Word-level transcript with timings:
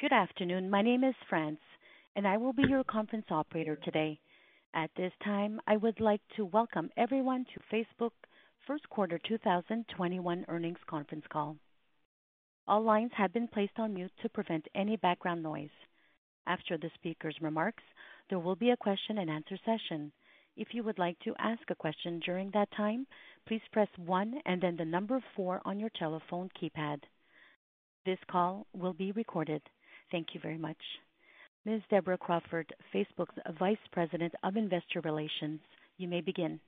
Good 0.00 0.12
afternoon. 0.12 0.70
My 0.70 0.80
name 0.80 1.02
is 1.02 1.16
France, 1.28 1.58
and 2.14 2.24
I 2.24 2.36
will 2.36 2.52
be 2.52 2.62
your 2.68 2.84
conference 2.84 3.26
operator 3.32 3.74
today. 3.74 4.20
At 4.72 4.90
this 4.96 5.12
time, 5.24 5.60
I 5.66 5.76
would 5.76 5.98
like 5.98 6.20
to 6.36 6.44
welcome 6.44 6.88
everyone 6.96 7.44
to 7.46 7.74
Facebook 7.76 8.12
first 8.64 8.88
quarter 8.90 9.18
2021 9.26 10.44
earnings 10.46 10.78
conference 10.88 11.24
call. 11.32 11.56
All 12.68 12.80
lines 12.80 13.10
have 13.16 13.32
been 13.32 13.48
placed 13.48 13.76
on 13.80 13.94
mute 13.94 14.12
to 14.22 14.28
prevent 14.28 14.68
any 14.72 14.94
background 14.94 15.42
noise. 15.42 15.74
After 16.46 16.78
the 16.78 16.92
speaker's 16.94 17.36
remarks, 17.40 17.82
there 18.30 18.38
will 18.38 18.54
be 18.54 18.70
a 18.70 18.76
question 18.76 19.18
and 19.18 19.28
answer 19.28 19.58
session. 19.64 20.12
If 20.56 20.68
you 20.74 20.84
would 20.84 21.00
like 21.00 21.18
to 21.24 21.34
ask 21.40 21.62
a 21.70 21.74
question 21.74 22.20
during 22.20 22.52
that 22.52 22.70
time, 22.70 23.04
please 23.48 23.62
press 23.72 23.88
one 23.96 24.40
and 24.46 24.62
then 24.62 24.76
the 24.76 24.84
number 24.84 25.20
four 25.34 25.60
on 25.64 25.80
your 25.80 25.90
telephone 25.98 26.50
keypad. 26.50 27.00
This 28.06 28.20
call 28.30 28.68
will 28.72 28.92
be 28.92 29.10
recorded. 29.10 29.62
Thank 30.10 30.28
you 30.34 30.40
very 30.40 30.58
much. 30.58 30.76
Ms. 31.64 31.82
Deborah 31.90 32.16
Crawford, 32.16 32.72
Facebook's 32.94 33.34
Vice 33.58 33.76
President 33.92 34.34
of 34.42 34.56
Investor 34.56 35.00
Relations, 35.02 35.60
you 35.98 36.08
may 36.08 36.20
begin. 36.20 36.60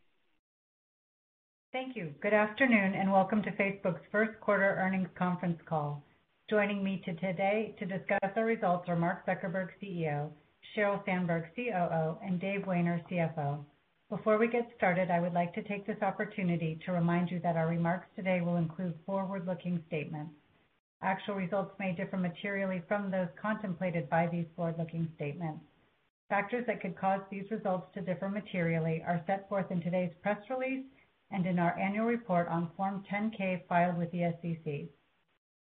Thank 1.73 1.97
you. 1.97 2.13
Good 2.21 2.35
afternoon, 2.35 2.95
and 2.95 3.11
welcome 3.11 3.43
to 3.43 3.51
Facebook's 3.53 4.03
first 4.11 4.39
quarter 4.41 4.77
earnings 4.79 5.09
conference 5.17 5.59
call. 5.67 6.03
Joining 6.51 6.83
me 6.83 7.01
today 7.05 7.75
to 7.79 7.87
discuss 7.87 8.19
our 8.37 8.45
results 8.45 8.89
are 8.89 8.97
Mark 8.97 9.25
Zuckerberg, 9.25 9.69
CEO, 9.81 10.29
Sheryl 10.77 11.03
Sandberg, 11.07 11.45
COO, 11.55 12.19
and 12.23 12.41
Dave 12.41 12.63
Wehner, 12.63 13.01
CFO. 13.09 13.65
Before 14.11 14.37
we 14.37 14.49
get 14.49 14.69
started, 14.77 15.11
I 15.11 15.21
would 15.21 15.33
like 15.33 15.55
to 15.55 15.63
take 15.63 15.87
this 15.87 16.03
opportunity 16.03 16.79
to 16.85 16.93
remind 16.93 17.31
you 17.31 17.39
that 17.45 17.57
our 17.57 17.69
remarks 17.69 18.09
today 18.17 18.41
will 18.41 18.57
include 18.57 18.95
forward-looking 19.07 19.83
statements. 19.87 20.33
Actual 21.03 21.35
results 21.35 21.75
may 21.79 21.93
differ 21.93 22.19
materially 22.19 22.83
from 22.87 23.11
those 23.11 23.29
contemplated 23.41 24.09
by 24.11 24.27
these 24.27 24.47
forward-looking 24.55 25.09
statements. 25.15 25.65
Factors 26.29 26.65
that 26.67 26.81
could 26.83 26.97
cause 26.97 27.23
these 27.31 27.51
results 27.51 27.87
to 27.95 28.03
differ 28.03 28.29
materially 28.29 29.03
are 29.07 29.25
set 29.27 29.49
forth 29.49 29.71
in 29.71 29.81
today's 29.81 30.13
press 30.23 30.39
release 30.51 30.85
and 31.31 31.47
in 31.47 31.59
our 31.59 31.79
annual 31.79 32.07
report 32.07 32.49
on 32.49 32.71
Form 32.77 33.03
10-K 33.11 33.65
filed 33.69 33.97
with 33.97 34.11
the 34.13 34.35
SEC. 34.43 34.89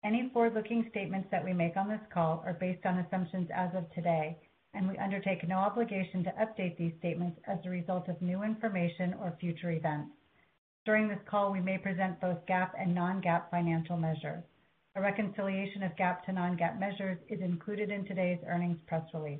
Any 0.03 0.29
forward-looking 0.29 0.87
statements 0.89 1.27
that 1.29 1.43
we 1.43 1.53
make 1.53 1.77
on 1.77 1.87
this 1.87 2.01
call 2.11 2.41
are 2.45 2.53
based 2.53 2.85
on 2.85 2.99
assumptions 2.99 3.49
as 3.53 3.69
of 3.75 3.89
today, 3.93 4.35
and 4.73 4.87
we 4.87 4.97
undertake 4.97 5.47
no 5.47 5.57
obligation 5.57 6.23
to 6.23 6.33
update 6.41 6.75
these 6.77 6.93
statements 6.97 7.39
as 7.47 7.59
a 7.65 7.69
result 7.69 8.07
of 8.09 8.21
new 8.21 8.43
information 8.43 9.13
or 9.21 9.37
future 9.39 9.71
events. 9.71 10.11
During 10.85 11.07
this 11.07 11.19
call, 11.29 11.51
we 11.51 11.61
may 11.61 11.77
present 11.77 12.19
both 12.19 12.45
GAAP 12.47 12.71
and 12.79 12.95
non-GAAP 12.95 13.51
financial 13.51 13.97
measures. 13.97 14.43
A 14.95 15.01
reconciliation 15.01 15.83
of 15.83 15.95
GAAP 15.95 16.23
to 16.23 16.33
non-GAAP 16.33 16.79
measures 16.79 17.19
is 17.29 17.39
included 17.41 17.91
in 17.91 18.05
today's 18.05 18.39
earnings 18.47 18.79
press 18.87 19.03
release. 19.13 19.39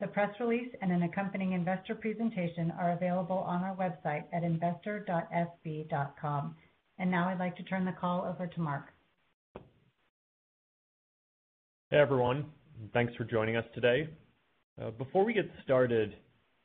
The 0.00 0.08
press 0.08 0.34
release 0.40 0.68
and 0.82 0.90
an 0.90 1.04
accompanying 1.04 1.52
investor 1.52 1.94
presentation 1.94 2.72
are 2.72 2.90
available 2.92 3.38
on 3.38 3.62
our 3.62 3.76
website 3.76 4.24
at 4.32 4.42
investor.fb.com. 4.42 6.56
Now 6.98 7.28
I'd 7.28 7.38
like 7.38 7.56
to 7.56 7.62
turn 7.64 7.84
the 7.84 7.92
call 7.92 8.24
over 8.24 8.46
to 8.46 8.60
Mark. 8.60 8.86
Hey, 11.90 11.98
everyone. 11.98 12.46
Thanks 12.92 13.14
for 13.16 13.24
joining 13.24 13.56
us 13.56 13.64
today. 13.74 14.08
Uh, 14.80 14.90
before 14.92 15.24
we 15.24 15.32
get 15.32 15.50
started, 15.64 16.14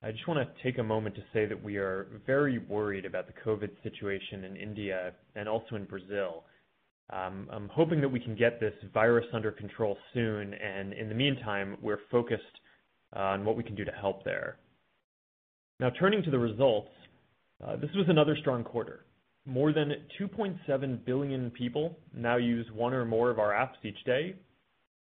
I 0.03 0.11
just 0.11 0.27
want 0.27 0.39
to 0.39 0.63
take 0.63 0.77
a 0.77 0.83
moment 0.83 1.15
to 1.15 1.23
say 1.33 1.45
that 1.45 1.61
we 1.61 1.77
are 1.77 2.21
very 2.25 2.59
worried 2.59 3.05
about 3.05 3.27
the 3.27 3.33
COVID 3.45 3.71
situation 3.81 4.43
in 4.43 4.55
India 4.55 5.13
and 5.35 5.49
also 5.49 5.75
in 5.75 5.85
Brazil. 5.85 6.43
Um, 7.11 7.47
I'm 7.51 7.69
hoping 7.69 8.01
that 8.01 8.09
we 8.09 8.19
can 8.19 8.35
get 8.35 8.59
this 8.59 8.73
virus 8.93 9.25
under 9.33 9.51
control 9.51 9.97
soon, 10.13 10.53
and 10.53 10.93
in 10.93 11.07
the 11.07 11.15
meantime, 11.15 11.77
we're 11.81 11.99
focused 12.09 12.43
on 13.13 13.45
what 13.45 13.55
we 13.55 13.63
can 13.63 13.75
do 13.75 13.85
to 13.85 13.91
help 13.91 14.23
there. 14.23 14.57
Now, 15.79 15.91
turning 15.99 16.23
to 16.23 16.31
the 16.31 16.39
results, 16.39 16.89
uh, 17.65 17.75
this 17.75 17.91
was 17.95 18.05
another 18.09 18.35
strong 18.37 18.63
quarter. 18.63 19.05
More 19.45 19.71
than 19.71 19.91
2.7 20.19 21.05
billion 21.05 21.51
people 21.51 21.99
now 22.15 22.37
use 22.37 22.65
one 22.73 22.93
or 22.93 23.05
more 23.05 23.29
of 23.29 23.37
our 23.37 23.51
apps 23.51 23.83
each 23.83 24.03
day, 24.05 24.35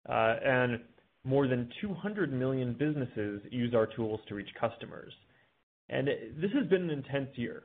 uh, 0.09 0.37
and 0.45 0.81
more 1.25 1.49
than 1.49 1.71
200 1.81 2.33
million 2.33 2.75
businesses 2.75 3.41
use 3.51 3.75
our 3.75 3.87
tools 3.87 4.21
to 4.29 4.35
reach 4.35 4.49
customers. 4.61 5.13
And 5.89 6.09
This 6.09 6.51
has 6.53 6.67
been 6.67 6.83
an 6.83 6.91
intense 6.91 7.31
year, 7.37 7.65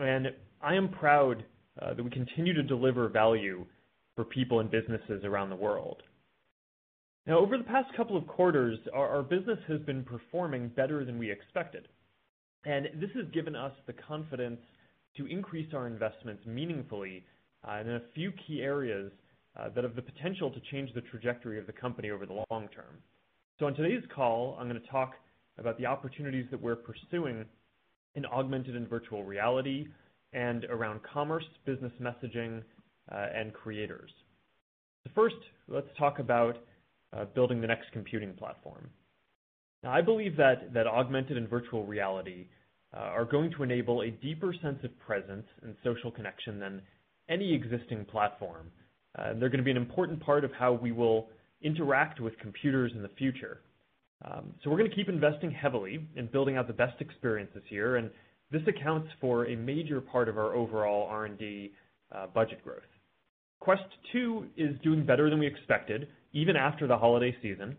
and 0.00 0.28
I 0.60 0.74
am 0.74 0.88
proud 0.88 1.44
Uh, 1.80 1.94
that 1.94 2.02
we 2.02 2.10
continue 2.10 2.52
to 2.52 2.62
deliver 2.62 3.08
value 3.08 3.64
for 4.16 4.24
people 4.24 4.58
and 4.58 4.68
businesses 4.68 5.22
around 5.24 5.48
the 5.48 5.56
world. 5.56 6.02
Now, 7.24 7.38
over 7.38 7.56
the 7.56 7.64
past 7.64 7.94
couple 7.96 8.16
of 8.16 8.26
quarters, 8.26 8.78
our 8.92 9.22
business 9.22 9.58
has 9.68 9.80
been 9.82 10.02
performing 10.02 10.68
better 10.68 11.04
than 11.04 11.18
we 11.18 11.30
expected, 11.30 11.86
and 12.64 12.86
this 12.94 13.10
has 13.14 13.26
given 13.32 13.54
us 13.54 13.72
the 13.86 13.92
confidence 13.92 14.60
to 15.16 15.26
increase 15.26 15.72
our 15.72 15.86
investments 15.86 16.42
meaningfully 16.46 17.24
uh, 17.68 17.76
in 17.76 17.90
a 17.90 18.00
few 18.12 18.32
key 18.46 18.60
areas 18.60 19.12
uh, 19.56 19.68
that 19.74 19.84
have 19.84 19.94
the 19.94 20.02
potential 20.02 20.50
to 20.50 20.60
change 20.72 20.92
the 20.94 21.02
trajectory 21.02 21.60
of 21.60 21.66
the 21.66 21.72
company 21.72 22.10
over 22.10 22.26
the 22.26 22.44
long 22.50 22.68
term. 22.74 22.98
So 23.60 23.66
on 23.66 23.74
today's 23.74 24.02
call, 24.12 24.56
I'm 24.58 24.68
going 24.68 24.80
to 24.80 24.88
talk 24.88 25.12
about 25.58 25.78
the 25.78 25.86
opportunities 25.86 26.46
that 26.50 26.60
we're 26.60 26.76
pursuing 26.76 27.44
in 28.14 28.26
augmented 28.26 28.74
and 28.74 28.88
virtual 28.88 29.22
reality 29.22 29.86
and 30.32 30.64
around 30.66 31.00
commerce, 31.02 31.44
business 31.64 31.92
messaging, 32.00 32.62
uh, 33.10 33.26
and 33.34 33.52
creators. 33.52 34.10
First, 35.14 35.36
let's 35.68 35.88
talk 35.98 36.18
about 36.18 36.58
uh, 37.16 37.24
building 37.34 37.60
the 37.60 37.66
next 37.66 37.90
computing 37.92 38.34
platform. 38.34 38.90
Now, 39.82 39.92
I 39.92 40.02
believe 40.02 40.36
that 40.36 40.86
augmented 40.86 41.36
and 41.36 41.48
virtual 41.48 41.86
reality 41.86 42.46
uh, 42.94 43.00
are 43.00 43.24
going 43.24 43.50
to 43.52 43.62
enable 43.62 44.02
a 44.02 44.10
deeper 44.10 44.54
sense 44.60 44.78
of 44.84 44.98
presence 44.98 45.46
and 45.62 45.74
social 45.84 46.10
connection 46.10 46.58
than 46.58 46.82
any 47.28 47.54
existing 47.54 48.04
platform. 48.04 48.70
They're 49.16 49.48
going 49.48 49.58
to 49.58 49.64
be 49.64 49.70
an 49.70 49.76
important 49.76 50.20
part 50.20 50.44
of 50.44 50.52
how 50.52 50.72
we 50.72 50.92
will 50.92 51.28
interact 51.62 52.20
with 52.20 52.38
computers 52.38 52.92
in 52.94 53.02
the 53.02 53.10
future. 53.16 53.60
Um, 54.24 54.52
so 54.62 54.70
we're 54.70 54.78
going 54.78 54.90
to 54.90 54.96
keep 54.96 55.08
investing 55.08 55.50
heavily 55.50 56.06
in 56.16 56.26
building 56.26 56.56
out 56.56 56.66
the 56.66 56.72
best 56.72 57.00
experiences 57.00 57.62
here, 57.68 57.96
and 57.96 58.10
this 58.50 58.62
accounts 58.66 59.08
for 59.20 59.46
a 59.46 59.56
major 59.56 60.00
part 60.00 60.28
of 60.28 60.38
our 60.38 60.54
overall 60.54 61.06
R&D 61.08 61.72
uh, 62.14 62.26
budget 62.28 62.62
growth. 62.64 62.80
Quest 63.60 63.82
2 64.12 64.46
is 64.56 64.76
doing 64.82 65.04
better 65.04 65.28
than 65.30 65.38
we 65.38 65.46
expected, 65.46 66.08
even 66.32 66.56
after 66.56 66.86
the 66.86 66.96
holiday 66.96 67.34
season. 67.42 67.76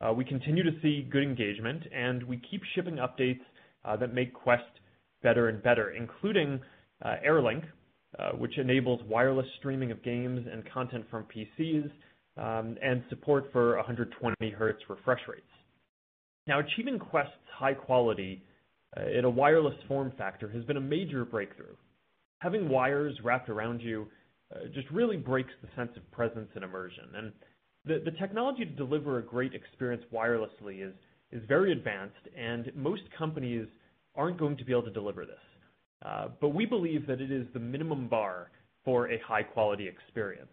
Uh, 0.00 0.12
we 0.12 0.24
continue 0.24 0.62
to 0.62 0.78
see 0.82 1.08
good 1.10 1.22
engagement, 1.22 1.82
and 1.94 2.22
we 2.24 2.40
keep 2.50 2.60
shipping 2.74 2.96
updates 2.96 3.40
uh, 3.84 3.96
that 3.96 4.12
make 4.12 4.32
Quest 4.34 4.62
better 5.22 5.48
and 5.48 5.62
better, 5.62 5.90
including 5.92 6.60
AirLink, 7.04 7.64
which 8.38 8.58
enables 8.58 9.00
wireless 9.08 9.46
streaming 9.58 9.90
of 9.90 10.02
games 10.02 10.46
and 10.50 10.62
content 10.70 11.04
from 11.10 11.24
PCs, 11.24 11.90
um, 12.36 12.76
and 12.82 13.02
support 13.08 13.50
for 13.52 13.76
120 13.76 14.50
hertz 14.50 14.80
refresh 14.88 15.20
rates. 15.28 15.42
Now 16.46 16.60
achieving 16.60 16.98
Quest's 16.98 17.32
high 17.58 17.74
quality 17.74 18.42
in 19.16 19.24
a 19.24 19.30
wireless 19.30 19.74
form 19.88 20.12
factor 20.16 20.48
has 20.48 20.64
been 20.64 20.76
a 20.76 20.80
major 20.80 21.24
breakthrough. 21.24 21.74
Having 22.40 22.68
wires 22.68 23.18
wrapped 23.22 23.48
around 23.48 23.80
you 23.80 24.06
uh, 24.54 24.66
just 24.74 24.88
really 24.90 25.16
breaks 25.16 25.52
the 25.62 25.68
sense 25.76 25.90
of 25.96 26.10
presence 26.10 26.48
and 26.54 26.62
immersion. 26.62 27.04
And 27.14 27.32
the 27.84 28.10
technology 28.18 28.64
to 28.64 28.70
deliver 28.72 29.18
a 29.18 29.22
great 29.22 29.54
experience 29.54 30.02
wirelessly 30.12 30.86
is 31.32 31.42
very 31.46 31.70
advanced, 31.70 32.14
and 32.36 32.72
most 32.74 33.02
companies 33.16 33.66
aren't 34.16 34.38
going 34.38 34.56
to 34.56 34.64
be 34.64 34.72
able 34.72 34.82
to 34.82 34.90
deliver 34.90 35.24
this. 35.24 35.36
Uh, 36.04 36.28
but 36.40 36.48
we 36.48 36.66
believe 36.66 37.06
that 37.06 37.20
it 37.20 37.30
is 37.30 37.46
the 37.52 37.60
minimum 37.60 38.08
bar 38.08 38.50
for 38.84 39.10
a 39.10 39.20
high-quality 39.26 39.86
experience. 39.86 40.50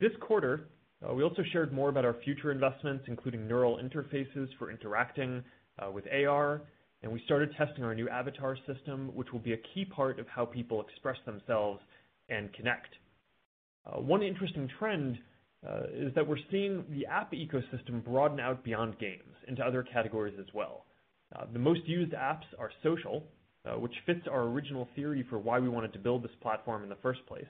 This 0.00 0.12
quarter, 0.20 0.68
uh, 1.04 1.12
we 1.12 1.24
also 1.24 1.42
shared 1.52 1.72
more 1.72 1.88
about 1.88 2.04
our 2.04 2.16
future 2.24 2.52
investments, 2.52 3.04
including 3.08 3.48
neural 3.48 3.78
interfaces 3.78 4.48
for 4.58 4.70
interacting 4.70 5.42
with 5.94 6.04
AR, 6.12 6.60
and 7.02 7.10
we 7.10 7.22
started 7.24 7.54
testing 7.56 7.82
our 7.84 7.94
new 7.94 8.08
avatar 8.08 8.56
system, 8.66 9.10
which 9.14 9.32
will 9.32 9.40
be 9.40 9.54
a 9.54 9.60
key 9.74 9.84
part 9.84 10.18
of 10.18 10.26
how 10.28 10.44
people 10.44 10.82
express 10.82 11.16
themselves 11.24 11.80
and 12.28 12.52
connect. 12.52 12.88
Uh, 13.86 14.00
one 14.00 14.22
interesting 14.22 14.68
trend 14.78 15.18
uh, 15.66 15.84
is 15.92 16.14
that 16.14 16.26
we're 16.26 16.36
seeing 16.50 16.84
the 16.90 17.06
app 17.06 17.32
ecosystem 17.32 18.04
broaden 18.04 18.40
out 18.40 18.62
beyond 18.62 18.98
games 18.98 19.34
into 19.48 19.62
other 19.64 19.82
categories 19.82 20.34
as 20.38 20.46
well. 20.54 20.84
Uh, 21.34 21.44
the 21.52 21.58
most 21.58 21.80
used 21.86 22.12
apps 22.12 22.44
are 22.58 22.70
social, 22.82 23.24
which 23.76 23.92
fits 24.04 24.20
our 24.30 24.44
original 24.44 24.88
theory 24.96 25.24
for 25.28 25.38
why 25.38 25.58
we 25.58 25.68
wanted 25.68 25.92
to 25.92 25.98
build 25.98 26.24
this 26.24 26.30
platform 26.40 26.82
in 26.82 26.88
the 26.88 26.96
first 27.02 27.24
place. 27.26 27.44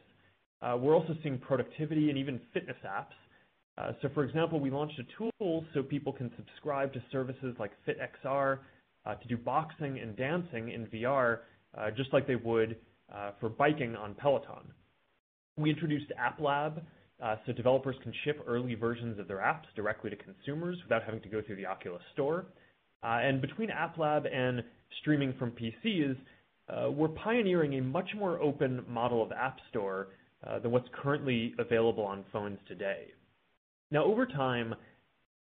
We're 0.61 0.95
also 0.95 1.15
seeing 1.23 1.39
productivity 1.39 2.11
and 2.11 2.19
even 2.19 2.41
fitness 2.53 2.77
apps. 2.85 3.95
So, 4.03 4.09
for 4.13 4.25
example, 4.25 4.61
we 4.61 4.71
launched 4.71 4.99
a 4.99 5.05
tool 5.17 5.65
so 5.73 5.83
people 5.83 6.13
can 6.13 6.31
subscribe 6.37 6.93
to 6.93 7.03
services 7.11 7.55
like 7.59 7.71
FitXR 7.87 8.59
Uh, 9.11 9.15
to 9.17 9.27
do 9.27 9.37
boxing 9.37 9.99
and 9.99 10.17
dancing 10.17 10.71
in 10.71 10.87
VR, 10.87 11.39
uh, 11.77 11.91
just 11.91 12.13
like 12.13 12.29
they 12.29 12.37
would 12.37 12.77
uh, 13.13 13.33
for 13.41 13.49
biking 13.49 13.97
on 13.97 14.15
Peloton. 14.15 14.73
We 15.57 15.71
introduced 15.71 16.13
App 16.17 16.41
Lab, 16.41 16.81
so 17.45 17.53
developers 17.53 17.97
can 18.05 18.13
ship 18.25 18.41
early 18.47 18.75
versions 18.75 19.19
of 19.19 19.27
their 19.27 19.39
apps 19.39 19.65
directly 19.75 20.11
to 20.11 20.17
consumers 20.17 20.79
without 20.85 21.03
having 21.03 21.21
to 21.23 21.29
go 21.29 21.43
through 21.43 21.57
the 21.57 21.67
Oculus 21.67 22.03
Store. 22.13 22.47
And 23.03 23.41
between 23.41 23.69
App 23.69 23.99
Lab 23.99 24.27
and 24.27 24.63
streaming 25.01 25.35
from 25.39 25.53
PCs, 25.53 26.17
we're 26.95 27.09
pioneering 27.09 27.79
a 27.79 27.83
much 27.83 28.11
more 28.17 28.41
open 28.41 28.85
model 28.89 29.23
of 29.23 29.33
App 29.33 29.59
Store 29.71 30.09
than 30.63 30.71
what's 30.71 30.89
currently 31.03 31.53
available 31.59 32.05
on 32.05 32.25
phones 32.33 32.59
today. 32.69 33.09
Now, 33.91 34.05
over 34.05 34.25
time, 34.25 34.75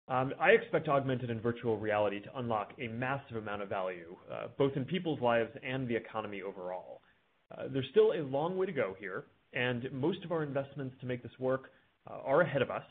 Um, 0.10 0.34
I 0.40 0.50
expect 0.50 0.90
augmented 0.90 1.30
and 1.30 1.42
virtual 1.42 1.78
reality 1.78 2.20
to 2.22 2.38
unlock 2.38 2.74
a 2.80 2.88
massive 2.90 3.38
amount 3.38 3.62
of 3.62 3.70
value, 3.70 4.16
uh, 4.32 4.48
both 4.58 4.74
in 4.76 4.84
people's 4.84 5.22
lives 5.22 5.52
and 5.64 5.88
the 5.88 5.96
economy 5.96 6.42
overall. 6.42 7.02
Uh, 7.52 7.64
there's 7.72 7.88
still 7.92 8.12
a 8.12 8.22
long 8.24 8.58
way 8.58 8.66
to 8.66 8.74
go 8.74 8.96
here, 9.00 9.26
and 9.54 9.90
most 9.94 10.24
of 10.26 10.32
our 10.32 10.44
investments 10.44 10.96
to 11.00 11.06
make 11.06 11.24
this 11.24 11.32
work 11.40 11.72
uh, 12.10 12.16
are 12.26 12.42
ahead 12.42 12.62
of 12.62 12.70
us. 12.70 12.84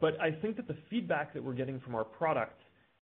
But 0.00 0.18
I 0.22 0.30
think 0.30 0.56
that 0.56 0.66
the 0.66 0.76
feedback 0.88 1.34
that 1.34 1.44
we're 1.44 1.52
getting 1.52 1.80
from 1.80 1.94
our 1.94 2.04
products 2.04 2.62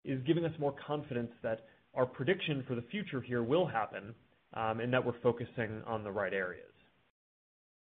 is 0.06 0.21
giving 0.27 0.45
us 0.45 0.51
more 0.59 0.75
confidence 0.85 1.31
that 1.41 1.65
our 1.95 2.06
prediction 2.06 2.63
for 2.67 2.75
the 2.75 2.83
future 2.91 3.21
here 3.21 3.41
will 3.41 3.65
happen, 3.65 4.13
um, 4.53 4.79
and 4.79 4.94
that 4.94 5.03
we're 5.03 5.19
focusing 5.23 5.81
on 5.88 6.03
the 6.03 6.11
right 6.11 6.33
areas. 6.33 6.65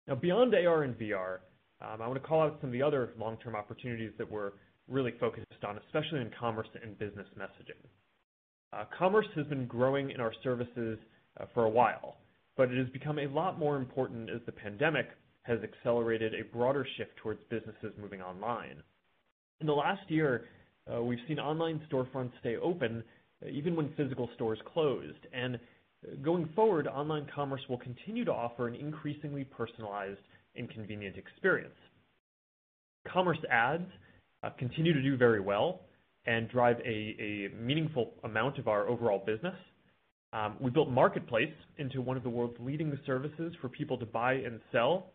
Now, 0.06 0.14
beyond 0.14 0.54
AR 0.54 0.84
and 0.84 0.96
VR, 0.96 1.38
um, 1.80 2.00
I 2.00 2.06
want 2.06 2.20
to 2.22 2.26
call 2.26 2.42
out 2.42 2.58
some 2.60 2.68
of 2.68 2.72
the 2.72 2.82
other 2.82 3.12
long-term 3.18 3.56
opportunities 3.56 4.12
that 4.18 4.30
we're 4.30 4.52
really 4.90 5.14
focused 5.20 5.46
on, 5.66 5.78
especially 5.86 6.20
in 6.20 6.30
commerce 6.38 6.68
and 6.82 6.98
business 6.98 7.26
messaging. 7.38 7.80
Uh, 8.72 8.84
commerce 8.96 9.26
has 9.34 9.46
been 9.46 9.66
growing 9.66 10.10
in 10.10 10.20
our 10.20 10.32
services 10.42 10.98
uh, 11.40 11.44
for 11.54 11.64
a 11.64 11.70
while, 11.70 12.16
but 12.56 12.70
it 12.70 12.78
has 12.78 12.88
become 12.90 13.18
a 13.18 13.26
lot 13.28 13.58
more 13.58 13.76
important 13.76 14.30
as 14.30 14.40
the 14.46 14.52
pandemic 14.52 15.06
has 15.42 15.58
accelerated 15.62 16.34
a 16.34 16.44
broader 16.56 16.86
shift 16.96 17.16
towards 17.16 17.40
businesses 17.50 17.92
moving 18.00 18.20
online. 18.20 18.82
In 19.60 19.66
the 19.66 19.72
last 19.72 20.08
year, 20.08 20.44
uh, 20.92 21.02
we've 21.02 21.18
seen 21.26 21.38
online 21.38 21.80
storefronts 21.90 22.32
stay 22.40 22.56
open 22.56 23.02
even 23.50 23.74
when 23.74 23.92
physical 23.96 24.28
stores 24.34 24.58
closed. 24.72 25.26
And 25.32 25.58
going 26.22 26.48
forward, 26.54 26.86
online 26.86 27.26
commerce 27.34 27.62
will 27.68 27.78
continue 27.78 28.24
to 28.24 28.32
offer 28.32 28.68
an 28.68 28.74
increasingly 28.74 29.44
personalized 29.44 30.20
and 30.56 30.68
convenient 30.70 31.16
experience. 31.16 31.74
Commerce 33.10 33.38
ads 33.50 33.90
Uh, 34.42 34.50
continue 34.58 34.92
to 34.92 35.02
do 35.02 35.16
very 35.16 35.40
well 35.40 35.80
and 36.26 36.48
drive 36.48 36.76
a 36.80 37.48
meaningful 37.58 38.12
amount 38.24 38.58
of 38.58 38.68
our 38.68 38.88
overall 38.88 39.22
business. 39.26 39.54
Um, 40.32 40.56
we 40.60 40.70
built 40.70 40.88
Marketplace 40.88 41.52
into 41.78 42.00
one 42.00 42.16
of 42.16 42.22
the 42.22 42.30
world's 42.30 42.56
leading 42.60 42.96
services 43.06 43.52
for 43.60 43.68
people 43.68 43.98
to 43.98 44.06
buy 44.06 44.34
and 44.34 44.60
sell. 44.70 45.12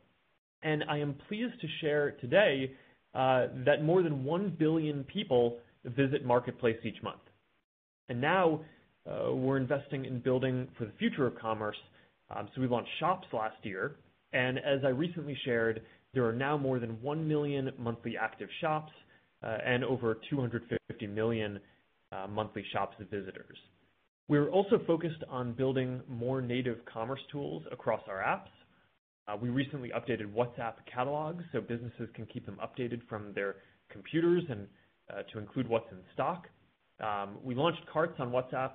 And 0.63 0.83
I 0.89 0.97
am 0.97 1.15
pleased 1.27 1.59
to 1.61 1.67
share 1.81 2.11
today 2.21 2.71
uh, 3.13 3.47
that 3.65 3.83
more 3.83 4.03
than 4.03 4.23
1 4.23 4.55
billion 4.59 5.03
people 5.05 5.59
visit 5.85 6.25
Marketplace 6.25 6.77
each 6.83 7.01
month. 7.01 7.21
And 8.09 8.19
now 8.19 8.61
uh, 9.09 9.33
we're 9.33 9.57
investing 9.57 10.05
in 10.05 10.19
building 10.19 10.67
for 10.77 10.85
the 10.85 10.91
future 10.99 11.25
of 11.25 11.37
commerce. 11.39 11.77
Um, 12.35 12.49
so 12.53 12.61
we 12.61 12.67
launched 12.67 12.89
Shops 12.99 13.27
last 13.31 13.57
year. 13.63 13.95
And 14.33 14.57
as 14.57 14.83
I 14.83 14.89
recently 14.89 15.37
shared, 15.45 15.81
there 16.13 16.25
are 16.25 16.33
now 16.33 16.57
more 16.57 16.79
than 16.79 17.01
1 17.01 17.27
million 17.27 17.71
monthly 17.77 18.17
active 18.17 18.49
shops 18.59 18.91
Uh, 19.45 19.57
and 19.63 19.83
over 19.83 20.17
250 20.27 21.05
million 21.05 21.59
uh, 22.11 22.25
monthly 22.27 22.65
Shops 22.73 22.95
of 22.99 23.07
visitors. 23.11 23.57
We're 24.27 24.49
also 24.49 24.81
focused 24.87 25.23
on 25.29 25.53
building 25.53 26.01
more 26.09 26.41
native 26.41 26.79
commerce 26.91 27.19
tools 27.31 27.61
across 27.71 28.01
our 28.07 28.23
apps. 28.23 28.49
Uh, 29.27 29.37
we 29.39 29.49
recently 29.49 29.91
updated 29.95 30.33
WhatsApp 30.33 30.73
catalogs 30.91 31.43
so 31.51 31.61
businesses 31.61 32.09
can 32.15 32.25
keep 32.25 32.47
them 32.47 32.57
updated 32.59 33.01
from 33.07 33.33
their 33.33 33.57
computers 33.91 34.43
and 34.49 34.67
to 35.31 35.37
include 35.37 35.67
what's 35.67 35.91
in 35.91 35.99
stock. 36.15 36.47
Um, 36.99 37.37
we 37.43 37.53
launched 37.53 37.81
carts 37.93 38.15
on 38.17 38.31
WhatsApp 38.31 38.71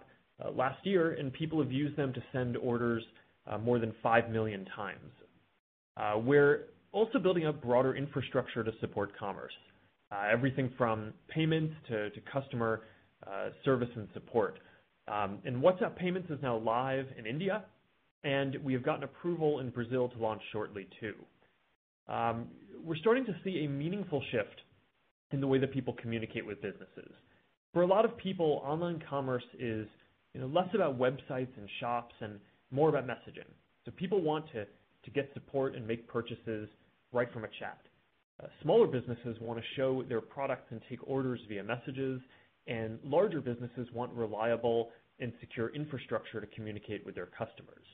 last 0.55 0.78
year, 0.87 1.14
and 1.14 1.32
people 1.32 1.61
have 1.61 1.72
used 1.72 1.96
them 1.96 2.12
to 2.12 2.22
send 2.32 2.56
orders 2.56 3.02
more 3.61 3.81
than 3.81 3.93
5 4.00 4.31
million 4.31 4.64
times. 4.76 5.11
We're 6.25 6.67
also 6.93 7.19
building 7.19 7.46
a 7.46 7.52
broader 7.52 7.96
infrastructure 7.96 8.62
to 8.62 8.70
support 8.81 9.19
commerce, 9.19 9.52
Uh, 10.12 10.25
everything 10.31 10.73
from 10.77 11.12
payments 11.29 11.73
to 11.89 12.11
customer 12.33 12.83
uh, 13.27 13.51
service 13.65 13.89
and 13.95 14.09
support. 14.12 14.59
Um, 15.07 15.39
and 15.45 15.62
WhatsApp 15.62 15.97
Payments 15.97 16.31
is 16.31 16.39
now 16.43 16.57
live 16.57 17.07
in 17.17 17.27
India, 17.27 17.65
and 18.25 18.57
we 18.65 18.73
have 18.73 18.83
gotten 18.83 19.05
approval 19.05 19.61
in 19.61 19.71
Brazil 19.71 20.09
to 20.09 20.19
launch 20.19 20.43
shortly 20.53 20.89
too. 21.01 21.15
Um, 22.12 22.49
we're 22.85 22.97
starting 22.97 23.25
to 23.27 23.35
see 23.45 23.65
a 23.65 23.69
meaningful 23.69 24.23
shift 24.33 24.62
in 25.33 25.41
the 25.41 25.47
way 25.47 25.59
that 25.59 25.73
people 25.73 25.95
communicate 26.01 26.45
with 26.45 26.61
businesses. 26.61 27.13
For 27.73 27.83
a 27.83 27.87
lot 27.87 28.05
of 28.05 28.17
people, 28.17 28.63
online 28.65 29.01
commerce 29.09 29.45
is 29.59 29.87
less 30.35 30.69
about 30.75 30.99
websites 30.99 31.56
and 31.56 31.69
shops 31.79 32.15
and 32.21 32.41
more 32.73 32.89
about 32.89 33.06
messaging. 33.06 33.47
So 33.85 33.93
people 33.93 34.21
want 34.21 34.47
to 34.55 34.67
get 35.13 35.31
support 35.35 35.77
and 35.77 35.87
make 35.87 36.09
purchases 36.09 36.69
right 37.13 37.33
from 37.33 37.45
a 37.45 37.49
chat. 37.59 37.79
Uh, 38.43 38.47
smaller 38.63 38.87
businesses 38.87 39.37
want 39.41 39.59
to 39.59 39.65
show 39.77 40.03
their 40.09 40.21
products 40.21 40.67
and 40.71 40.81
take 40.89 40.99
orders 41.07 41.41
via 41.49 41.63
messages, 41.63 42.21
and 42.67 42.99
larger 43.05 43.41
businesses 43.41 43.89
want 43.93 44.13
reliable 44.13 44.91
and 45.19 45.33
secure 45.41 45.75
infrastructure 45.75 46.41
to 46.41 46.47
communicate 46.49 47.05
with 47.05 47.15
their 47.15 47.27
customers. 47.27 47.85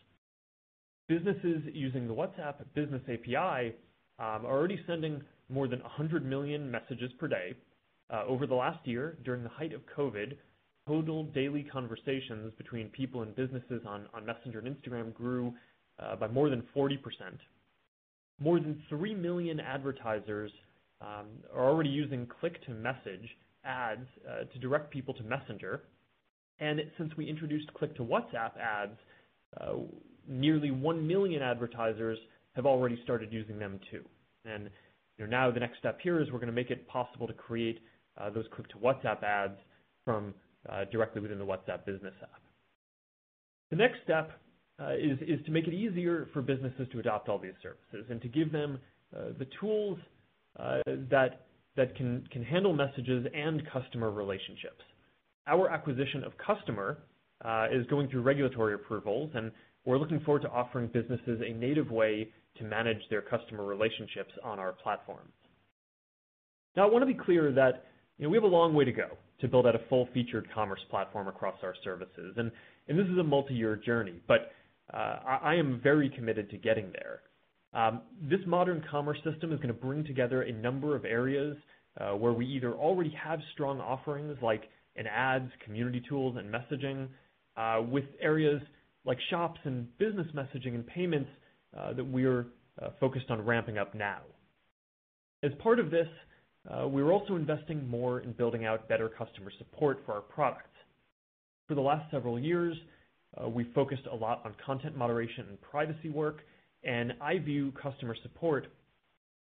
Businesses 1.09 1.63
using 1.73 2.07
the 2.07 2.15
WhatsApp 2.15 2.55
Business 2.75 3.03
API 3.09 3.75
um, 4.19 4.47
are 4.47 4.59
already 4.59 4.81
sending 4.87 5.23
more 5.49 5.69
than 5.69 5.81
100 5.81 6.25
million 6.25 6.71
messages 6.71 7.11
per 7.19 7.29
day. 7.29 7.55
Uh, 8.13 8.25
over 8.27 8.47
the 8.47 8.55
last 8.55 8.87
year, 8.87 9.17
during 9.25 9.43
the 9.43 9.49
height 9.49 9.73
of 9.73 9.81
COVID, 9.97 10.37
total 10.87 11.25
daily 11.25 11.65
conversations 11.65 12.53
between 12.57 12.89
people 12.89 13.23
and 13.23 13.35
businesses 13.35 13.83
on 13.87 14.07
Messenger 14.25 14.61
and 14.61 14.77
Instagram 14.77 15.13
grew 15.13 15.53
uh, 15.99 16.15
by 16.17 16.29
more 16.29 16.49
than 16.49 16.63
40%. 16.77 16.99
More 18.39 18.61
than 18.61 18.83
3 18.89 19.15
million 19.15 19.61
advertisers 19.61 20.51
um, 21.01 21.27
are 21.55 21.69
already 21.69 21.91
using 21.91 22.27
click-to-message 22.41 23.29
ads 23.65 24.07
uh, 24.29 24.45
to 24.53 24.59
direct 24.59 24.91
people 24.91 25.15
to 25.15 25.23
Messenger. 25.23 25.83
And 26.59 26.81
since 26.99 27.13
we 27.17 27.29
introduced 27.29 27.73
click-to-WhatsApp 27.75 28.59
ads, 28.59 28.97
uh, 29.61 29.75
nearly 30.29 30.71
1 30.71 31.07
million 31.07 31.43
advertisers 31.43 32.19
have 32.55 32.67
already 32.67 32.99
started 33.05 33.33
using 33.33 33.59
them 33.59 33.79
too. 33.91 34.03
And 34.45 34.71
now 35.19 35.51
the 35.51 35.61
next 35.61 35.79
step 35.79 35.99
here 36.03 36.21
is 36.21 36.31
we're 36.31 36.39
going 36.39 36.47
to 36.47 36.53
make 36.53 36.71
it 36.71 36.87
possible 36.89 37.27
to 37.27 37.33
create 37.33 37.81
uh, 38.19 38.31
those 38.31 38.45
click-to-WhatsApp 38.55 39.23
ads 39.23 39.59
from 40.05 40.35
directly 40.91 41.21
within 41.21 41.39
the 41.39 41.45
WhatsApp 41.45 41.85
Business 41.87 42.15
app. 42.23 42.41
The 43.71 43.77
next 43.77 43.99
step 44.05 44.33
Uh, 44.79 44.93
is 44.93 45.43
to 45.47 45.51
make 45.51 45.67
it 45.67 45.73
easier 45.73 46.29
for 46.35 46.43
businesses 46.43 46.87
to 46.93 46.99
adopt 46.99 47.31
all 47.31 47.39
these 47.39 47.55
services 47.63 48.05
and 48.11 48.21
to 48.21 48.29
give 48.29 48.53
them 48.53 48.79
uh, 49.17 49.29
the 49.39 49.47
tools 49.59 49.99
uh, 50.61 50.81
that 51.11 51.97
can 51.97 52.45
handle 52.47 52.75
messages 52.75 53.27
and 53.35 53.63
customer 53.73 54.11
relationships. 54.11 54.83
Our 55.47 55.71
acquisition 55.71 56.25
of 56.25 56.33
Kustomer 56.37 56.97
is 57.73 57.87
going 57.87 58.11
through 58.11 58.21
regulatory 58.21 58.75
approvals, 58.75 59.31
and 59.35 59.51
we're 59.87 59.97
looking 59.97 60.21
forward 60.21 60.43
to 60.43 60.51
offering 60.51 60.89
businesses 60.89 61.41
a 61.41 61.55
native 61.55 61.91
way 61.91 62.29
to 62.59 62.65
manage 62.65 63.01
their 63.09 63.23
customer 63.23 63.65
relationships 63.65 64.33
on 64.45 64.59
our 64.59 64.73
platform. 64.73 65.27
Now, 66.77 66.87
I 66.87 66.91
want 66.91 67.01
to 67.01 67.07
be 67.07 67.19
clear 67.19 67.51
that 67.53 67.87
we 68.19 68.35
have 68.35 68.45
a 68.45 68.47
long 68.47 68.75
way 68.75 68.85
to 68.85 68.93
go 68.93 69.09
to 69.41 69.49
build 69.49 69.67
out 69.67 69.75
a 69.75 69.81
full-featured 69.89 70.49
commerce 70.55 70.81
platform 70.91 71.29
across 71.29 71.57
our 71.63 71.75
services. 71.83 72.37
And 72.37 72.51
this 72.87 73.07
is 73.07 73.19
a 73.19 73.25
multi-year 73.25 73.77
journey, 73.77 74.21
Uh, 74.93 75.17
I 75.43 75.55
am 75.55 75.81
very 75.83 76.09
committed 76.09 76.49
to 76.51 76.59
getting 76.59 76.93
there. 76.93 77.21
Um, 77.73 78.03
this 78.23 78.41
modern 78.47 78.85
commerce 78.91 79.19
system 79.25 79.53
is 79.53 79.57
going 79.59 79.69
to 79.69 79.75
bring 79.75 80.05
together 80.05 80.43
a 80.43 80.53
number 80.53 80.95
of 80.95 81.05
areas 81.05 81.57
uh, 82.01 82.11
where 82.13 82.33
we 82.33 82.47
either 82.47 82.75
already 82.75 83.11
have 83.23 83.41
strong 83.53 83.81
offerings 83.81 84.37
like 84.43 84.65
in 84.95 85.07
ads, 85.07 85.51
community 85.65 86.03
tools, 86.09 86.37
and 86.39 86.53
messaging, 86.53 87.09
uh, 87.57 87.83
with 87.83 88.05
areas 88.21 88.63
like 89.05 89.19
shops 89.29 89.61
and 89.65 89.87
business 89.99 90.27
messaging 90.35 90.75
and 90.75 90.87
payments 90.87 91.31
that 91.95 92.05
we're 92.05 92.47
focused 92.99 93.31
on 93.31 93.45
ramping 93.45 93.77
up 93.77 93.95
now. 93.95 94.21
As 95.43 95.53
part 95.59 95.79
of 95.79 95.91
this, 95.91 96.09
we're 96.87 97.13
also 97.13 97.37
investing 97.37 97.87
more 97.87 98.21
in 98.21 98.33
building 98.33 98.65
out 98.65 98.89
better 98.89 99.09
customer 99.09 99.53
support 99.59 100.01
for 100.07 100.15
our 100.15 100.23
products. 100.23 100.71
For 101.69 101.75
the 101.75 101.83
last 101.83 102.11
several 102.11 102.39
years, 102.39 102.77
we've 103.49 103.73
focused 103.75 104.07
a 104.11 104.15
lot 104.15 104.43
on 104.45 104.55
content 104.65 104.97
moderation 104.97 105.47
and 105.49 105.61
privacy 105.61 106.09
work, 106.09 106.41
and 106.85 107.13
I 107.21 107.39
view 107.39 107.73
customer 107.81 108.17
support 108.23 108.69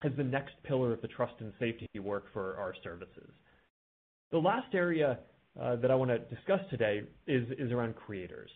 as 0.05 0.13
the 0.17 0.25
next 0.25 0.55
pillar 0.65 0.93
of 0.93 1.01
the 1.03 1.09
trust 1.09 1.35
and 1.41 1.53
safety 1.59 1.89
work 2.01 2.25
for 2.33 2.57
our 2.57 2.75
services. 2.83 3.31
The 4.31 4.39
last 4.39 4.75
area 4.75 5.19
that 5.57 5.91
I 5.91 5.95
want 5.95 6.11
to 6.11 6.19
discuss 6.35 6.61
today 6.71 7.03
is 7.27 7.73
around 7.73 7.95
creators. 7.97 8.51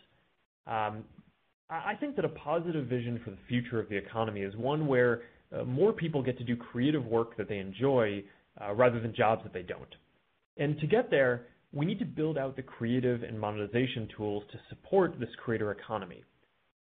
I 0.66 1.94
think 1.98 2.16
that 2.16 2.24
a 2.24 2.30
positive 2.30 2.86
vision 2.86 3.20
for 3.24 3.30
the 3.30 3.38
future 3.48 3.80
of 3.80 3.88
the 3.88 3.96
economy 3.96 4.42
is 4.42 4.54
one 4.56 4.86
where 4.86 5.22
uh, 5.52 5.64
more 5.64 5.92
people 5.92 6.22
get 6.22 6.38
to 6.38 6.44
do 6.44 6.56
creative 6.56 7.04
work 7.04 7.36
that 7.36 7.48
they 7.48 7.58
enjoy 7.58 8.22
uh, 8.60 8.72
rather 8.72 9.00
than 9.00 9.14
jobs 9.14 9.42
that 9.42 9.52
they 9.52 9.62
don't. 9.62 9.94
And 10.56 10.78
to 10.80 10.86
get 10.86 11.10
there, 11.10 11.46
we 11.76 11.84
need 11.84 11.98
to 11.98 12.06
build 12.06 12.38
out 12.38 12.56
the 12.56 12.62
creative 12.62 13.22
and 13.22 13.38
monetization 13.38 14.08
tools 14.16 14.42
to 14.50 14.58
support 14.70 15.14
this 15.20 15.28
creator 15.44 15.70
economy. 15.72 16.24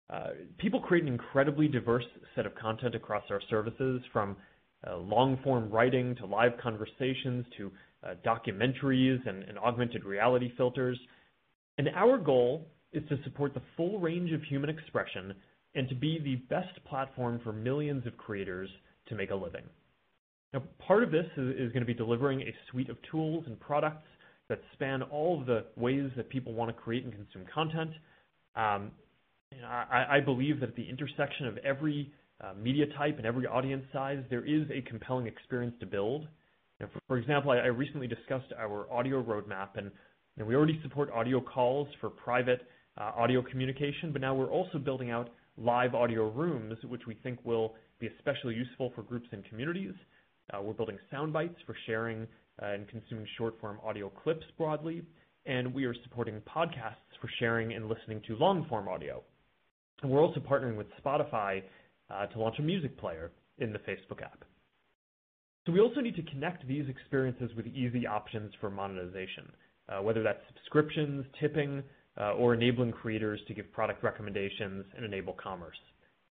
Uh, 0.10 0.30
people 0.58 0.80
create 0.80 1.04
an 1.04 1.12
incredibly 1.12 1.68
diverse 1.68 2.06
set 2.34 2.46
of 2.46 2.56
content 2.56 2.96
across 2.96 3.24
our 3.30 3.42
services, 3.50 4.02
from 4.14 4.38
uh, 4.88 4.96
long 4.96 5.38
form 5.44 5.70
writing 5.70 6.16
to 6.16 6.26
live 6.26 6.54
conversations 6.64 7.46
to 7.58 7.70
uh, 8.06 8.14
documentaries 8.26 9.28
and, 9.28 9.44
and 9.44 9.58
augmented 9.60 10.06
reality 10.06 10.54
filters. 10.56 10.98
And 11.78 11.90
our 11.90 12.18
goal 12.18 12.66
is 12.94 13.04
to 13.10 13.18
support 13.26 13.54
the 13.54 13.62
full 13.76 14.00
range 14.00 14.32
of 14.32 14.42
human 14.44 14.70
expression 14.70 15.34
and 15.74 15.90
to 15.90 15.96
be 15.96 16.20
the 16.24 16.36
best 16.36 16.74
platform 16.88 17.42
for 17.44 17.52
millions 17.52 18.08
of 18.08 18.16
creators 18.16 18.70
to 19.10 19.16
make 19.16 19.32
a 19.32 19.36
living. 19.36 19.64
Now, 20.54 20.64
part 20.88 21.04
of 21.04 21.12
this 21.12 21.26
is, 21.36 21.50
is 21.56 21.72
going 21.74 21.82
to 21.82 21.86
be 21.86 21.94
delivering 21.94 22.42
a 22.42 22.54
suite 22.72 22.90
of 22.90 22.96
tools 23.12 23.44
and 23.46 23.60
products 23.60 24.08
that 24.50 24.60
span 24.74 25.02
all 25.04 25.40
of 25.40 25.48
the 25.48 25.66
ways 25.76 26.10
that 26.16 26.30
people 26.30 26.54
want 26.54 26.70
to 26.70 26.82
create 26.82 27.04
and 27.04 27.14
consume 27.14 27.46
content. 27.54 27.92
Um, 28.56 28.92
I, 29.68 30.18
I, 30.18 30.20
believe 30.20 30.60
that 30.60 30.70
at 30.70 30.76
the 30.76 30.88
intersection 30.88 31.48
of 31.48 31.58
every 31.58 32.12
uh, 32.42 32.54
media 32.62 32.86
type 32.98 33.18
and 33.18 33.26
every 33.26 33.48
audience 33.48 33.84
size, 33.92 34.24
there 34.30 34.46
is 34.46 34.68
a 34.72 34.82
compelling 34.82 35.28
experience 35.28 35.76
to 35.80 35.86
build. 35.86 36.28
for, 36.80 37.00
for, 37.08 37.18
example, 37.18 37.52
I, 37.52 37.58
I, 37.58 37.66
recently 37.68 38.08
discussed 38.08 38.52
our 38.58 38.92
audio 38.92 39.24
roadmap, 39.24 39.78
and 39.78 39.92
we 40.46 40.56
already 40.56 40.80
support 40.84 41.10
audio 41.12 41.42
calls 41.42 41.88
for 42.00 42.10
private 42.10 42.68
uh, 42.98 43.12
audio 43.18 43.42
communication, 43.42 44.12
but 44.12 44.22
now 44.22 44.36
we're 44.36 44.52
also 44.52 44.78
building 44.78 45.12
out 45.12 45.30
live 45.58 45.96
audio 45.96 46.30
rooms, 46.30 46.78
which 46.84 47.02
we 47.08 47.16
think 47.24 47.40
will 47.46 47.76
be 48.00 48.08
especially 48.08 48.56
useful 48.56 48.92
for 48.96 49.04
groups 49.04 49.28
and 49.32 49.44
communities. 49.46 49.94
Uh, 50.54 50.62
we're 50.62 50.74
building 50.74 50.98
sound 51.10 51.34
bites 51.34 51.56
for 51.66 51.76
sharing 51.86 52.28
and 52.60 52.88
consuming 52.88 53.28
short-form 53.38 53.80
audio 53.86 54.10
clips 54.10 54.46
broadly, 54.58 55.04
and 55.46 55.74
we 55.74 55.86
are 55.86 55.96
supporting 56.04 56.42
podcasts 56.42 57.14
for 57.22 57.30
sharing 57.40 57.74
and 57.74 57.88
listening 57.88 58.22
to 58.28 58.36
long-form 58.38 58.88
audio. 58.88 59.22
We're 60.04 60.22
also 60.22 60.40
partnering 60.40 60.78
with 60.78 60.88
Spotify 61.04 61.64
uh, 62.10 62.26
to 62.28 62.40
launch 62.40 62.56
a 62.60 62.62
music 62.62 62.98
player 62.98 63.32
in 63.58 63.72
the 63.72 63.80
Facebook 63.80 64.22
app. 64.22 64.44
So 65.66 65.72
we 65.72 65.80
also 65.80 66.00
need 66.00 66.16
to 66.16 66.24
connect 66.24 66.68
these 66.68 66.88
experiences 66.90 67.50
with 67.56 67.66
easy 67.68 68.06
options 68.06 68.52
for 68.62 68.70
monetization, 68.70 69.52
uh, 69.90 70.02
whether 70.02 70.22
that's 70.22 70.42
subscriptions, 70.54 71.26
tipping, 71.40 71.82
uh, 72.20 72.34
or 72.34 72.54
enabling 72.54 72.92
creators 72.92 73.40
to 73.48 73.54
give 73.54 73.72
product 73.72 74.04
recommendations 74.04 74.86
and 74.96 75.04
enable 75.04 75.34
commerce. 75.34 75.78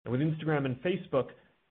And 0.05 0.13
with 0.13 0.21
Instagram 0.21 0.65
and 0.65 0.77
Facebook, 0.83 1.29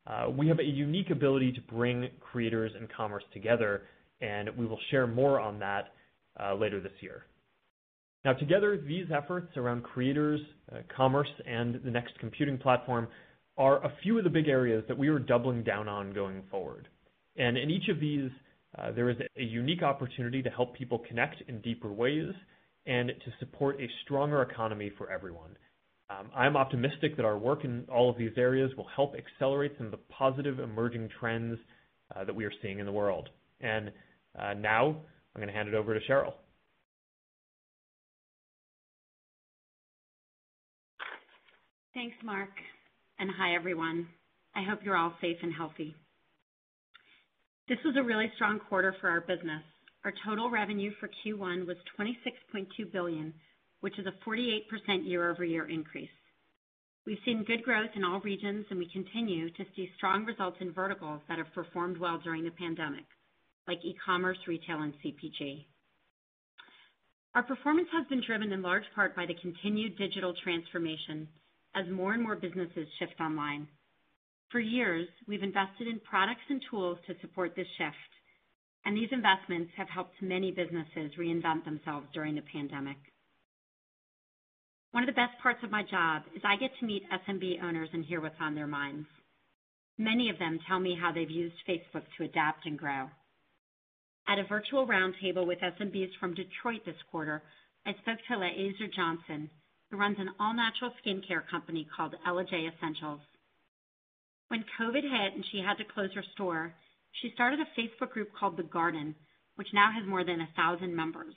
uh, 0.07 0.29
we 0.29 0.47
have 0.47 0.59
a 0.59 0.63
unique 0.63 1.09
ability 1.09 1.51
to 1.51 1.61
bring 1.61 2.09
creators 2.19 2.71
and 2.79 2.89
commerce 2.91 3.23
together, 3.33 3.83
and 4.21 4.49
we 4.57 4.65
will 4.65 4.79
share 4.91 5.07
more 5.07 5.39
on 5.39 5.59
that 5.59 5.93
uh, 6.39 6.53
later 6.55 6.79
this 6.79 6.91
year. 7.01 7.25
Now, 8.25 8.33
together, 8.33 8.77
these 8.77 9.05
efforts 9.15 9.55
around 9.55 9.83
creators, 9.83 10.41
uh, 10.71 10.79
commerce, 10.95 11.29
and 11.45 11.79
the 11.83 11.91
next 11.91 12.19
computing 12.19 12.57
platform 12.57 13.07
are 13.57 13.83
a 13.85 13.93
few 14.03 14.17
of 14.17 14.23
the 14.23 14.29
big 14.29 14.47
areas 14.47 14.83
that 14.87 14.97
we 14.97 15.07
are 15.07 15.19
doubling 15.19 15.63
down 15.63 15.87
on 15.87 16.13
going 16.13 16.43
forward. 16.51 16.87
And 17.37 17.57
in 17.57 17.69
each 17.69 17.87
of 17.89 17.99
these, 17.99 18.29
uh, 18.77 18.91
there 18.91 19.09
is 19.09 19.17
a 19.37 19.43
unique 19.43 19.83
opportunity 19.83 20.41
to 20.41 20.49
help 20.49 20.75
people 20.75 20.99
connect 21.07 21.41
in 21.47 21.61
deeper 21.61 21.91
ways 21.91 22.33
and 22.85 23.09
to 23.09 23.31
support 23.39 23.79
a 23.79 23.87
stronger 24.03 24.41
economy 24.41 24.91
for 24.97 25.09
everyone. 25.09 25.51
Um, 26.09 26.29
I'm 26.35 26.57
optimistic 26.57 27.15
that 27.17 27.25
our 27.25 27.37
work 27.37 27.63
in 27.63 27.85
all 27.91 28.09
of 28.09 28.17
these 28.17 28.31
areas 28.35 28.71
will 28.75 28.87
help 28.95 29.13
accelerate 29.15 29.73
some 29.77 29.87
of 29.87 29.91
the 29.91 29.99
positive 30.09 30.59
emerging 30.59 31.09
trends 31.19 31.57
that 32.25 32.35
we 32.35 32.43
are 32.43 32.51
seeing 32.61 32.79
in 32.79 32.85
the 32.85 32.91
world. 32.91 33.29
Uh, 34.39 34.53
now 34.53 34.95
I'm 35.35 35.41
going 35.41 35.47
to 35.47 35.53
hand 35.53 35.67
it 35.67 35.75
over 35.75 35.93
to 35.93 35.99
Sheryl. 36.07 36.33
Thanks, 41.93 42.15
Mark, 42.23 42.49
and 43.19 43.29
hi, 43.37 43.55
everyone. 43.55 44.07
I 44.55 44.63
hope 44.63 44.79
you're 44.83 44.95
all 44.95 45.13
safe 45.19 45.37
and 45.41 45.53
healthy. 45.53 45.95
This 47.67 47.79
was 47.83 47.95
a 47.99 48.03
really 48.03 48.31
strong 48.35 48.59
quarter 48.59 48.95
for 49.01 49.09
our 49.09 49.21
business. 49.21 49.63
Our 50.05 50.13
total 50.25 50.49
revenue 50.49 50.91
for 50.99 51.09
Q1 51.09 51.67
was 51.67 51.75
26.2 51.99 52.91
billion, 52.91 53.33
which 53.81 53.99
is 53.99 54.05
a 54.05 54.29
48% 54.29 54.61
year-over-year 55.03 55.69
increase. 55.69 56.09
We've 57.05 57.17
seen 57.25 57.43
good 57.43 57.63
growth 57.63 57.89
in 57.95 58.05
all 58.05 58.21
regions, 58.21 58.65
and 58.69 58.79
we 58.79 58.89
continue 58.93 59.49
to 59.49 59.65
see 59.75 59.89
strong 59.97 60.25
results 60.25 60.57
in 60.61 60.71
verticals 60.71 61.21
that 61.27 61.37
have 61.37 61.53
performed 61.53 61.97
well 61.97 62.19
during 62.23 62.43
the 62.43 62.51
pandemic, 62.51 63.05
like 63.69 63.85
e-commerce, 63.85 64.39
retail, 64.47 64.81
and 64.81 64.93
CPG. 65.05 65.65
Our 67.35 67.43
performance 67.43 67.87
has 67.93 68.07
been 68.07 68.23
driven 68.25 68.51
in 68.51 68.63
large 68.63 68.83
part 68.95 69.15
by 69.15 69.27
the 69.27 69.35
continued 69.35 69.95
digital 69.95 70.33
transformation 70.43 71.27
as 71.75 71.85
more 71.87 72.13
and 72.13 72.23
more 72.23 72.35
businesses 72.35 72.87
shift 72.97 73.21
online. 73.21 73.67
For 74.49 74.59
years, 74.59 75.07
we've 75.27 75.43
invested 75.43 75.87
in 75.87 75.99
products 75.99 76.41
and 76.49 76.59
tools 76.71 76.97
to 77.05 77.13
support 77.21 77.55
this 77.55 77.67
shift, 77.77 78.11
and 78.85 78.97
these 78.97 79.09
investments 79.11 79.71
have 79.77 79.87
helped 79.87 80.19
many 80.19 80.49
businesses 80.49 81.11
reinvent 81.19 81.63
themselves 81.63 82.07
during 82.11 82.33
the 82.33 82.49
pandemic. 82.51 82.97
One 84.93 85.03
of 85.03 85.07
the 85.07 85.13
best 85.21 85.37
parts 85.43 85.59
of 85.63 85.69
my 85.69 85.83
job 85.83 86.23
is 86.35 86.41
I 86.43 86.57
get 86.57 86.71
to 86.79 86.87
meet 86.87 87.03
SMB 87.11 87.61
owners 87.63 87.89
and 87.93 88.03
hear 88.03 88.19
what's 88.19 88.41
on 88.41 88.55
their 88.55 88.65
minds. 88.65 89.05
Many 89.99 90.31
of 90.31 90.39
them 90.39 90.57
tell 90.67 90.79
me 90.79 90.97
how 90.99 91.11
they've 91.11 91.29
used 91.29 91.55
Facebook 91.67 92.05
to 92.17 92.23
adapt 92.23 92.65
and 92.65 92.79
grow. 92.79 93.09
At 94.29 94.37
a 94.37 94.43
virtual 94.43 94.85
roundtable 94.85 95.47
with 95.47 95.57
SMBs 95.57 96.15
from 96.19 96.35
Detroit 96.35 96.85
this 96.85 97.01
quarter, 97.09 97.41
I 97.83 97.93
spoke 97.93 98.19
to 98.27 98.37
Laezer 98.37 98.85
Johnson, 98.95 99.49
who 99.89 99.97
runs 99.97 100.17
an 100.19 100.29
all-natural 100.39 100.93
skincare 101.01 101.47
company 101.49 101.87
called 101.95 102.13
Ella 102.27 102.43
J 102.43 102.67
Essentials. 102.67 103.21
When 104.49 104.63
COVID 104.79 105.01
hit 105.01 105.33
and 105.33 105.43
she 105.51 105.57
had 105.65 105.79
to 105.79 105.83
close 105.83 106.13
her 106.13 106.23
store, 106.35 106.75
she 107.11 107.31
started 107.33 107.59
a 107.59 107.81
Facebook 107.81 108.11
group 108.11 108.29
called 108.39 108.55
The 108.55 108.69
Garden, 108.69 109.15
which 109.55 109.73
now 109.73 109.91
has 109.91 110.05
more 110.05 110.23
than 110.23 110.41
a 110.41 110.49
thousand 110.55 110.95
members. 110.95 111.33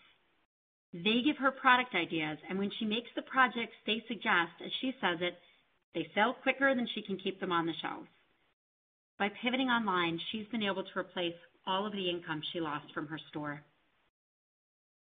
They 0.92 1.22
give 1.24 1.38
her 1.38 1.50
product 1.50 1.94
ideas, 1.94 2.36
and 2.46 2.58
when 2.58 2.70
she 2.78 2.84
makes 2.84 3.08
the 3.16 3.22
projects 3.22 3.76
they 3.86 4.04
suggest, 4.06 4.52
as 4.62 4.70
she 4.82 4.92
says 5.00 5.16
it, 5.22 5.38
they 5.94 6.10
sell 6.14 6.34
quicker 6.42 6.74
than 6.74 6.86
she 6.94 7.00
can 7.00 7.16
keep 7.16 7.40
them 7.40 7.52
on 7.52 7.64
the 7.64 7.72
shelves. 7.80 8.08
By 9.18 9.30
pivoting 9.30 9.68
online, 9.68 10.20
she's 10.30 10.46
been 10.48 10.62
able 10.62 10.84
to 10.84 10.98
replace 10.98 11.40
all 11.66 11.86
of 11.86 11.92
the 11.92 12.10
income 12.10 12.42
she 12.52 12.60
lost 12.60 12.86
from 12.92 13.06
her 13.08 13.18
store. 13.30 13.62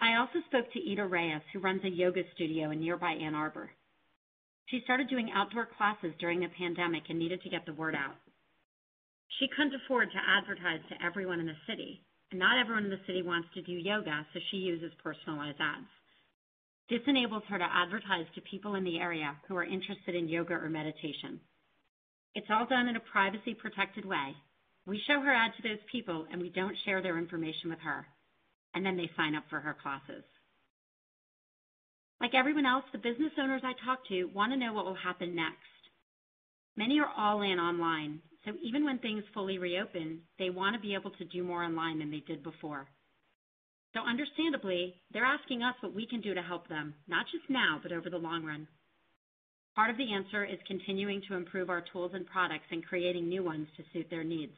I 0.02 0.16
also 0.16 0.40
spoke 0.48 0.72
to 0.72 0.92
Ida 0.92 1.06
Reyes, 1.06 1.42
who 1.52 1.60
runs 1.60 1.84
a 1.84 1.90
yoga 1.90 2.24
studio 2.34 2.72
in 2.72 2.80
nearby 2.80 3.12
Ann 3.12 3.36
Arbor. 3.36 3.70
She 4.68 4.82
started 4.84 5.10
doing 5.10 5.32
outdoor 5.34 5.68
classes 5.78 6.14
during 6.20 6.40
the 6.40 6.48
pandemic 6.58 7.04
and 7.10 7.20
needed 7.20 7.42
to 7.44 7.50
get 7.50 7.66
the 7.66 7.74
word 7.74 7.96
out. 7.96 8.16
She 9.40 9.48
couldn't 9.56 9.76
afford 9.76 10.12
to 10.12 10.18
advertise 10.18 10.82
to 10.90 11.06
everyone 11.06 11.40
in 11.40 11.48
the 11.48 11.58
city, 11.68 12.02
and 12.32 12.40
not 12.40 12.58
everyone 12.60 12.86
in 12.86 12.90
the 12.90 13.06
city 13.06 13.22
wants 13.22 13.50
to 13.54 13.62
do 13.62 13.74
yoga, 13.74 14.26
so 14.34 14.40
she 14.50 14.58
uses 14.58 14.92
personalized 15.04 15.60
ads. 15.60 15.88
This 16.90 17.02
enables 17.08 17.44
her 17.50 17.58
to 17.58 17.70
advertise 17.72 18.26
to 18.34 18.42
people 18.42 18.76
in 18.76 18.84
the 18.84 19.00
area 19.00 19.36
who 19.48 19.56
are 19.56 19.64
interested 19.64 20.16
in 20.16 20.28
yoga 20.28 20.54
or 20.54 20.70
meditation. 20.70 21.40
It's 22.36 22.50
all 22.50 22.66
done 22.66 22.88
in 22.88 22.96
a 22.96 23.12
privacy 23.12 23.54
protected 23.54 24.06
way. 24.06 24.36
We 24.86 25.02
show 25.08 25.22
her 25.22 25.34
ad 25.34 25.52
to 25.58 25.68
those 25.68 25.84
people 25.92 26.26
and 26.32 26.42
we 26.42 26.50
don't 26.50 26.76
share 26.86 27.02
their 27.02 27.18
information 27.18 27.70
with 27.70 27.80
her. 27.80 28.06
And 28.74 28.86
then 28.86 28.98
they 28.98 29.10
sign 29.16 29.36
up 29.36 29.44
for 29.50 29.60
her 29.60 29.76
classes. 29.82 30.24
Like 32.22 32.36
everyone 32.36 32.66
else, 32.66 32.84
the 32.92 32.98
business 32.98 33.32
owners 33.40 33.62
I 33.64 33.74
talk 33.86 34.00
to 34.10 34.26
want 34.26 34.52
to 34.52 34.58
know 34.58 34.74
what 34.74 34.86
will 34.86 34.96
happen 34.96 35.36
next. 35.36 35.58
Many 36.76 37.00
are 37.00 37.12
all 37.18 37.42
in 37.42 37.60
online, 37.60 38.20
so 38.46 38.52
even 38.62 38.86
when 38.86 39.00
things 39.00 39.24
fully 39.34 39.58
reopen, 39.58 40.22
they 40.38 40.50
want 40.50 40.76
to 40.76 40.82
be 40.82 40.94
able 40.94 41.12
to 41.12 41.26
do 41.26 41.44
more 41.44 41.64
online 41.64 42.00
than 42.00 42.12
they 42.12 42.24
did 42.26 42.44
before. 42.44 42.88
So 43.94 44.02
understandably, 44.02 44.96
they're 45.12 45.26
asking 45.26 45.64
us 45.64 45.76
what 45.82 45.96
we 45.96 46.06
can 46.06 46.22
do 46.22 46.34
to 46.34 46.42
help 46.42 46.68
them, 46.68 46.94
not 47.08 47.26
just 47.32 47.50
now, 47.50 47.80
but 47.82 47.92
over 47.92 48.10
the 48.10 48.18
long 48.18 48.44
run. 48.44 48.68
Part 49.76 49.90
of 49.90 49.98
the 49.98 50.14
answer 50.14 50.46
is 50.46 50.60
continuing 50.68 51.22
to 51.28 51.36
improve 51.36 51.70
our 51.70 51.84
tools 51.92 52.12
and 52.14 52.26
products 52.26 52.68
and 52.72 52.86
creating 52.86 53.28
new 53.28 53.44
ones 53.44 53.68
to 53.78 53.84
suit 53.94 54.08
their 54.10 54.24
needs. 54.24 54.54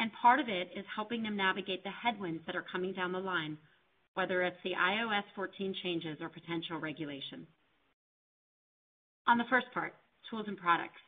And 0.00 0.10
part 0.20 0.40
of 0.40 0.48
it 0.48 0.70
is 0.74 0.84
helping 0.96 1.22
them 1.22 1.36
navigate 1.36 1.84
the 1.84 1.90
headwinds 1.90 2.42
that 2.46 2.56
are 2.56 2.64
coming 2.72 2.94
down 2.94 3.12
the 3.12 3.18
line, 3.18 3.58
whether 4.14 4.42
it's 4.42 4.56
the 4.64 4.72
iOS 4.72 5.24
14 5.36 5.74
changes 5.82 6.16
or 6.22 6.30
potential 6.30 6.80
regulation. 6.80 7.46
On 9.28 9.36
the 9.36 9.44
first 9.50 9.66
part, 9.74 9.94
tools 10.30 10.46
and 10.48 10.56
products. 10.56 11.00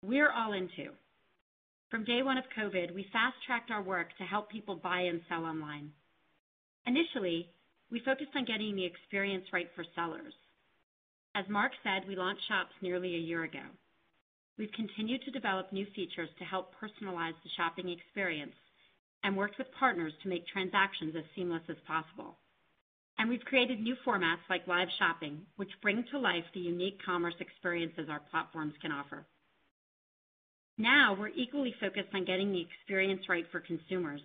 We're 0.00 0.30
all 0.30 0.52
into. 0.52 0.92
From 1.90 2.04
day 2.04 2.22
one 2.22 2.38
of 2.38 2.44
COVID, 2.56 2.94
we 2.94 3.06
fast-tracked 3.12 3.72
our 3.72 3.82
work 3.82 4.16
to 4.18 4.24
help 4.24 4.48
people 4.48 4.76
buy 4.76 5.00
and 5.00 5.20
sell 5.28 5.44
online. 5.44 5.90
Initially, 6.86 7.50
we 7.90 8.00
focused 8.04 8.30
on 8.36 8.44
getting 8.44 8.76
the 8.76 8.84
experience 8.84 9.44
right 9.52 9.68
for 9.74 9.84
sellers. 9.94 10.34
As 11.34 11.44
Mark 11.48 11.72
said, 11.82 12.06
we 12.06 12.14
launched 12.14 12.46
Shops 12.46 12.74
nearly 12.80 13.16
a 13.16 13.18
year 13.18 13.42
ago. 13.42 13.62
We've 14.58 14.72
continued 14.72 15.22
to 15.22 15.30
develop 15.30 15.72
new 15.72 15.86
features 15.94 16.28
to 16.38 16.44
help 16.44 16.72
personalize 16.74 17.34
the 17.42 17.50
shopping 17.56 17.88
experience 17.88 18.54
and 19.22 19.36
worked 19.36 19.58
with 19.58 19.66
partners 19.78 20.12
to 20.22 20.28
make 20.28 20.46
transactions 20.46 21.14
as 21.16 21.24
seamless 21.34 21.62
as 21.68 21.76
possible. 21.86 22.36
And 23.18 23.30
we've 23.30 23.44
created 23.44 23.80
new 23.80 23.96
formats 24.06 24.42
like 24.50 24.66
live 24.66 24.88
shopping, 24.98 25.40
which 25.56 25.70
bring 25.82 26.04
to 26.10 26.18
life 26.18 26.44
the 26.52 26.60
unique 26.60 26.98
commerce 27.04 27.34
experiences 27.40 28.08
our 28.10 28.20
platforms 28.30 28.74
can 28.82 28.92
offer. 28.92 29.24
Now, 30.76 31.16
we're 31.18 31.28
equally 31.28 31.74
focused 31.80 32.08
on 32.12 32.24
getting 32.24 32.50
the 32.50 32.60
experience 32.60 33.22
right 33.28 33.46
for 33.52 33.60
consumers. 33.60 34.20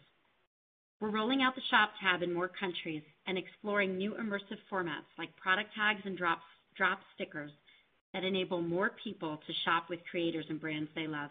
We're 1.00 1.12
rolling 1.12 1.44
out 1.44 1.56
the 1.56 1.62
Shop 1.70 1.92
tab 2.02 2.24
in 2.24 2.34
more 2.34 2.50
countries 2.50 3.04
and 3.28 3.38
exploring 3.38 3.96
new 3.96 4.16
immersive 4.20 4.58
formats 4.72 5.08
like 5.18 5.36
product 5.38 5.70
tags 5.76 6.02
and 6.04 6.18
drop 6.18 6.40
stickers 7.16 7.52
that 8.13 8.24
enable 8.24 8.62
more 8.62 8.92
people 9.04 9.39
to 9.46 9.54
shop 9.66 9.89
with 9.89 10.00
creators 10.10 10.46
and 10.50 10.60
brands 10.60 10.89
they 10.96 11.08
love. 11.08 11.30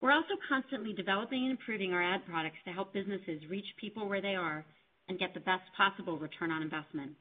We're 0.00 0.12
also 0.12 0.34
constantly 0.48 0.92
developing 0.92 1.42
and 1.42 1.50
improving 1.52 1.92
our 1.92 2.02
ad 2.02 2.24
products 2.26 2.58
to 2.64 2.72
help 2.72 2.92
businesses 2.92 3.42
reach 3.48 3.66
people 3.80 4.08
where 4.08 4.20
they 4.20 4.36
are 4.36 4.64
and 5.08 5.18
get 5.18 5.34
the 5.34 5.40
best 5.40 5.64
possible 5.76 6.18
return 6.18 6.50
on 6.50 6.62
investment. 6.62 7.12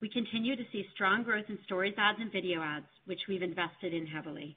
We 0.00 0.08
continue 0.08 0.56
to 0.56 0.64
see 0.72 0.84
strong 0.94 1.22
growth 1.22 1.44
in 1.48 1.58
Stories 1.64 1.94
ads 1.96 2.18
and 2.20 2.32
video 2.32 2.60
ads, 2.60 2.86
which 3.06 3.20
we've 3.28 3.42
invested 3.42 3.94
in 3.94 4.06
heavily. 4.06 4.56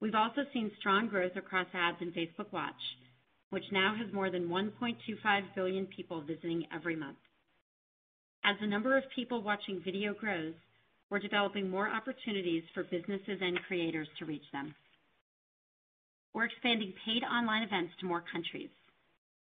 We've 0.00 0.14
also 0.14 0.42
seen 0.52 0.70
strong 0.78 1.08
growth 1.08 1.36
across 1.36 1.66
ads 1.74 1.98
in 2.00 2.12
Facebook 2.12 2.52
Watch, 2.52 2.74
which 3.50 3.64
now 3.70 3.94
has 3.94 4.12
more 4.12 4.30
than 4.30 4.48
1.25 4.48 5.42
billion 5.54 5.86
people 5.86 6.22
visiting 6.22 6.64
every 6.74 6.96
month. 6.96 7.18
As 8.44 8.56
the 8.60 8.66
number 8.66 8.96
of 8.96 9.04
people 9.14 9.42
watching 9.42 9.82
video 9.84 10.14
grows, 10.14 10.54
we're 11.10 11.18
developing 11.18 11.70
more 11.70 11.88
opportunities 11.88 12.64
for 12.74 12.82
businesses 12.84 13.38
and 13.40 13.58
creators 13.68 14.08
to 14.18 14.24
reach 14.24 14.44
them. 14.52 14.74
We're 16.34 16.44
expanding 16.44 16.92
paid 17.04 17.22
online 17.22 17.62
events 17.62 17.92
to 18.00 18.06
more 18.06 18.22
countries. 18.32 18.70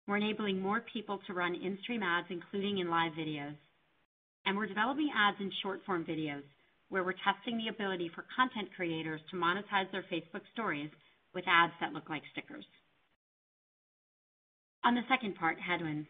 We're 0.07 0.17
enabling 0.17 0.61
more 0.61 0.83
people 0.93 1.21
to 1.27 1.35
run 1.35 1.55
in-stream 1.55 2.03
ads, 2.03 2.29
including 2.31 2.79
in 2.79 2.88
live 2.88 3.12
videos. 3.12 3.57
And 4.47 4.57
we're 4.57 4.67
developing 4.67 5.11
ads 5.15 5.37
in 5.41 5.53
short-form 5.62 6.07
videos, 6.09 6.45
where 6.88 7.05
we're 7.05 7.12
testing 7.12 7.59
the 7.59 7.69
ability 7.69 8.11
for 8.15 8.25
content 8.35 8.69
creators 8.75 9.21
to 9.31 9.37
monetize 9.37 9.91
their 9.93 10.07
Facebook 10.11 10.41
Stories 10.55 10.91
with 11.35 11.45
ads 11.47 11.75
that 11.81 11.93
look 11.93 12.09
like 12.09 12.23
stickers. 12.33 12.65
On 14.85 14.95
the 14.95 15.03
second 15.11 15.35
part, 15.35 15.59
headwinds. 15.61 16.09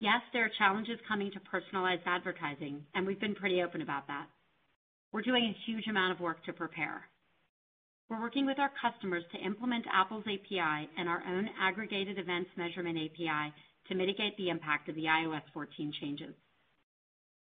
Yes, 0.00 0.22
there 0.32 0.44
are 0.44 0.58
challenges 0.58 0.98
coming 1.08 1.32
to 1.32 1.40
personalized 1.40 2.02
advertising, 2.06 2.84
and 2.94 3.04
we've 3.04 3.18
been 3.18 3.34
pretty 3.34 3.62
open 3.62 3.82
about 3.82 4.06
that. 4.06 4.26
We're 5.10 5.22
doing 5.22 5.44
a 5.44 5.58
huge 5.66 5.88
amount 5.88 6.12
of 6.12 6.20
work 6.20 6.44
to 6.44 6.52
prepare. 6.52 7.02
We're 8.08 8.20
working 8.22 8.46
with 8.46 8.60
our 8.60 8.70
customers 8.80 9.24
to 9.32 9.44
implement 9.44 9.86
Apple's 9.92 10.24
API 10.24 10.88
and 10.96 11.08
our 11.08 11.22
own 11.26 11.50
aggregated 11.60 12.16
events 12.16 12.50
measurement 12.56 12.96
API 12.96 13.52
to 13.88 13.94
mitigate 13.96 14.36
the 14.36 14.50
impact 14.50 14.88
of 14.88 14.94
the 14.94 15.04
iOS 15.10 15.42
14 15.52 15.92
changes. 16.00 16.34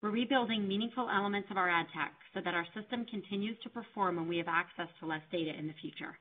We're 0.01 0.09
rebuilding 0.09 0.67
meaningful 0.67 1.09
elements 1.13 1.49
of 1.51 1.57
our 1.57 1.69
ad 1.69 1.85
tech 1.93 2.13
so 2.33 2.41
that 2.43 2.55
our 2.55 2.65
system 2.73 3.05
continues 3.05 3.57
to 3.63 3.69
perform 3.69 4.15
when 4.15 4.27
we 4.27 4.37
have 4.37 4.47
access 4.49 4.89
to 4.99 5.05
less 5.05 5.21
data 5.31 5.51
in 5.57 5.67
the 5.67 5.77
future. 5.79 6.17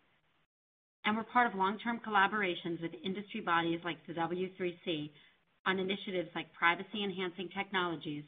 And 1.07 1.16
we're 1.16 1.25
part 1.25 1.47
of 1.47 1.59
long-term 1.59 2.00
collaborations 2.07 2.83
with 2.83 2.93
industry 3.05 3.40
bodies 3.40 3.81
like 3.85 3.99
the 4.07 4.14
W3C 4.14 5.11
on 5.66 5.78
initiatives 5.78 6.30
like 6.35 6.52
privacy-enhancing 6.52 7.50
technologies 7.50 8.25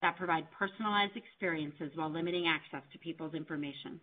that 0.00 0.16
provide 0.16 0.50
personalized 0.50 1.16
experiences 1.16 1.92
while 1.94 2.10
limiting 2.10 2.46
access 2.48 2.82
to 2.92 2.98
people's 2.98 3.34
information. 3.34 4.00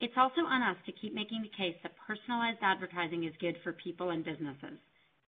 It's 0.00 0.16
also 0.16 0.42
on 0.42 0.62
us 0.62 0.76
to 0.86 0.92
keep 0.92 1.14
making 1.14 1.42
the 1.42 1.56
case 1.56 1.76
that 1.82 1.92
personalized 2.06 2.58
advertising 2.62 3.24
is 3.24 3.34
good 3.40 3.56
for 3.62 3.72
people 3.72 4.10
and 4.10 4.24
businesses, 4.24 4.78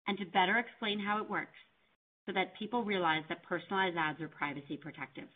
and 0.06 0.18
to 0.18 0.24
better 0.26 0.58
explain 0.58 0.98
how 0.98 1.18
it 1.18 1.30
works 1.30 1.58
so 2.26 2.32
that 2.32 2.58
people 2.58 2.82
realize 2.82 3.22
that 3.28 3.44
personalized 3.44 3.96
ads 3.96 4.20
are 4.20 4.28
privacy 4.28 4.76
protective. 4.76 5.28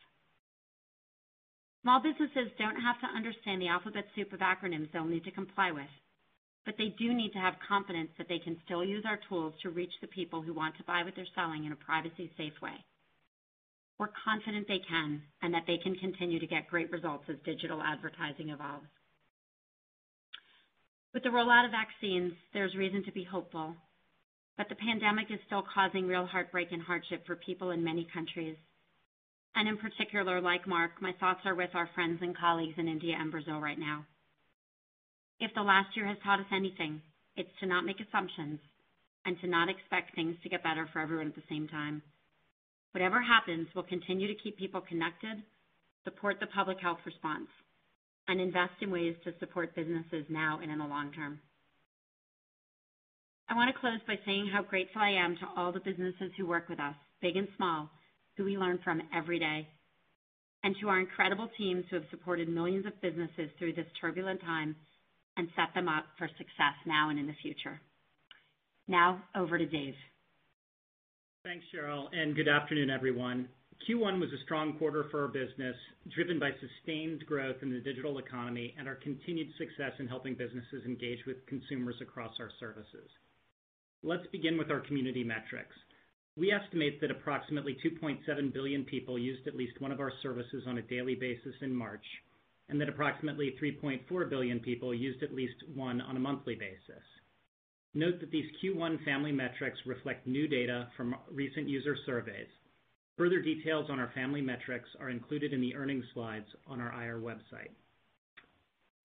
Small 1.82 2.00
businesses 2.00 2.50
don't 2.58 2.76
have 2.76 3.00
to 3.00 3.16
understand 3.16 3.62
the 3.62 3.68
alphabet 3.68 4.04
soup 4.14 4.32
of 4.32 4.40
acronyms 4.40 4.90
they'll 4.92 5.04
need 5.04 5.24
to 5.24 5.30
comply 5.30 5.70
with, 5.70 5.88
but 6.64 6.74
they 6.76 6.88
do 6.98 7.14
need 7.14 7.32
to 7.32 7.38
have 7.38 7.54
confidence 7.66 8.10
that 8.18 8.28
they 8.28 8.38
can 8.38 8.56
still 8.64 8.84
use 8.84 9.04
our 9.06 9.18
tools 9.28 9.54
to 9.62 9.70
reach 9.70 9.92
the 10.00 10.06
people 10.06 10.42
who 10.42 10.52
want 10.52 10.76
to 10.76 10.84
buy 10.84 11.02
what 11.02 11.14
they're 11.16 11.26
selling 11.34 11.64
in 11.64 11.72
a 11.72 11.76
privacy-safe 11.76 12.60
way. 12.60 12.84
We're 13.98 14.08
confident 14.24 14.66
they 14.66 14.80
can, 14.88 15.22
and 15.42 15.52
that 15.52 15.64
they 15.66 15.76
can 15.76 15.94
continue 15.94 16.38
to 16.38 16.46
get 16.46 16.68
great 16.68 16.90
results 16.90 17.24
as 17.28 17.36
digital 17.44 17.82
advertising 17.82 18.50
evolves. 18.50 18.86
With 21.12 21.22
the 21.22 21.30
rollout 21.30 21.64
of 21.64 21.72
vaccines, 21.72 22.32
there's 22.54 22.74
reason 22.74 23.04
to 23.04 23.12
be 23.12 23.24
hopeful, 23.24 23.74
but 24.56 24.68
the 24.68 24.76
pandemic 24.76 25.30
is 25.30 25.40
still 25.46 25.64
causing 25.74 26.06
real 26.06 26.26
heartbreak 26.26 26.68
and 26.70 26.82
hardship 26.82 27.26
for 27.26 27.36
people 27.36 27.70
in 27.70 27.82
many 27.82 28.06
countries. 28.14 28.56
And 29.56 29.68
in 29.68 29.76
particular, 29.76 30.40
like 30.40 30.66
Mark, 30.66 30.92
my 31.00 31.12
thoughts 31.18 31.40
are 31.44 31.54
with 31.54 31.70
our 31.74 31.88
friends 31.94 32.20
and 32.22 32.36
colleagues 32.36 32.78
in 32.78 32.86
India 32.86 33.16
and 33.18 33.30
Brazil 33.30 33.60
right 33.60 33.78
now. 33.78 34.06
If 35.40 35.54
the 35.54 35.62
last 35.62 35.96
year 35.96 36.06
has 36.06 36.18
taught 36.22 36.40
us 36.40 36.52
anything, 36.52 37.00
it's 37.34 37.48
to 37.60 37.66
not 37.66 37.86
make 37.86 38.00
assumptions 38.00 38.60
and 39.24 39.40
to 39.40 39.46
not 39.46 39.70
expect 39.70 40.14
things 40.14 40.36
to 40.42 40.50
get 40.50 40.62
better 40.62 40.86
for 40.92 41.00
everyone 41.00 41.28
at 41.28 41.34
the 41.34 41.42
same 41.48 41.66
time. 41.66 42.02
Whatever 42.92 43.22
happens, 43.22 43.68
we'll 43.74 43.84
continue 43.84 44.28
to 44.28 44.42
keep 44.42 44.58
people 44.58 44.82
connected, 44.82 45.42
support 46.04 46.36
the 46.40 46.46
public 46.46 46.78
health 46.80 46.98
response, 47.06 47.48
and 48.28 48.40
invest 48.40 48.72
in 48.82 48.90
ways 48.90 49.16
to 49.24 49.32
support 49.40 49.74
businesses 49.74 50.26
now 50.28 50.60
and 50.62 50.70
in 50.70 50.78
the 50.78 50.84
long 50.84 51.10
term. 51.12 51.40
I 53.48 53.54
want 53.54 53.72
to 53.74 53.80
close 53.80 54.00
by 54.06 54.18
saying 54.26 54.50
how 54.52 54.62
grateful 54.62 55.00
I 55.00 55.10
am 55.10 55.36
to 55.36 55.48
all 55.56 55.72
the 55.72 55.80
businesses 55.80 56.30
who 56.36 56.46
work 56.46 56.68
with 56.68 56.80
us, 56.80 56.94
big 57.22 57.36
and 57.36 57.48
small, 57.56 57.88
who 58.36 58.44
we 58.44 58.58
learn 58.58 58.78
from 58.84 59.02
every 59.14 59.38
day, 59.38 59.66
and 60.62 60.76
to 60.80 60.88
our 60.88 61.00
incredible 61.00 61.48
teams 61.56 61.84
who 61.88 61.96
have 61.96 62.10
supported 62.10 62.48
millions 62.48 62.86
of 62.86 63.00
businesses 63.00 63.50
through 63.58 63.72
this 63.72 63.86
turbulent 64.00 64.40
time 64.42 64.76
and 65.40 65.48
set 65.56 65.72
them 65.74 65.88
up 65.88 66.04
for 66.18 66.28
success 66.36 66.76
now 66.86 67.08
and 67.08 67.18
in 67.18 67.26
the 67.26 67.40
future. 67.42 67.80
Now, 68.86 69.22
over 69.34 69.56
to 69.56 69.64
Dave. 69.64 69.94
Thanks, 71.44 71.64
Sheryl, 71.74 72.08
and 72.12 72.36
good 72.36 72.46
afternoon, 72.46 72.90
everyone. 72.90 73.48
Q1 73.88 74.20
was 74.20 74.28
a 74.34 74.44
strong 74.44 74.76
quarter 74.76 75.06
for 75.10 75.22
our 75.22 75.28
business, 75.28 75.74
driven 76.14 76.38
by 76.38 76.50
sustained 76.60 77.24
growth 77.24 77.56
in 77.62 77.72
the 77.72 77.80
digital 77.80 78.18
economy 78.18 78.74
and 78.78 78.86
our 78.86 78.96
continued 78.96 79.48
success 79.56 79.92
in 79.98 80.06
helping 80.06 80.34
businesses 80.34 80.84
engage 80.84 81.24
with 81.26 81.46
consumers 81.46 81.96
across 82.02 82.34
our 82.38 82.50
services. 82.60 83.08
Let's 84.02 84.26
begin 84.32 84.58
with 84.58 84.70
our 84.70 84.80
community 84.80 85.24
metrics. 85.24 85.74
We 86.36 86.52
estimate 86.52 87.00
that 87.00 87.10
approximately 87.10 87.78
2.7 87.82 88.52
billion 88.52 88.84
people 88.84 89.18
used 89.18 89.46
at 89.46 89.56
least 89.56 89.80
one 89.80 89.92
of 89.92 90.00
our 90.00 90.12
services 90.22 90.64
on 90.66 90.76
a 90.76 90.82
daily 90.82 91.14
basis 91.14 91.54
in 91.62 91.74
March, 91.74 92.04
and 92.70 92.80
that 92.80 92.88
approximately 92.88 93.54
3.4 93.62 94.30
billion 94.30 94.60
people 94.60 94.94
used 94.94 95.22
at 95.22 95.34
least 95.34 95.56
one 95.74 96.00
on 96.00 96.16
a 96.16 96.20
monthly 96.20 96.54
basis. 96.54 97.04
Note 97.94 98.20
that 98.20 98.30
these 98.30 98.50
Q1 98.62 99.04
family 99.04 99.32
metrics 99.32 99.78
reflect 99.84 100.26
new 100.26 100.46
data 100.46 100.88
from 100.96 101.16
recent 101.30 101.68
user 101.68 101.96
surveys. 102.06 102.46
Further 103.18 103.40
details 103.40 103.90
on 103.90 103.98
our 103.98 104.12
family 104.14 104.40
metrics 104.40 104.88
are 105.00 105.10
included 105.10 105.52
in 105.52 105.60
the 105.60 105.74
earnings 105.74 106.04
slides 106.14 106.46
on 106.68 106.80
our 106.80 107.04
IR 107.04 107.20
website. 107.20 107.70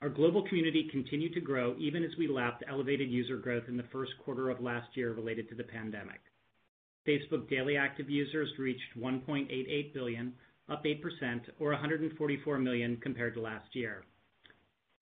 Our 0.02 0.10
global 0.10 0.48
community 0.48 0.88
continued 0.92 1.34
to 1.34 1.42
grow 1.42 1.76
even 1.80 2.04
as 2.04 2.12
we 2.18 2.28
lapped 2.28 2.64
elevated 2.70 3.10
user 3.10 3.38
growth 3.38 3.64
in 3.68 3.76
the 3.76 3.90
first 3.92 4.12
quarter 4.24 4.52
of 4.52 4.62
last 4.62 4.96
year 4.96 5.14
related 5.14 5.50
to 5.50 5.56
the 5.56 5.64
pandemic. 5.64 6.22
Facebook 7.08 7.50
daily 7.50 7.78
active 7.78 8.10
users 8.10 8.50
reached 8.60 8.98
1.88 9.00 9.94
billion, 9.94 10.34
up 10.70 10.84
8%, 10.84 11.02
or 11.60 11.72
144 11.72 12.58
million 12.60 12.98
compared 12.98 13.34
to 13.36 13.42
last 13.42 13.76
year. 13.76 14.04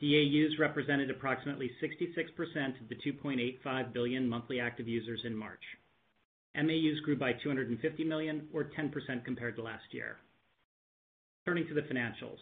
DAUs 0.01 0.59
represented 0.59 1.09
approximately 1.09 1.71
66% 1.81 2.81
of 2.81 2.89
the 2.89 2.95
2.85 2.95 3.93
billion 3.93 4.27
monthly 4.27 4.59
active 4.59 4.87
users 4.87 5.21
in 5.25 5.35
March. 5.35 5.63
MAUs 6.55 6.99
grew 7.03 7.17
by 7.17 7.33
250 7.33 8.03
million, 8.03 8.47
or 8.53 8.65
10% 8.77 9.25
compared 9.25 9.55
to 9.55 9.63
last 9.63 9.85
year. 9.91 10.17
Turning 11.45 11.67
to 11.67 11.73
the 11.73 11.81
financials. 11.81 12.37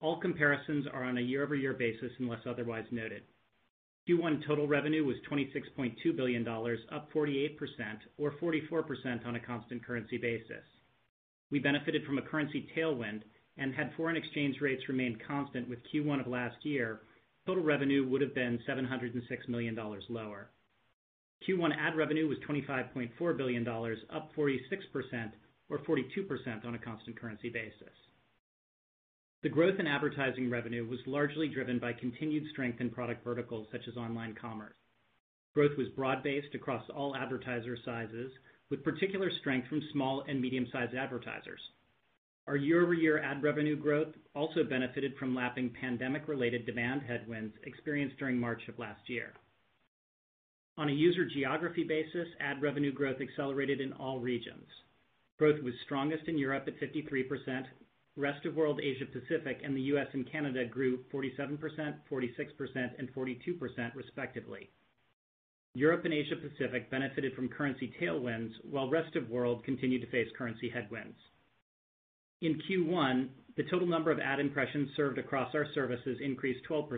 All 0.00 0.20
comparisons 0.20 0.86
are 0.92 1.04
on 1.04 1.18
a 1.18 1.22
year-over-year 1.22 1.74
basis 1.74 2.12
unless 2.18 2.40
otherwise 2.46 2.84
noted. 2.90 3.22
Q1 4.08 4.46
total 4.46 4.66
revenue 4.66 5.04
was 5.04 5.16
$26.2 5.30 6.16
billion, 6.16 6.46
up 6.46 7.12
48%, 7.12 7.56
or 8.18 8.32
44% 8.32 9.26
on 9.26 9.36
a 9.36 9.40
constant 9.40 9.84
currency 9.84 10.18
basis. 10.18 10.64
We 11.52 11.58
benefited 11.58 12.04
from 12.04 12.16
a 12.18 12.22
currency 12.22 12.66
tailwind, 12.74 13.20
and 13.58 13.74
had 13.74 13.92
foreign 13.94 14.16
exchange 14.16 14.56
rates 14.62 14.88
remained 14.88 15.22
constant 15.28 15.68
with 15.68 15.80
Q1 15.92 16.20
of 16.20 16.26
last 16.26 16.56
year, 16.64 17.02
total 17.46 17.62
revenue 17.62 18.08
would 18.08 18.22
have 18.22 18.34
been 18.34 18.58
$706 18.66 19.48
million 19.48 19.78
lower. 20.08 20.48
Q1 21.46 21.76
ad 21.78 21.94
revenue 21.94 22.26
was 22.26 22.38
$25.4 22.48 23.36
billion, 23.36 23.68
up 23.68 24.30
46%, 24.34 25.32
or 25.68 25.78
42% 25.80 26.64
on 26.64 26.74
a 26.74 26.78
constant 26.78 27.20
currency 27.20 27.50
basis. 27.50 27.94
The 29.42 29.50
growth 29.50 29.78
in 29.78 29.86
advertising 29.86 30.48
revenue 30.48 30.88
was 30.88 31.00
largely 31.06 31.48
driven 31.48 31.78
by 31.78 31.92
continued 31.92 32.44
strength 32.52 32.80
in 32.80 32.88
product 32.88 33.24
verticals 33.24 33.66
such 33.70 33.82
as 33.88 33.96
online 33.96 34.34
commerce. 34.40 34.76
Growth 35.54 35.76
was 35.76 35.88
broad-based 35.96 36.54
across 36.54 36.88
all 36.94 37.14
advertiser 37.14 37.76
sizes, 37.84 38.32
with 38.72 38.82
particular 38.82 39.30
strength 39.40 39.68
from 39.68 39.82
small 39.92 40.24
and 40.26 40.40
medium-sized 40.40 40.94
advertisers. 40.94 41.60
Our 42.46 42.56
year-over-year 42.56 43.22
ad 43.22 43.42
revenue 43.42 43.76
growth 43.76 44.14
also 44.34 44.64
benefited 44.64 45.12
from 45.18 45.34
lapping 45.34 45.74
pandemic-related 45.78 46.64
demand 46.64 47.02
headwinds 47.02 47.54
experienced 47.64 48.16
during 48.16 48.38
March 48.38 48.62
of 48.68 48.78
last 48.78 49.10
year. 49.10 49.34
On 50.78 50.88
a 50.88 50.92
user 50.92 51.26
geography 51.26 51.84
basis, 51.84 52.26
ad 52.40 52.62
revenue 52.62 52.92
growth 52.92 53.20
accelerated 53.20 53.82
in 53.82 53.92
all 53.92 54.20
regions. 54.20 54.66
Growth 55.38 55.62
was 55.62 55.74
strongest 55.84 56.26
in 56.26 56.38
Europe 56.38 56.66
at 56.66 56.80
53%. 56.80 57.66
Rest 58.16 58.46
of 58.46 58.56
world 58.56 58.80
Asia 58.82 59.04
Pacific 59.04 59.60
and 59.62 59.76
the 59.76 59.82
U.S. 59.92 60.08
and 60.14 60.32
Canada 60.32 60.64
grew 60.64 61.00
47%, 61.12 61.58
46%, 62.10 62.90
and 62.98 63.14
42% 63.14 63.94
respectively. 63.94 64.70
Europe 65.74 66.04
and 66.04 66.12
Asia 66.12 66.36
Pacific 66.36 66.90
benefited 66.90 67.34
from 67.34 67.48
currency 67.48 67.92
tailwinds, 68.00 68.52
while 68.70 68.90
rest 68.90 69.16
of 69.16 69.30
world 69.30 69.64
continued 69.64 70.02
to 70.02 70.10
face 70.10 70.28
currency 70.36 70.68
headwinds. 70.68 71.16
In 72.42 72.60
Q1, 72.68 73.28
the 73.56 73.64
total 73.64 73.86
number 73.86 74.10
of 74.10 74.18
ad 74.18 74.38
impressions 74.38 74.90
served 74.96 75.18
across 75.18 75.54
our 75.54 75.66
services 75.74 76.18
increased 76.20 76.64
12%, 76.68 76.88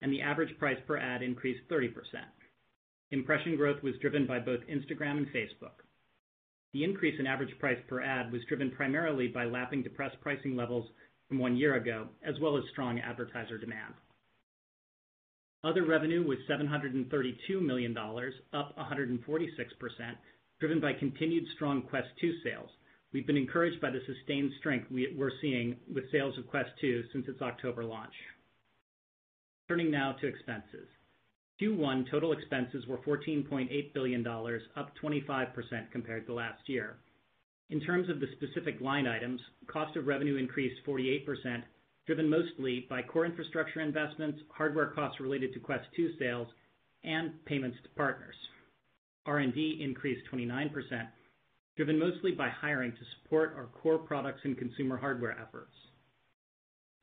and 0.00 0.12
the 0.12 0.22
average 0.22 0.56
price 0.58 0.78
per 0.86 0.96
ad 0.96 1.22
increased 1.22 1.68
30%. 1.68 1.92
Impression 3.10 3.56
growth 3.56 3.82
was 3.82 3.94
driven 4.00 4.26
by 4.26 4.38
both 4.38 4.60
Instagram 4.70 5.18
and 5.18 5.26
Facebook. 5.28 5.84
The 6.72 6.84
increase 6.84 7.20
in 7.20 7.26
average 7.26 7.58
price 7.58 7.78
per 7.88 8.00
ad 8.00 8.32
was 8.32 8.44
driven 8.48 8.70
primarily 8.70 9.28
by 9.28 9.44
lapping 9.44 9.82
depressed 9.82 10.18
pricing 10.22 10.56
levels 10.56 10.88
from 11.28 11.38
one 11.38 11.56
year 11.56 11.74
ago, 11.74 12.08
as 12.24 12.40
well 12.40 12.56
as 12.56 12.64
strong 12.70 13.00
advertiser 13.00 13.58
demand. 13.58 13.94
Other 15.64 15.84
revenue 15.84 16.26
was 16.26 16.38
$732 16.50 17.60
million, 17.60 17.96
up 17.96 18.76
146%, 18.76 19.18
driven 20.58 20.80
by 20.80 20.92
continued 20.92 21.44
strong 21.54 21.82
Quest 21.82 22.08
2 22.20 22.32
sales. 22.42 22.70
We've 23.12 23.26
been 23.26 23.36
encouraged 23.36 23.80
by 23.80 23.90
the 23.90 24.00
sustained 24.06 24.50
strength 24.58 24.88
we're 24.90 25.30
seeing 25.40 25.76
with 25.92 26.10
sales 26.10 26.36
of 26.36 26.48
Quest 26.48 26.70
2 26.80 27.04
since 27.12 27.28
its 27.28 27.42
October 27.42 27.84
launch. 27.84 28.14
Turning 29.68 29.90
now 29.90 30.12
to 30.20 30.26
expenses. 30.26 30.88
Q1 31.60 32.10
total 32.10 32.32
expenses 32.32 32.86
were 32.88 32.98
$14.8 32.98 33.94
billion, 33.94 34.26
up 34.26 34.92
25% 35.00 35.90
compared 35.92 36.26
to 36.26 36.34
last 36.34 36.68
year. 36.68 36.96
In 37.70 37.80
terms 37.80 38.08
of 38.08 38.18
the 38.18 38.26
specific 38.32 38.80
line 38.80 39.06
items, 39.06 39.40
cost 39.66 39.96
of 39.96 40.08
revenue 40.08 40.36
increased 40.36 40.84
48%, 40.86 41.62
driven 42.06 42.28
mostly 42.28 42.86
by 42.90 43.02
core 43.02 43.24
infrastructure 43.24 43.80
investments, 43.80 44.40
hardware 44.50 44.88
costs 44.88 45.20
related 45.20 45.52
to 45.54 45.60
Quest 45.60 45.84
2 45.96 46.10
sales, 46.18 46.48
and 47.04 47.44
payments 47.44 47.78
to 47.82 47.88
partners. 47.90 48.36
R&D 49.26 49.80
increased 49.82 50.26
29%, 50.32 50.72
driven 51.76 51.98
mostly 51.98 52.32
by 52.32 52.48
hiring 52.48 52.92
to 52.92 52.98
support 53.22 53.54
our 53.56 53.66
core 53.66 53.98
products 53.98 54.40
and 54.44 54.58
consumer 54.58 54.96
hardware 54.96 55.38
efforts. 55.40 55.74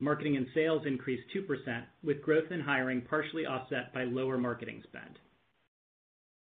Marketing 0.00 0.36
and 0.36 0.46
sales 0.54 0.82
increased 0.86 1.24
2%, 1.34 1.82
with 2.02 2.22
growth 2.22 2.50
in 2.50 2.60
hiring 2.60 3.02
partially 3.02 3.46
offset 3.46 3.92
by 3.92 4.04
lower 4.04 4.38
marketing 4.38 4.82
spend. 4.84 5.18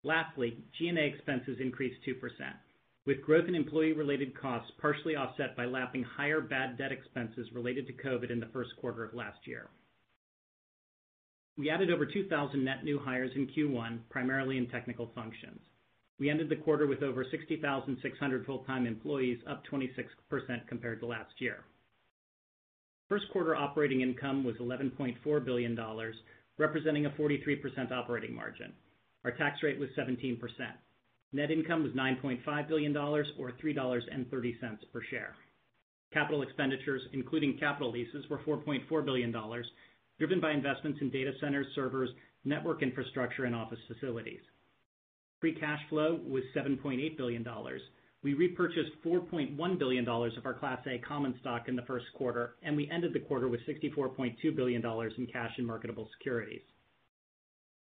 Lastly, 0.03 0.57
G&A 0.77 1.05
expenses 1.05 1.57
increased 1.59 1.99
2%, 2.07 2.15
with 3.05 3.21
growth 3.21 3.47
in 3.47 3.55
employee-related 3.55 4.39
costs 4.39 4.71
partially 4.79 5.15
offset 5.15 5.55
by 5.55 5.65
lapping 5.65 6.03
higher 6.03 6.41
bad 6.41 6.77
debt 6.77 6.91
expenses 6.91 7.47
related 7.53 7.87
to 7.87 7.93
COVID 7.93 8.29
in 8.29 8.39
the 8.39 8.49
first 8.53 8.71
quarter 8.77 9.03
of 9.03 9.13
last 9.13 9.39
year. 9.45 9.69
We 11.57 11.69
added 11.69 11.91
over 11.91 12.05
2,000 12.05 12.63
net 12.63 12.83
new 12.83 12.99
hires 12.99 13.31
in 13.35 13.47
Q1, 13.47 13.99
primarily 14.09 14.57
in 14.57 14.67
technical 14.67 15.11
functions. 15.13 15.59
We 16.19 16.29
ended 16.29 16.49
the 16.49 16.55
quarter 16.55 16.87
with 16.87 17.01
over 17.01 17.25
60,600 17.29 18.45
full-time 18.45 18.85
employees, 18.85 19.39
up 19.49 19.63
26% 19.71 20.67
compared 20.67 20.99
to 20.99 21.05
last 21.05 21.33
year. 21.39 21.63
First 23.07 23.25
quarter 23.31 23.55
operating 23.55 24.01
income 24.01 24.43
was 24.43 24.55
$11.4 24.57 25.45
billion, 25.45 25.79
representing 26.57 27.05
a 27.07 27.09
43% 27.11 27.91
operating 27.91 28.35
margin. 28.35 28.73
Our 29.23 29.31
tax 29.31 29.63
rate 29.63 29.79
was 29.79 29.89
17%. 29.97 30.39
Net 31.31 31.51
income 31.51 31.83
was 31.83 31.91
$9.5 31.93 32.67
billion, 32.67 32.95
or 32.97 33.23
$3.30 33.63 34.77
per 34.91 35.01
share. 35.09 35.35
Capital 36.11 36.41
expenditures, 36.41 37.03
including 37.13 37.57
capital 37.59 37.91
leases, 37.91 38.27
were 38.29 38.39
$4.4 38.39 39.05
billion, 39.05 39.35
driven 40.17 40.39
by 40.41 40.51
investments 40.51 40.99
in 41.01 41.11
data 41.11 41.31
centers, 41.39 41.67
servers, 41.75 42.09
network 42.45 42.81
infrastructure, 42.81 43.45
and 43.45 43.55
office 43.55 43.79
facilities. 43.87 44.39
Free 45.39 45.53
cash 45.53 45.79
flow 45.89 46.19
was 46.27 46.43
$7.8 46.55 47.15
billion. 47.15 47.45
We 48.23 48.33
repurchased 48.33 48.91
$4.1 49.05 49.79
billion 49.79 50.07
of 50.07 50.45
our 50.45 50.53
Class 50.55 50.79
A 50.87 50.97
common 50.97 51.35
stock 51.41 51.69
in 51.69 51.75
the 51.75 51.83
first 51.83 52.05
quarter, 52.15 52.55
and 52.63 52.75
we 52.75 52.89
ended 52.89 53.13
the 53.13 53.19
quarter 53.19 53.47
with 53.47 53.61
$64.2 53.67 54.55
billion 54.55 54.83
in 55.17 55.27
cash 55.27 55.51
and 55.57 55.67
marketable 55.67 56.09
securities. 56.17 56.61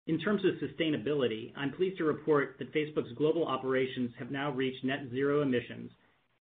In 0.06 0.20
terms 0.20 0.42
of 0.44 0.56
sustainability, 0.56 1.54
I'm 1.56 1.72
pleased 1.72 1.98
to 2.00 2.04
report 2.04 2.58
that 2.60 2.74
Facebook's 2.74 3.14
global 3.14 3.48
operations 3.48 4.12
have 4.20 4.32
now 4.32 4.52
reached 4.52 4.84
net 4.84 5.08
zero 5.12 5.42
emissions 5.42 5.92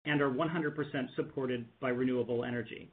and 0.07 0.23
are 0.23 0.31
100% 0.31 1.15
supported 1.15 1.67
by 1.79 1.91
renewable 1.91 2.43
energy. 2.45 2.91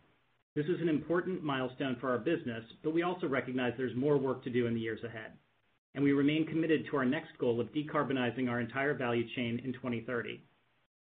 This 0.55 0.65
is 0.65 0.81
an 0.81 0.89
important 0.89 1.41
milestone 1.41 1.95
for 2.01 2.09
our 2.09 2.17
business, 2.17 2.65
but 2.83 2.93
we 2.93 3.03
also 3.03 3.27
recognize 3.27 3.73
there's 3.77 3.95
more 3.95 4.17
work 4.17 4.43
to 4.43 4.49
do 4.49 4.67
in 4.67 4.73
the 4.73 4.81
years 4.81 5.01
ahead, 5.05 5.31
and 5.95 6.03
we 6.03 6.11
remain 6.11 6.45
committed 6.45 6.85
to 6.87 6.97
our 6.97 7.05
next 7.05 7.37
goal 7.39 7.61
of 7.61 7.71
decarbonizing 7.71 8.49
our 8.49 8.59
entire 8.59 8.93
value 8.93 9.25
chain 9.35 9.61
in 9.63 9.71
2030. 9.71 10.43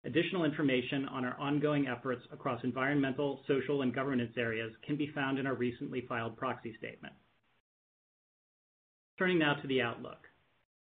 Additional 0.06 0.46
information 0.46 1.06
on 1.08 1.26
our 1.26 1.36
ongoing 1.40 1.88
efforts 1.88 2.22
across 2.32 2.64
environmental, 2.64 3.42
social, 3.48 3.82
and 3.82 3.96
governance 3.96 4.34
areas 4.38 4.72
can 4.86 4.96
be 4.96 5.12
found 5.16 5.40
in 5.40 5.48
our 5.48 5.56
recently 5.56 6.02
filed 6.08 6.38
proxy 6.38 6.76
statement. 6.78 7.14
Turning 9.18 9.40
now 9.40 9.56
to 9.56 9.68
the 9.68 9.82
outlook. 9.82 10.20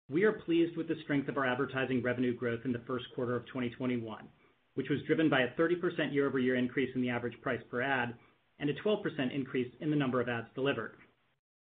We 0.08 0.22
are 0.22 0.32
pleased 0.32 0.76
with 0.76 0.86
the 0.86 0.94
strength 1.02 1.28
of 1.28 1.36
our 1.36 1.44
advertising 1.44 2.02
revenue 2.02 2.36
growth 2.36 2.60
in 2.64 2.72
the 2.72 2.82
first 2.86 3.06
quarter 3.16 3.34
of 3.34 3.44
2021, 3.46 4.28
which 4.74 4.88
was 4.88 5.02
driven 5.08 5.28
by 5.28 5.40
a 5.40 5.50
30% 5.60 6.12
year-over-year 6.12 6.54
increase 6.54 6.90
in 6.94 7.02
the 7.02 7.10
average 7.10 7.40
price 7.42 7.60
per 7.68 7.82
ad 7.82 8.14
and 8.60 8.70
a 8.70 8.74
12% 8.74 9.02
increase 9.34 9.72
in 9.80 9.90
the 9.90 9.96
number 9.96 10.20
of 10.20 10.28
ads 10.28 10.46
delivered. 10.54 10.92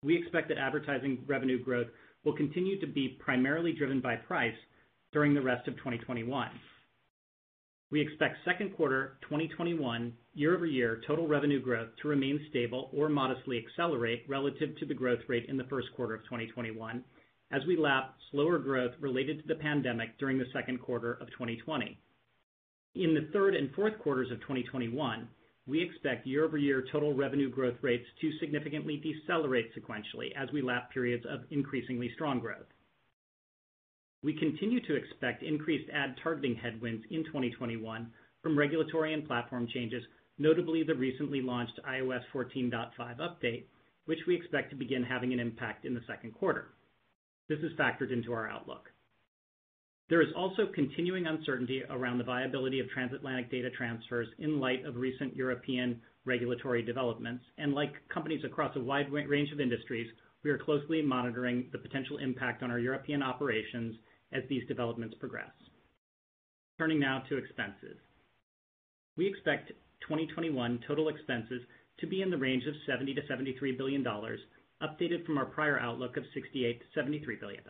We 0.03 0.17
expect 0.17 0.49
that 0.49 0.59
advertising 0.59 1.23
revenue 1.29 1.63
growth 1.63 1.87
will 2.25 2.35
continue 2.35 2.81
to 2.81 2.89
be 2.89 3.17
primarily 3.21 3.73
driven 3.73 4.01
by 4.01 4.17
price 4.17 4.57
during 5.13 5.35
the 5.35 5.43
rest 5.43 5.69
of 5.69 5.77
2021. 5.77 6.49
We 7.93 8.01
expect 8.01 8.39
second 8.45 8.75
quarter 8.75 9.19
2021 9.23 10.13
year-over-year 10.35 11.03
total 11.07 11.27
revenue 11.27 11.61
growth 11.61 11.89
to 12.01 12.09
remain 12.09 12.41
stable 12.49 12.91
or 12.93 13.09
modestly 13.09 13.59
accelerate 13.59 14.25
relative 14.29 14.77
to 14.79 14.87
the 14.87 14.95
growth 14.95 15.21
rate 15.29 15.47
in 15.49 15.57
the 15.57 15.65
first 15.65 15.89
quarter 15.95 16.15
of 16.15 16.25
2021 16.25 17.05
as 17.53 17.61
we 17.67 17.77
lap 17.77 18.15
slower 18.31 18.59
growth 18.59 18.93
related 19.01 19.43
to 19.43 19.49
the 19.49 19.61
pandemic 19.61 20.19
during 20.19 20.39
the 20.39 20.47
second 20.53 20.81
quarter 20.81 21.15
of 21.21 21.31
2020. 21.33 21.99
In 22.95 23.15
the 23.15 23.29
third 23.33 23.55
and 23.55 23.75
fourth 23.75 23.99
quarters 23.99 24.31
of 24.31 24.41
2021, 24.41 25.29
we 25.67 25.83
expect 25.83 26.27
year-over-year 26.27 26.87
total 26.91 27.15
revenue 27.15 27.51
growth 27.51 27.77
rates 27.83 28.07
to 28.21 28.39
significantly 28.41 28.97
decelerate 28.97 29.71
sequentially 29.75 30.31
as 30.37 30.51
we 30.53 30.63
lap 30.63 30.91
periods 30.93 31.25
of 31.29 31.41
increasingly 31.51 32.11
strong 32.15 32.41
growth. 32.41 32.67
We 34.23 34.35
continue 34.39 34.81
to 34.87 34.95
expect 34.95 35.43
increased 35.43 35.91
ad 35.93 36.17
targeting 36.23 36.55
headwinds 36.55 37.05
in 37.11 37.25
2021 37.25 38.11
from 38.43 38.59
regulatory 38.59 39.15
and 39.15 39.27
platform 39.27 39.69
changes, 39.73 40.03
notably 40.39 40.83
the 40.83 40.95
recently 40.95 41.41
launched 41.41 41.79
iOS 41.89 42.23
14.5 42.35 42.91
update, 43.19 43.65
which 44.07 44.19
we 44.27 44.35
expect 44.35 44.71
to 44.71 44.77
begin 44.77 45.03
having 45.03 45.33
an 45.33 45.41
impact 45.41 45.85
in 45.85 45.95
the 45.95 46.03
second 46.07 46.33
quarter. 46.33 46.69
This 47.49 47.61
is 47.61 47.73
factored 47.79 48.13
into 48.13 48.33
our 48.33 48.49
outlook. 48.49 48.91
There 50.09 50.23
is 50.23 50.33
also 50.37 50.67
continuing 50.75 51.27
uncertainty 51.27 51.83
around 51.89 52.19
the 52.19 52.25
viability 52.25 52.81
of 52.81 52.89
transatlantic 52.91 53.51
data 53.51 53.71
transfers 53.71 54.29
in 54.39 54.61
light 54.61 54.85
of 54.85 54.97
recent 54.97 55.35
European 55.35 56.01
regulatory 56.25 56.83
developments, 56.83 57.45
and 57.59 57.73
like 57.73 57.95
companies 58.09 58.45
across 58.45 58.77
a 58.77 58.81
wide 58.81 59.11
range 59.11 59.53
of 59.53 59.61
industries, 59.61 60.09
we 60.45 60.51
are 60.51 60.59
closely 60.59 61.03
monitoring 61.03 61.67
the 61.73 61.79
potential 61.79 62.19
impact 62.19 62.63
on 62.63 62.71
our 62.71 62.79
European 62.79 63.23
operations 63.23 63.97
as 64.33 64.43
these 64.49 64.67
developments 64.67 65.15
progress. 65.19 65.51
Turning 66.79 66.99
now 66.99 67.23
to 67.29 67.37
expenses. 67.37 67.97
We 69.17 69.27
expect 69.27 69.73
2021 70.03 70.81
total 70.87 71.09
expenses 71.09 71.63
to 71.99 72.07
be 72.07 72.23
in 72.23 72.31
the 72.31 72.37
range 72.37 72.65
of 72.67 72.75
$70 72.89 73.15
billion-$73 73.15 73.79
billion, 73.79 74.05
updated 74.83 75.25
from 75.25 75.39
our 75.39 75.47
prior 75.47 75.79
outlook 75.79 76.17
of 76.17 76.25
$68 76.37 76.81
billion-$73 76.95 77.41
billion. 77.41 77.63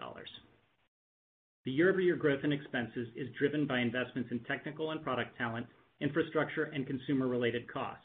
The 1.64 1.71
year-over-year 1.71 2.16
growth 2.16 2.42
in 2.45 2.53
expenses 2.53 3.09
is 3.14 3.29
driven 3.38 3.66
by 3.66 3.81
investments 3.81 4.31
in 4.33 4.40
technical 4.40 4.90
and 4.90 5.03
product 5.03 5.37
talent, 5.38 5.66
infrastructure, 6.01 6.64
and 6.64 6.87
consumer-related 6.87 7.73
costs. 7.73 8.05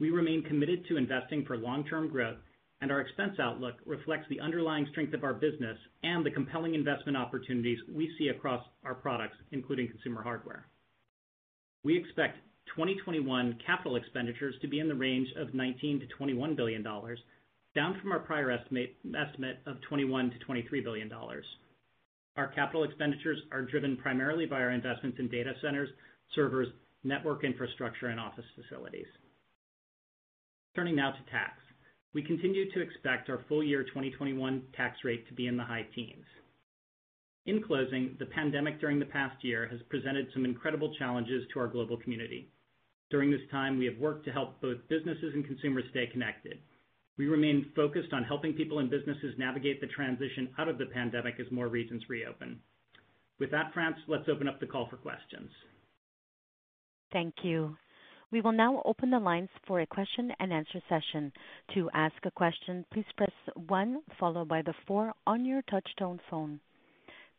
We 0.00 0.10
remain 0.10 0.44
committed 0.44 0.86
to 0.86 0.96
investing 0.96 1.44
for 1.44 1.58
long-term 1.58 2.08
growth, 2.08 2.38
and 2.80 2.92
our 2.92 3.00
expense 3.00 3.34
outlook 3.40 3.74
reflects 3.84 4.26
the 4.30 4.40
underlying 4.40 4.86
strength 4.92 5.12
of 5.12 5.24
our 5.24 5.34
business 5.34 5.76
and 6.04 6.24
the 6.24 6.30
compelling 6.30 6.74
investment 6.74 7.16
opportunities 7.16 7.78
we 7.92 8.14
see 8.16 8.28
across 8.28 8.64
our 8.84 8.94
products, 8.94 9.36
including 9.50 9.88
consumer 9.88 10.22
hardware. 10.22 10.68
We 11.84 11.98
expect 11.98 12.38
2021 12.74 13.58
capital 13.64 13.96
expenditures 13.96 14.54
to 14.60 14.68
be 14.68 14.80
in 14.80 14.88
the 14.88 14.94
range 14.94 15.28
of 15.36 15.48
$19 15.48 15.80
billion-$21 15.80 16.56
billion, 16.56 16.82
down 16.82 17.98
from 18.00 18.12
our 18.12 18.18
prior 18.18 18.50
estimate 18.50 18.96
of 19.66 19.76
$21 19.90 20.30
billion-$23 20.46 20.84
billion. 20.84 21.10
Our 22.36 22.48
capital 22.48 22.84
expenditures 22.84 23.38
are 23.50 23.62
driven 23.62 23.96
primarily 23.96 24.46
by 24.46 24.60
our 24.60 24.70
investments 24.70 25.18
in 25.18 25.28
data 25.28 25.52
centers, 25.62 25.88
servers, 26.34 26.68
network 27.04 27.44
infrastructure, 27.44 28.06
and 28.08 28.20
office 28.20 28.44
facilities. 28.54 29.06
Turning 30.76 30.96
now 30.96 31.10
to 31.10 31.30
tax. 31.30 31.54
We 32.14 32.22
continue 32.22 32.70
to 32.72 32.80
expect 32.80 33.28
our 33.28 33.44
full 33.48 33.62
year 33.62 33.82
2021 33.82 34.62
tax 34.76 34.98
rate 35.04 35.26
to 35.28 35.34
be 35.34 35.46
in 35.46 35.56
the 35.56 35.64
high 35.64 35.86
teens. 35.94 36.24
In 37.46 37.62
closing, 37.62 38.14
the 38.18 38.26
pandemic 38.26 38.80
during 38.80 38.98
the 38.98 39.06
past 39.06 39.42
year 39.42 39.66
has 39.70 39.80
presented 39.88 40.28
some 40.32 40.44
incredible 40.44 40.94
challenges 40.98 41.44
to 41.52 41.60
our 41.60 41.66
global 41.66 41.96
community. 41.96 42.48
During 43.10 43.30
this 43.30 43.48
time, 43.50 43.78
we 43.78 43.86
have 43.86 43.98
worked 43.98 44.24
to 44.26 44.32
help 44.32 44.60
both 44.60 44.76
businesses 44.88 45.32
and 45.34 45.46
consumers 45.46 45.84
stay 45.90 46.06
connected. 46.06 46.58
We 47.16 47.26
remain 47.26 47.72
focused 47.74 48.12
on 48.12 48.22
helping 48.22 48.52
people 48.52 48.78
and 48.78 48.90
businesses 48.90 49.34
navigate 49.38 49.80
the 49.80 49.88
transition 49.88 50.50
out 50.58 50.68
of 50.68 50.78
the 50.78 50.86
pandemic 50.86 51.34
as 51.40 51.50
more 51.50 51.68
regions 51.68 52.02
reopen. 52.08 52.60
With 53.40 53.50
that, 53.50 53.72
France, 53.72 53.96
let's 54.06 54.28
open 54.28 54.46
up 54.46 54.60
the 54.60 54.66
call 54.66 54.88
for 54.88 54.96
questions. 54.96 55.50
Thank 57.12 57.34
you. 57.42 57.76
We 58.30 58.42
will 58.42 58.52
now 58.52 58.82
open 58.84 59.10
the 59.10 59.18
lines 59.18 59.48
for 59.66 59.80
a 59.80 59.86
question-and-answer 59.86 60.82
session. 60.88 61.32
To 61.74 61.88
ask 61.94 62.14
a 62.24 62.30
question, 62.30 62.84
please 62.92 63.06
press 63.16 63.32
one 63.66 64.02
followed 64.20 64.48
by 64.48 64.60
the 64.60 64.74
four 64.86 65.14
on 65.26 65.46
your 65.46 65.62
touch-tone 65.62 66.20
phone. 66.30 66.60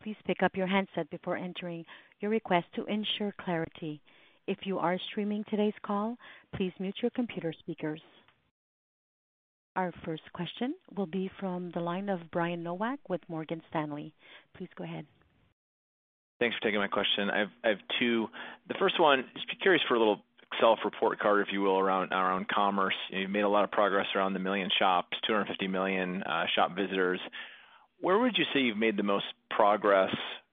Please 0.02 0.16
pick 0.26 0.42
up 0.42 0.56
your 0.56 0.66
handset 0.66 1.10
before 1.12 1.38
entering 1.38 1.86
your 2.22 2.32
request 2.32 2.66
to 2.76 2.86
ensure 2.86 3.36
clarity. 3.40 4.02
If 4.50 4.58
you 4.64 4.80
are 4.80 4.98
streaming 5.12 5.46
today's 5.48 5.76
call, 5.86 6.18
please 6.56 6.72
mute 6.80 6.96
your 7.04 7.12
computer 7.12 7.54
speakers. 7.60 8.02
Our 9.76 9.94
first 10.04 10.24
question 10.34 10.74
will 10.98 11.06
be 11.06 11.30
from 11.40 11.70
the 11.76 11.80
line 11.80 12.10
of 12.10 12.20
Brian 12.32 12.64
Nowak 12.64 12.98
with 13.08 13.22
Morgan 13.28 13.62
Stanley. 13.70 14.12
Please 14.58 14.70
go 14.76 14.86
ahead. 14.86 15.06
Thanks 16.40 16.56
for 16.58 16.64
taking 16.64 16.80
my 16.80 16.88
question. 16.88 17.30
I 17.30 17.46
have 17.68 17.78
two. 18.00 18.26
The 18.70 18.74
first 18.80 19.00
one, 19.00 19.24
just 19.36 19.62
curious 19.62 19.84
for 19.88 19.94
a 19.94 20.00
little 20.00 20.18
self-report 20.60 21.20
card, 21.20 21.48
if 21.48 21.54
you 21.54 21.62
will, 21.62 21.78
around 21.78 22.10
commerce. 22.48 22.96
You've 23.12 23.30
made 23.30 23.42
a 23.42 23.50
lot 23.50 23.64
of 23.64 23.70
progress 23.70 24.08
around 24.16 24.34
the 24.34 24.40
million 24.40 24.72
shops, 24.80 25.16
250 25.28 25.68
million 25.68 26.24
uh, 26.24 26.46
shop 26.56 26.76
visitors. 26.76 27.20
Where 28.00 28.18
would 28.18 28.36
you 28.36 28.46
say 28.52 28.62
you've 28.62 28.78
made 28.78 28.98
the 28.98 29.04
most 29.04 29.26
progress 29.52 30.10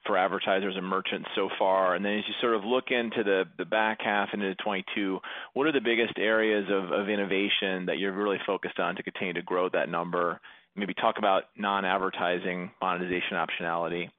for 0.06 0.16
advertisers 0.16 0.74
and 0.76 0.86
merchants 0.86 1.28
so 1.34 1.48
far? 1.58 1.94
And 1.94 2.04
then 2.04 2.18
as 2.18 2.24
you 2.28 2.34
sort 2.40 2.54
of 2.54 2.64
look 2.64 2.90
into 2.90 3.22
the 3.24 3.64
back 3.64 3.98
half 4.02 4.30
into 4.32 4.54
2022, 4.54 5.18
what 5.54 5.66
are 5.66 5.72
the 5.72 5.80
biggest 5.80 6.18
areas 6.18 6.66
of 6.70 7.08
innovation 7.08 7.86
that 7.86 7.98
you're 7.98 8.12
really 8.12 8.38
focused 8.46 8.78
on 8.78 8.96
to 8.96 9.02
continue 9.02 9.34
to 9.34 9.42
grow 9.42 9.68
that 9.70 9.88
number? 9.88 10.40
Maybe 10.74 10.94
talk 10.94 11.16
about 11.18 11.44
non-advertising 11.56 12.70
monetization 12.80 13.36
optionality. 13.36 14.10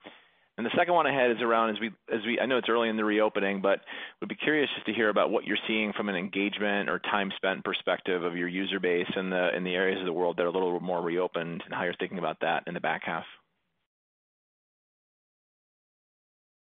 And 0.58 0.66
the 0.66 0.72
second 0.76 0.96
one 0.96 1.06
I 1.06 1.14
had 1.14 1.30
is 1.30 1.38
around, 1.40 1.70
as 1.70 1.80
we 1.80 1.92
as 2.12 2.26
we 2.26 2.40
I 2.40 2.48
know 2.48 2.58
it's 2.58 2.68
early 2.68 2.90
in 2.90 2.98
the 2.98 3.06
reopening, 3.06 3.62
but 3.62 3.82
would 4.20 4.30
be 4.30 4.36
curious 4.36 4.68
just 4.74 4.88
to 4.88 4.94
hear 4.94 5.10
about 5.10 5.30
what 5.30 5.46
you're 5.46 5.58
seeing 5.68 5.94
from 5.94 6.10
an 6.10 6.16
engagement 6.16 6.90
or 6.90 6.98
time 6.98 7.32
spent 7.36 7.64
perspective 7.64 8.24
of 8.24 8.36
your 8.36 8.48
user 8.48 8.80
base 8.80 9.10
in 9.16 9.30
the 9.30 9.56
in 9.56 9.64
the 9.64 9.76
areas 9.76 10.00
of 10.00 10.08
the 10.08 10.14
world 10.14 10.38
that 10.38 10.44
are 10.44 10.48
a 10.48 10.52
little 10.52 10.80
more 10.80 11.02
reopened, 11.02 11.62
and 11.64 11.74
how 11.76 11.84
you're 11.84 11.94
thinking 12.00 12.18
about 12.18 12.40
that 12.42 12.64
in 12.66 12.74
the 12.74 12.80
back 12.80 13.04
half. 13.06 13.26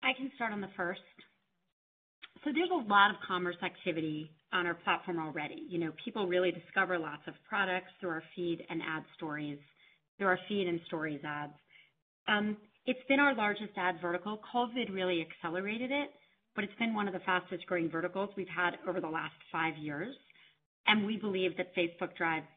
I 0.04 0.14
can 0.14 0.32
start 0.36 0.52
on 0.54 0.62
the 0.62 0.70
first. 0.76 1.02
So 2.44 2.52
There's 2.54 2.72
a 2.72 2.90
lot 2.90 3.12
of 3.12 3.18
commerce 3.28 3.58
activity 3.64 4.32
on 4.52 4.66
our 4.66 4.74
platform 4.74 5.20
already. 5.20 5.64
You 5.70 5.80
know, 5.80 5.92
people 6.04 6.26
really 6.26 6.52
discover 6.52 6.98
lots 6.98 7.22
of 7.28 7.36
products 7.48 7.92
through 8.00 8.10
our 8.10 8.24
feed 8.36 8.66
and 8.70 8.82
ad 8.82 9.04
stories, 9.16 9.60
through 10.18 10.28
our 10.28 10.40
Feed 10.48 10.68
and 10.68 10.80
Stories 10.88 11.22
ads. 11.24 11.54
Um, 12.28 12.58
it's 12.88 13.00
been 13.08 13.20
our 13.20 13.36
largest 13.36 13.74
ad 13.78 14.00
vertical. 14.02 14.40
COVID 14.54 14.94
really 14.94 15.22
accelerated 15.22 15.92
it, 15.92 16.10
but 16.56 16.64
it's 16.64 16.74
been 16.80 16.96
one 16.96 17.08
of 17.08 17.14
the 17.14 17.20
fastest-growing 17.20 17.90
verticals 17.92 18.30
we've 18.36 18.48
had 18.48 18.72
over 18.88 19.00
the 19.00 19.08
last 19.08 19.36
five 19.52 19.78
years. 19.78 20.16
And 20.88 21.06
we 21.06 21.18
believe 21.18 21.56
that 21.58 21.76
Facebook 21.76 22.16
drives 22.18 22.48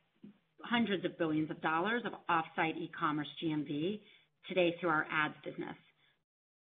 hundreds 0.62 1.04
of 1.04 1.18
billions 1.18 1.50
of 1.50 1.60
dollars 1.60 2.02
of 2.06 2.12
off-site 2.30 2.76
e-commerce 2.78 3.28
GMV 3.42 4.00
today 4.48 4.74
through 4.80 4.88
our 4.88 5.06
ads 5.12 5.34
business. 5.44 5.76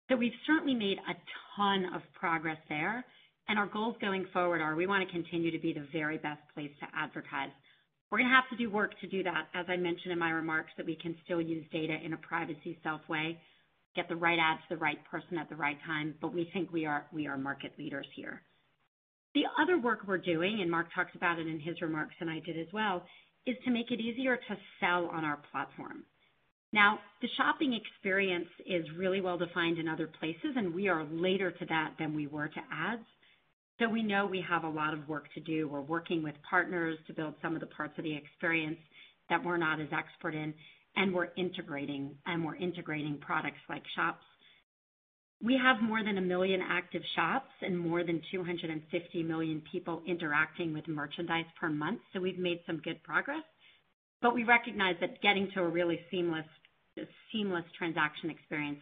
So 0.08 0.16
we've 0.16 0.32
certainly 0.46 0.74
made 0.74 0.98
a 0.98 1.14
ton 1.56 1.92
of 1.94 2.02
progress 2.18 2.58
there, 2.68 3.04
and 3.48 3.58
our 3.58 3.66
goals 3.66 3.96
going 4.00 4.26
forward 4.32 4.60
are 4.60 4.76
we 4.76 4.86
want 4.86 5.06
to 5.06 5.12
continue 5.12 5.50
to 5.50 5.58
be 5.58 5.72
the 5.72 5.86
very 5.92 6.16
best 6.16 6.40
place 6.54 6.70
to 6.80 6.86
advertise. 6.94 7.50
We're 8.10 8.18
going 8.18 8.30
to 8.30 8.36
have 8.36 8.48
to 8.50 8.56
do 8.56 8.70
work 8.70 8.98
to 9.00 9.08
do 9.08 9.24
that, 9.24 9.48
as 9.52 9.66
I 9.68 9.76
mentioned 9.76 10.12
in 10.12 10.18
my 10.18 10.30
remarks, 10.30 10.70
that 10.76 10.86
we 10.86 10.94
can 10.94 11.16
still 11.24 11.40
use 11.40 11.64
data 11.72 11.96
in 12.04 12.12
a 12.12 12.16
privacy-safe 12.18 13.00
way, 13.08 13.40
get 13.96 14.08
the 14.08 14.14
right 14.14 14.38
ad 14.38 14.58
to 14.58 14.76
the 14.76 14.80
right 14.80 14.98
person 15.10 15.38
at 15.38 15.48
the 15.48 15.56
right 15.56 15.78
time, 15.84 16.14
but 16.20 16.32
we 16.32 16.48
think 16.52 16.72
we 16.72 16.86
are 16.86 17.04
market 17.36 17.72
leaders 17.76 18.06
here. 18.14 18.42
The 19.34 19.42
other 19.60 19.76
work 19.76 20.00
we're 20.06 20.18
doing, 20.18 20.60
and 20.60 20.70
Mark 20.70 20.86
talked 20.94 21.16
about 21.16 21.40
it 21.40 21.48
in 21.48 21.58
his 21.58 21.82
remarks, 21.82 22.14
and 22.20 22.30
I 22.30 22.38
did 22.46 22.56
as 22.56 22.72
well, 22.72 23.02
is 23.44 23.56
to 23.64 23.72
make 23.72 23.90
it 23.90 24.00
easier 24.00 24.36
to 24.36 24.56
sell 24.78 25.06
on 25.06 25.24
our 25.24 25.40
platform. 25.50 26.04
Now, 26.72 26.98
the 27.22 27.28
shopping 27.36 27.72
experience 27.72 28.48
is 28.66 28.84
really 28.96 29.20
well-defined 29.20 29.78
in 29.78 29.88
other 29.88 30.08
places, 30.20 30.56
and 30.56 30.74
we 30.74 30.88
are 30.88 31.04
later 31.04 31.50
to 31.50 31.66
that 31.66 31.94
than 31.98 32.14
we 32.14 32.26
were 32.26 32.48
to 32.48 32.60
ads. 32.72 33.06
So 33.78 33.88
we 33.88 34.02
know 34.02 34.26
we 34.26 34.44
have 34.48 34.64
a 34.64 34.68
lot 34.68 34.94
of 34.94 35.08
work 35.08 35.32
to 35.34 35.40
do. 35.40 35.68
We're 35.68 35.80
working 35.80 36.22
with 36.22 36.34
partners 36.48 36.98
to 37.06 37.12
build 37.12 37.34
some 37.42 37.54
of 37.54 37.60
the 37.60 37.66
parts 37.66 37.94
of 37.98 38.04
the 38.04 38.16
experience 38.16 38.78
that 39.28 39.44
we're 39.44 39.58
not 39.58 39.80
as 39.80 39.88
expert 39.92 40.34
in, 40.34 40.54
and 40.96 41.14
we're 41.14 41.28
integrating 41.36 42.14
and 42.26 42.44
we're 42.44 42.56
integrating 42.56 43.18
products 43.18 43.60
like 43.68 43.82
Shops. 43.94 44.24
We 45.42 45.60
have 45.62 45.82
more 45.82 46.02
than 46.02 46.14
1 46.14 46.26
million 46.26 46.62
active 46.66 47.02
shops 47.14 47.50
and 47.60 47.78
more 47.78 48.02
than 48.02 48.22
250 48.32 49.22
million 49.22 49.62
people 49.70 50.02
interacting 50.06 50.72
with 50.72 50.88
merchandise 50.88 51.44
per 51.60 51.68
month. 51.68 52.00
So 52.12 52.20
we've 52.20 52.38
made 52.38 52.60
some 52.66 52.78
good 52.78 53.02
progress. 53.02 53.44
But 54.26 54.34
we 54.34 54.42
recognize 54.42 54.96
that 55.00 55.22
getting 55.22 55.48
to 55.54 55.60
a 55.60 55.68
really 55.68 56.00
seamless 56.10 56.46
seamless 57.30 57.64
transaction 57.78 58.28
experience 58.28 58.80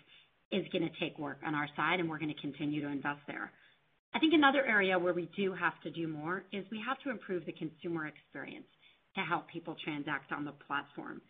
is 0.51 0.65
going 0.73 0.89
to 0.89 0.99
take 0.99 1.19
work 1.19 1.37
on 1.47 1.55
our 1.55 1.69
side, 1.77 2.01
and 2.01 2.09
we're 2.09 2.19
going 2.19 2.33
to 2.35 2.41
continue 2.41 2.81
to 2.81 2.89
invest 2.89 3.21
there. 3.27 3.53
I 4.15 4.21
think 4.21 4.33
another 4.33 4.65
area 4.65 4.99
where 4.99 5.13
we 5.13 5.29
do 5.37 5.53
have 5.53 5.79
to 5.83 5.91
do 5.91 6.09
more 6.09 6.45
is 6.51 6.65
we 6.71 6.81
have 6.89 6.99
to 7.01 7.11
improve 7.11 7.45
the 7.45 7.53
consumer 7.53 8.07
experience 8.07 8.65
to 9.17 9.21
help 9.21 9.47
people 9.49 9.77
transact 9.85 10.33
on 10.33 10.47
the 10.47 10.53
platform. 10.67 11.21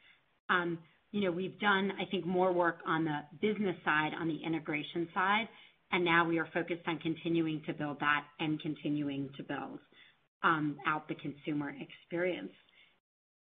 Um 0.49 0.79
you 1.11 1.23
know 1.23 1.33
we've 1.33 1.59
done, 1.59 1.91
I 2.01 2.05
think, 2.09 2.25
more 2.25 2.53
work 2.53 2.79
on 2.87 3.05
the 3.05 3.19
business 3.41 3.77
side, 3.85 4.13
on 4.17 4.29
the 4.29 4.39
integration 4.47 5.09
side, 5.13 5.49
and 5.91 6.05
now 6.05 6.25
we 6.25 6.39
are 6.39 6.49
focused 6.55 6.87
on 6.87 7.01
continuing 7.01 7.63
to 7.67 7.73
build 7.73 7.99
that 7.99 8.27
and 8.39 8.63
continuing 8.63 9.31
to 9.39 9.43
build 9.43 9.81
out 10.45 11.09
the 11.09 11.17
consumer 11.17 11.75
experience. 11.81 12.53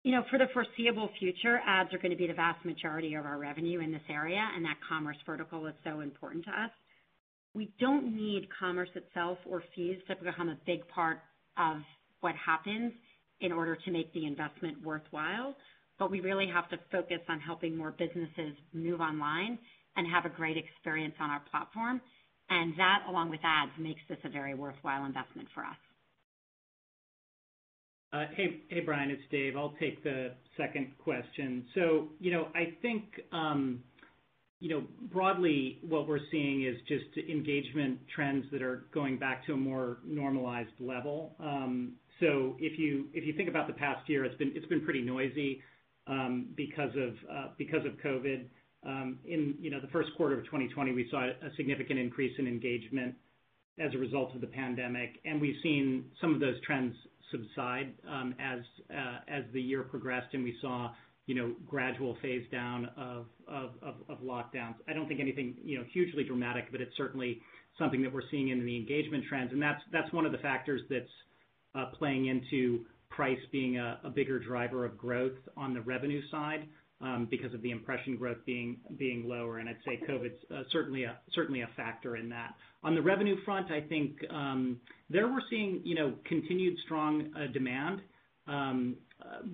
You 0.02 0.12
know, 0.12 0.24
for 0.30 0.38
the 0.38 0.46
foreseeable 0.54 1.10
future, 1.18 1.60
ads 1.66 1.92
are 1.92 1.98
going 1.98 2.10
to 2.10 2.16
be 2.16 2.26
the 2.26 2.32
vast 2.32 2.64
majority 2.64 3.14
of 3.14 3.26
our 3.26 3.38
revenue 3.38 3.80
in 3.80 3.92
this 3.92 4.02
area, 4.08 4.42
and 4.56 4.64
that 4.64 4.76
commerce 4.88 5.18
vertical 5.26 5.66
is 5.66 5.74
so 5.84 6.00
important 6.00 6.44
to 6.46 6.50
us. 6.50 6.70
We 7.54 7.70
don't 7.78 8.16
need 8.16 8.48
commerce 8.58 8.88
itself 8.94 9.36
or 9.44 9.62
fees 9.74 9.98
to 10.08 10.16
become 10.16 10.48
a 10.48 10.58
big 10.64 10.88
part 10.88 11.18
of 11.58 11.78
what 12.20 12.34
happens 12.34 12.92
in 13.40 13.52
order 13.52 13.76
to 13.76 13.90
make 13.90 14.10
the 14.14 14.24
investment 14.24 14.82
worthwhile. 14.82 15.54
But 15.98 16.10
we 16.10 16.20
really 16.20 16.46
have 16.48 16.70
to 16.70 16.78
focus 16.90 17.20
on 17.28 17.38
helping 17.40 17.76
more 17.76 17.90
businesses 17.90 18.56
move 18.72 19.00
online 19.00 19.58
and 19.96 20.06
have 20.10 20.24
a 20.24 20.34
great 20.34 20.56
experience 20.56 21.14
on 21.20 21.28
our 21.28 21.42
platform. 21.50 22.00
And 22.48 22.72
that, 22.78 23.00
along 23.06 23.28
with 23.28 23.40
ads, 23.44 23.72
makes 23.78 24.00
this 24.08 24.18
a 24.24 24.30
very 24.30 24.54
worthwhile 24.54 25.04
investment 25.04 25.48
for 25.54 25.62
us. 25.62 25.76
Hey, 28.12 28.62
hey 28.68 28.80
Brian, 28.80 29.10
it's 29.10 29.22
Dave. 29.30 29.56
I'll 29.56 29.74
take 29.78 30.02
the 30.02 30.32
second 30.56 30.92
question. 30.98 31.64
So, 31.76 32.08
you 32.18 32.32
know, 32.32 32.48
I 32.54 32.74
think 32.82 33.04
um 33.32 33.84
you 34.58 34.68
know 34.68 34.82
broadly 35.12 35.78
what 35.88 36.08
we're 36.08 36.18
seeing 36.30 36.64
is 36.64 36.76
just 36.88 37.04
engagement 37.30 38.00
trends 38.14 38.44
that 38.52 38.62
are 38.62 38.84
going 38.92 39.18
back 39.18 39.46
to 39.46 39.52
a 39.52 39.56
more 39.56 39.98
normalized 40.04 40.72
level. 40.80 41.36
Um 41.38 41.92
so 42.18 42.56
if 42.58 42.78
you 42.80 43.06
if 43.14 43.24
you 43.24 43.32
think 43.34 43.48
about 43.48 43.68
the 43.68 43.74
past 43.74 44.08
year, 44.08 44.24
it's 44.24 44.36
been 44.36 44.52
it's 44.56 44.66
been 44.66 44.84
pretty 44.84 45.02
noisy 45.02 45.62
um 46.08 46.48
because 46.56 46.90
of 46.96 47.14
uh 47.32 47.48
because 47.58 47.86
of 47.86 47.92
COVID. 48.04 48.46
In 49.24 49.54
you 49.60 49.70
know 49.70 49.80
the 49.80 49.88
first 49.92 50.08
quarter 50.16 50.36
of 50.36 50.44
2020, 50.46 50.92
we 50.92 51.06
saw 51.12 51.26
a 51.26 51.54
significant 51.56 52.00
increase 52.00 52.36
in 52.40 52.48
engagement 52.48 53.14
as 53.78 53.94
a 53.94 53.98
result 53.98 54.34
of 54.34 54.40
the 54.40 54.46
pandemic, 54.48 55.20
and 55.24 55.40
we've 55.40 55.56
seen 55.62 56.06
some 56.20 56.34
of 56.34 56.40
those 56.40 56.60
trends 56.66 56.94
subside 57.30 57.92
um, 58.08 58.34
as 58.38 58.60
uh, 58.90 59.18
as 59.28 59.44
the 59.52 59.60
year 59.60 59.82
progressed 59.82 60.34
and 60.34 60.42
we 60.42 60.56
saw 60.60 60.90
you 61.26 61.34
know 61.34 61.54
gradual 61.66 62.16
phase 62.22 62.44
down 62.50 62.88
of 62.96 63.26
lockdowns. 64.22 64.74
I 64.88 64.92
don't 64.92 65.08
think 65.08 65.20
anything 65.20 65.54
you 65.62 65.78
know 65.78 65.84
hugely 65.92 66.24
dramatic, 66.24 66.72
but 66.72 66.80
it's 66.80 66.96
certainly 66.96 67.40
something 67.78 68.02
that 68.02 68.12
we're 68.12 68.28
seeing 68.30 68.48
in 68.48 68.64
the 68.64 68.76
engagement 68.76 69.24
trends. 69.28 69.52
And 69.52 69.62
that's 69.62 69.80
that's 69.92 70.12
one 70.12 70.26
of 70.26 70.32
the 70.32 70.38
factors 70.38 70.82
that's 70.90 71.04
uh, 71.74 71.86
playing 71.96 72.26
into 72.26 72.84
price 73.10 73.38
being 73.50 73.76
a 73.76 74.10
bigger 74.14 74.38
driver 74.38 74.84
of 74.84 74.96
growth 74.96 75.36
on 75.56 75.74
the 75.74 75.80
revenue 75.80 76.22
side 76.30 76.68
because 77.30 77.54
of 77.54 77.62
the 77.62 77.70
impression 77.70 78.16
growth 78.16 78.38
being 78.46 78.78
being 78.98 79.28
lower. 79.28 79.58
And 79.58 79.68
I'd 79.68 79.78
say 79.84 80.00
COVID's 80.08 80.70
certainly 80.70 81.06
uh 81.06 81.12
certainly 81.32 81.62
a 81.62 81.68
factor 81.76 82.16
in 82.16 82.28
that. 82.30 82.54
On 82.82 82.94
the 82.94 83.02
revenue 83.02 83.36
front, 83.44 83.70
I 83.70 83.80
think 83.80 84.16
there 85.08 85.28
we're 85.28 85.42
seeing 85.48 85.80
you 85.84 85.94
know, 85.94 86.14
continued 86.24 86.76
strong 86.84 87.30
demand 87.52 88.00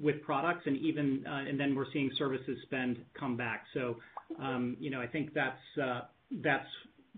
with 0.02 0.22
products 0.22 0.62
and 0.66 0.76
even 0.78 1.24
uh 1.26 1.48
and 1.48 1.58
then 1.58 1.74
we're 1.74 1.90
seeing 1.92 2.10
services 2.18 2.58
spend 2.62 2.98
come 3.18 3.36
back. 3.36 3.64
So 3.74 3.96
um 4.40 4.76
you 4.80 4.90
know 4.90 5.00
I 5.00 5.06
think 5.06 5.34
that's 5.34 5.78
uh 5.82 6.00
that's 6.42 6.68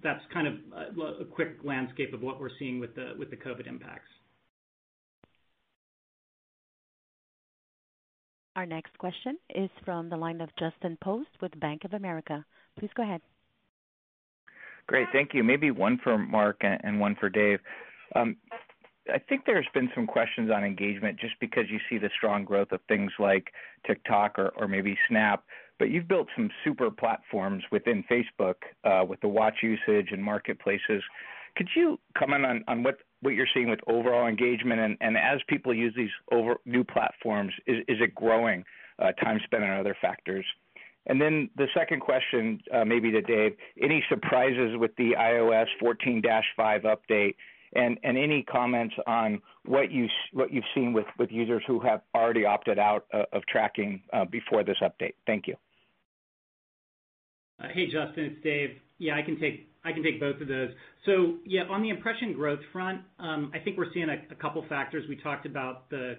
that's 0.02 0.22
kind 0.32 0.46
of 0.46 0.54
a 1.20 1.24
quick 1.24 1.56
landscape 1.64 2.12
of 2.14 2.22
what 2.22 2.40
we're 2.40 2.50
seeing 2.58 2.78
with 2.78 2.94
the 2.94 3.14
with 3.18 3.30
the 3.30 3.36
COVID 3.36 3.66
impacts. 3.66 4.08
Our 8.58 8.66
next 8.66 8.98
question 8.98 9.38
is 9.54 9.70
from 9.84 10.08
the 10.08 10.16
line 10.16 10.40
of 10.40 10.48
Justin 10.58 10.98
Post 11.00 11.28
with 11.40 11.60
Bank 11.60 11.84
of 11.84 11.92
America. 11.92 12.44
Please 12.76 12.90
go 12.96 13.04
ahead. 13.04 13.20
Great. 14.88 15.06
Thank 15.12 15.32
you. 15.32 15.44
Maybe 15.44 15.70
one 15.70 16.00
for 16.02 16.18
Mark 16.18 16.56
and 16.62 16.98
one 16.98 17.14
for 17.20 17.28
Dave. 17.28 17.60
Um, 18.16 18.36
I 19.14 19.18
think 19.28 19.42
there's 19.46 19.68
been 19.74 19.88
some 19.94 20.08
questions 20.08 20.50
on 20.50 20.64
engagement 20.64 21.20
just 21.20 21.34
because 21.38 21.66
you 21.70 21.78
see 21.88 21.98
the 21.98 22.10
strong 22.16 22.44
growth 22.44 22.72
of 22.72 22.80
things 22.88 23.12
like 23.20 23.52
TikTok 23.86 24.40
or 24.40 24.66
maybe 24.66 24.98
Snap, 25.08 25.44
but 25.78 25.90
you've 25.90 26.08
built 26.08 26.26
some 26.34 26.50
super 26.64 26.90
platforms 26.90 27.62
within 27.70 28.02
Facebook 28.10 28.56
uh, 28.82 29.04
with 29.04 29.20
the 29.20 29.28
watch 29.28 29.58
usage 29.62 30.08
and 30.10 30.20
marketplaces. 30.20 31.04
Could 31.56 31.68
you 31.76 32.00
comment 32.18 32.64
on 32.66 32.82
what 32.82 32.96
you're 33.22 33.46
seeing 33.52 33.68
with 33.68 33.80
overall 33.86 34.26
engagement? 34.26 34.96
And 35.00 35.16
as 35.16 35.40
people 35.48 35.74
use 35.74 35.92
these 35.96 36.10
over 36.32 36.56
new 36.64 36.84
platforms, 36.84 37.52
is 37.66 37.82
it 37.88 38.14
growing 38.14 38.64
uh, 38.98 39.12
time 39.12 39.40
spent 39.44 39.64
on 39.64 39.78
other 39.78 39.96
factors? 40.00 40.44
And 41.06 41.20
then 41.20 41.48
the 41.56 41.66
second 41.74 42.00
question, 42.00 42.60
uh, 42.72 42.84
maybe 42.84 43.10
to 43.10 43.22
Dave, 43.22 43.56
any 43.82 44.04
surprises 44.08 44.76
with 44.76 44.94
the 44.96 45.12
iOS 45.18 45.66
14-5 45.82 46.22
update? 46.84 47.34
And, 47.74 47.98
and 48.02 48.16
any 48.16 48.44
comments 48.44 48.94
on 49.06 49.42
what 49.66 49.90
you've 49.92 50.10
seen 50.74 50.94
with 50.94 51.30
users 51.30 51.62
who 51.66 51.80
have 51.80 52.00
already 52.14 52.46
opted 52.46 52.78
out 52.78 53.06
of 53.12 53.42
tracking 53.46 54.02
before 54.30 54.64
this 54.64 54.78
update? 54.82 55.14
Thank 55.26 55.46
you. 55.46 55.56
Hey, 57.60 57.86
Justin, 57.86 58.24
it's 58.24 58.42
Dave. 58.42 58.78
Yeah, 58.98 59.16
I 59.16 59.22
can 59.22 59.38
take 59.38 59.67
both 60.20 60.40
of 60.40 60.48
those. 60.48 60.70
So 61.06 61.36
yeah, 61.44 61.62
on 61.70 61.82
the 61.82 61.90
impression 61.90 62.32
growth 62.32 62.60
front, 62.72 63.00
I 63.18 63.58
think 63.64 63.76
we're 63.78 63.92
seeing 63.92 64.08
a 64.08 64.34
couple 64.36 64.64
factors. 64.68 65.04
We 65.08 65.16
talked 65.16 65.46
about 65.46 65.88
the 65.90 66.18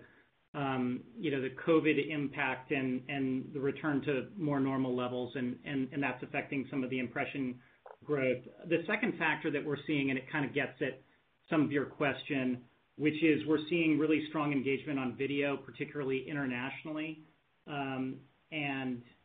um 0.55 1.01
you 1.19 1.29
know, 1.29 1.41
the 1.41 1.51
COVID 1.67 2.09
impact 2.09 2.71
and 2.71 3.51
the 3.53 3.59
return 3.59 4.01
to 4.05 4.27
more 4.37 4.59
normal 4.59 4.95
levels, 4.95 5.33
and 5.35 5.87
that's 6.01 6.23
affecting 6.23 6.67
some 6.69 6.83
of 6.83 6.89
the 6.89 6.99
impression 6.99 7.59
growth. 8.05 8.43
The 8.67 8.83
second 8.87 9.17
factor 9.17 9.51
that 9.51 9.63
we're 9.63 9.77
seeing, 9.85 10.09
and 10.09 10.17
it 10.17 10.25
kind 10.31 10.45
of 10.45 10.53
gets 10.53 10.81
at 10.81 11.01
some 11.49 11.61
of 11.61 11.71
your 11.71 11.85
question, 11.85 12.61
which 12.97 13.21
is 13.23 13.45
we're 13.47 13.65
seeing 13.69 13.99
really 13.99 14.25
strong 14.29 14.51
engagement 14.51 14.97
on 14.99 15.15
video, 15.15 15.57
particularly 15.57 16.25
internationally. 16.27 17.23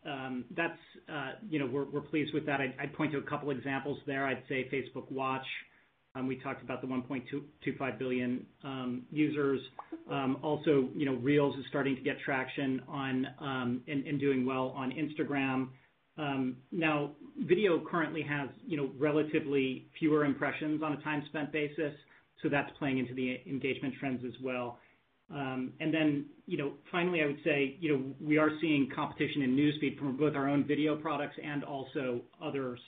Um, 0.05 0.45
uh, 0.59 1.31
we're 1.73 1.85
we're 1.85 2.01
pleased 2.01 2.35
with 2.35 2.47
that. 2.47 2.61
I'd 2.61 2.93
point 2.95 3.12
to 3.12 3.19
a 3.19 3.23
couple 3.23 3.51
examples 3.51 3.99
there. 4.07 4.27
I'd 4.27 4.43
say 4.49 4.69
Facebook 4.73 5.11
Watch. 5.11 5.47
Um, 6.17 6.29
we 6.29 6.37
talked 6.37 6.62
about 6.62 6.81
the 6.81 6.87
1.25 6.87 7.99
billion 7.99 8.47
um, 8.62 9.03
users. 9.11 9.61
Also, 10.43 10.88
you 10.95 11.07
know, 11.07 11.14
Reels 11.17 11.59
is 11.59 11.64
starting 11.69 11.97
to 11.97 12.03
get 12.03 12.17
traction 12.25 12.81
on 12.88 13.27
um 13.40 13.81
and 13.88 14.21
doing 14.21 14.47
well 14.47 14.75
on 14.77 14.93
Instagram. 14.93 15.69
Now, 16.71 17.11
video 17.40 17.83
currently 17.85 18.23
has 18.23 18.49
you 18.67 18.77
know, 18.77 18.90
relatively 18.99 19.87
fewer 19.99 20.25
impressions 20.25 20.83
on 20.83 20.93
a 20.93 21.03
time 21.03 21.25
spent 21.29 21.51
basis, 21.51 21.93
so 22.43 22.49
that's 22.49 22.71
playing 22.79 22.99
into 22.99 23.14
the 23.14 23.40
engagement 23.47 23.95
trends 23.99 24.23
as 24.25 24.35
well. 24.43 24.79
Um, 25.35 25.73
finally, 26.92 27.23
I 27.23 27.27
would 27.27 27.42
say, 27.44 27.77
you 27.81 27.92
know, 27.92 28.03
we 28.20 28.38
are 28.38 28.51
seeing 28.61 28.88
competition 28.94 29.42
in 29.42 29.57
News 29.57 29.75
Feed 29.81 29.99
from 29.99 30.16
both 30.16 30.37
our 30.37 30.49
own 30.49 30.64
video 30.64 30.97
products 30.97 31.35
and 31.42 31.64
also 31.64 32.20
others' 32.42 32.81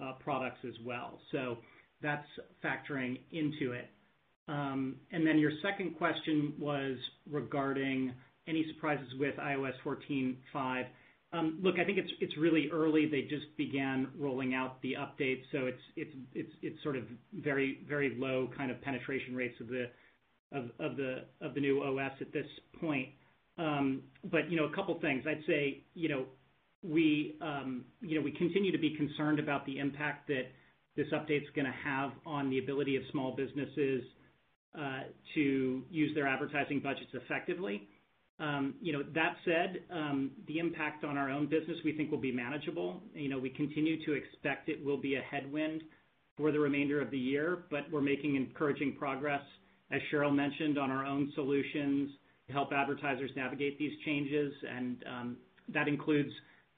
uh, 0.00 0.12
products 0.22 0.58
as 0.66 0.74
well. 0.84 1.18
So 1.32 1.58
that's 2.02 2.26
factoring 2.62 3.18
into 3.32 3.72
it. 3.72 3.90
Um 4.48 4.96
and 5.10 5.26
then 5.26 5.38
your 5.38 5.50
second 5.60 5.96
question 5.96 6.52
was 6.56 6.96
regarding 7.28 8.12
any 8.46 8.64
surprises 8.72 9.08
with 9.18 9.34
iOS 9.36 9.72
14.5. 9.84 10.84
Um, 11.32 11.58
look, 11.60 11.78
I 11.78 11.84
think 11.84 11.98
it's 11.98 12.10
it's 12.20 12.36
really 12.38 12.70
early. 12.72 13.06
They 13.06 13.22
just 13.22 13.56
began 13.56 14.08
rolling 14.16 14.54
out 14.54 14.80
the 14.82 14.94
update, 14.94 15.42
so 15.50 15.66
it's 15.66 15.80
it's 15.96 16.14
it's 16.34 16.52
it's 16.62 16.82
sort 16.82 16.96
of 16.96 17.04
very, 17.34 17.80
very 17.88 18.16
low 18.16 18.48
kind 18.56 18.70
of 18.70 18.80
penetration 18.82 19.34
rates 19.34 19.60
of 19.60 19.66
the 19.66 19.86
new 21.60 21.82
OS 21.82 22.12
at 22.20 22.32
this 22.32 22.46
point. 22.80 23.08
Um 23.58 24.02
but, 24.24 24.50
you 24.50 24.56
know, 24.56 24.64
a 24.64 24.74
couple 24.74 24.98
things. 25.00 25.24
I'd 25.26 25.44
say, 25.46 25.84
you 25.94 26.08
know, 26.08 26.24
we 26.82 27.36
um 27.40 27.84
you 28.00 28.16
know, 28.18 28.24
we 28.24 28.32
continue 28.32 28.72
to 28.72 28.78
be 28.78 28.94
concerned 28.96 29.38
about 29.38 29.64
the 29.66 29.78
impact 29.78 30.28
that 30.28 30.44
this 30.96 31.06
update's 31.12 31.50
going 31.54 31.66
to 31.66 31.74
have 31.84 32.12
on 32.24 32.48
the 32.48 32.58
ability 32.58 32.96
of 32.96 33.02
small 33.12 33.36
businesses 33.36 34.02
to 35.34 35.82
use 35.90 36.14
their 36.14 36.26
advertising 36.26 36.80
budgets 36.80 37.10
effectively. 37.14 37.88
Um 38.38 38.74
you 38.80 38.92
know 38.92 39.02
that 39.14 39.36
said, 39.44 39.82
the 40.46 40.58
impact 40.58 41.04
on 41.04 41.16
our 41.16 41.30
own 41.30 41.46
business, 41.46 41.78
we 41.84 41.92
think 41.96 42.10
will 42.10 42.18
be 42.18 42.32
manageable. 42.32 43.02
You 43.14 43.30
know, 43.30 43.38
we 43.38 43.50
continue 43.50 44.04
to 44.04 44.12
expect 44.12 44.68
it 44.68 44.84
will 44.84 45.00
be 45.00 45.14
a 45.14 45.22
headwind 45.22 45.82
for 46.36 46.52
the 46.52 46.60
remainder 46.60 47.00
of 47.00 47.10
the 47.10 47.18
year, 47.18 47.64
but 47.70 47.90
we're 47.90 48.02
making 48.02 48.36
encouraging 48.36 48.96
progress, 48.98 49.40
as 49.90 50.00
Sheryl 50.12 50.34
mentioned, 50.34 50.78
on 50.78 50.90
our 50.90 51.04
own 51.04 51.32
solutions 51.34 52.10
to 52.46 52.52
help 52.52 52.72
advertisers 52.72 53.30
navigate 53.36 53.78
these 53.78 53.92
changes. 54.04 54.52
And 54.68 55.04
um, 55.10 55.36
that 55.72 55.88
includes 55.88 56.30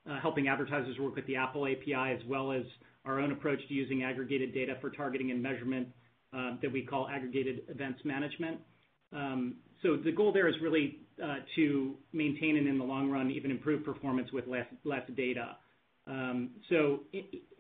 uh, 0.09 0.21
helping 0.21 0.49
advertisers 0.49 0.99
work 0.99 1.17
with 1.17 1.27
the 1.27 1.37
Apple 1.37 1.67
API, 1.67 2.13
as 2.13 2.21
well 2.27 2.53
as 2.53 2.63
our 3.05 3.21
own 3.21 3.33
approach 3.33 3.61
to 3.69 3.75
using 3.75 4.03
aggregated 4.03 4.53
data 4.53 4.77
for 4.81 4.91
targeting 4.91 5.31
and 5.31 5.43
measurement 5.43 5.89
uh, 6.37 6.57
that 6.61 6.71
we 6.71 6.83
call 6.83 7.09
Aggregated 7.09 7.63
Events 7.69 8.01
Measurement. 8.05 8.61
Um, 9.13 9.55
so 9.83 9.97
the 9.97 10.13
goal 10.13 10.33
there 10.33 10.49
is 10.49 10.55
really 10.61 10.99
uh, 11.23 11.37
to 11.57 11.95
maintain 12.13 12.57
and, 12.59 12.69
in 12.69 12.79
the 12.79 12.85
long 12.85 13.11
run, 13.11 13.31
even 13.31 13.51
improve 13.51 13.85
performance 13.85 14.31
with 14.33 14.45
less 14.47 15.03
data. 15.17 15.57
Um, 16.07 16.51
so 16.71 17.01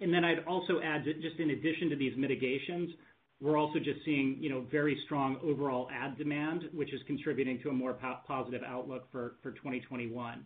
and 0.00 0.12
then 0.12 0.24
I'd 0.24 0.44
also 0.46 0.80
add 0.82 1.04
just 1.04 1.38
in 1.38 1.50
addition 1.50 1.90
to 1.90 1.96
these 1.96 2.14
mitigations, 2.16 2.90
we're 3.40 3.56
also 3.56 3.78
just 3.78 4.00
seeing 4.04 4.36
you 4.40 4.50
know, 4.50 4.64
very 4.70 4.98
strong 5.04 5.36
overall 5.42 5.88
ad 5.92 6.18
demand, 6.18 6.64
which 6.74 6.92
is 6.92 7.00
contributing 7.06 7.60
to 7.62 7.70
a 7.70 7.72
more 7.72 7.96
positive 8.26 8.62
outlook 8.66 9.08
for 9.12 9.36
2021. 9.44 10.44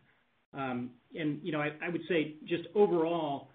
And, 0.54 0.90
you 1.42 1.52
I 1.58 1.70
I 1.84 1.88
would 1.88 2.02
say 2.08 2.34
just 2.46 2.64
overall, 2.74 3.48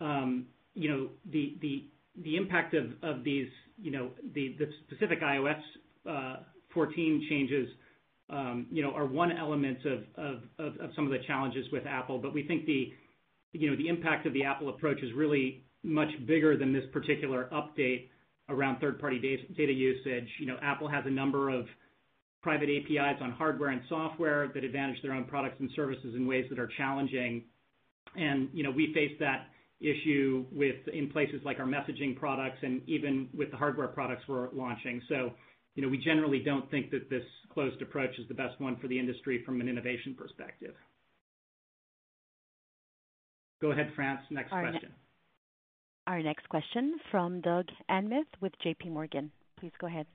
um, 0.00 0.46
you 0.74 0.88
know, 0.88 1.08
the 1.32 1.56
the 1.60 1.84
the 2.22 2.36
impact 2.36 2.74
of 2.74 3.24
these, 3.24 3.48
you 3.80 3.90
know, 3.90 4.10
the 4.34 4.56
specific 4.86 5.20
iOS 5.22 5.60
14 6.72 7.26
changes 7.28 7.68
um 8.30 8.66
you 8.70 8.82
know 8.82 8.90
are 8.92 9.04
one 9.04 9.30
element 9.30 9.78
of 9.84 10.40
some 10.96 11.04
of 11.04 11.10
the 11.10 11.18
challenges 11.26 11.66
with 11.72 11.84
Apple. 11.86 12.18
But 12.18 12.32
we 12.32 12.46
think 12.46 12.64
the 12.66 12.92
you 13.52 13.70
know 13.70 13.76
the 13.76 13.88
impact 13.88 14.26
of 14.26 14.32
the 14.32 14.44
Apple 14.44 14.68
approach 14.68 15.02
is 15.02 15.12
really 15.14 15.64
much 15.82 16.08
bigger 16.26 16.56
than 16.56 16.72
this 16.72 16.84
particular 16.92 17.50
update 17.52 18.08
around 18.48 18.80
third-party 18.80 19.18
data 19.56 19.72
usage. 19.72 20.28
You 20.38 20.46
know, 20.46 20.56
Apple 20.62 20.88
has 20.88 21.04
a 21.06 21.10
number 21.10 21.48
of 21.50 21.66
private 22.42 22.68
APIs 22.68 23.20
on 23.22 23.30
hardware 23.32 23.70
and 23.70 23.80
software 23.88 24.50
that 24.54 24.64
advantage 24.64 25.00
their 25.02 25.12
own 25.12 25.24
products 25.24 25.56
and 25.60 25.70
services 25.74 26.14
in 26.14 26.26
ways 26.26 26.44
that 26.50 26.58
are 26.58 26.68
challenging. 26.76 27.44
And 28.16 28.50
you 28.52 28.62
know, 28.62 28.70
we 28.70 28.92
face 28.92 29.12
that 29.20 29.46
issue 29.80 30.44
in 30.92 31.10
places 31.10 31.40
like 31.44 31.58
our 31.58 31.66
messaging 31.66 32.16
products 32.16 32.58
and 32.62 32.82
even 32.86 33.28
with 33.34 33.50
the 33.50 33.56
hardware 33.56 33.88
products 33.88 34.22
we're 34.28 34.50
launching. 34.52 35.00
So, 35.08 35.32
you 35.74 35.82
know, 35.82 35.88
we 35.88 35.98
generally 35.98 36.38
don't 36.38 36.70
think 36.70 36.90
that 36.90 37.10
this 37.10 37.24
closed 37.52 37.82
approach 37.82 38.18
is 38.18 38.28
the 38.28 38.34
best 38.34 38.60
one 38.60 38.76
for 38.76 38.88
the 38.88 38.98
industry 38.98 39.42
from 39.44 39.60
an 39.60 39.68
innovation 39.68 40.14
perspective. 40.16 40.74
Go 43.60 43.72
ahead, 43.72 43.92
France. 43.96 44.20
Next 44.30 44.50
question. 44.50 44.92
Our 46.06 46.22
next 46.22 46.48
question 46.50 46.98
from 47.10 47.40
Doug 47.40 47.66
Anmuth 47.90 48.24
with 48.40 48.52
JPMorgan. 48.64 49.30
Please 49.58 49.72
go 49.80 49.86
ahead. 49.86 50.06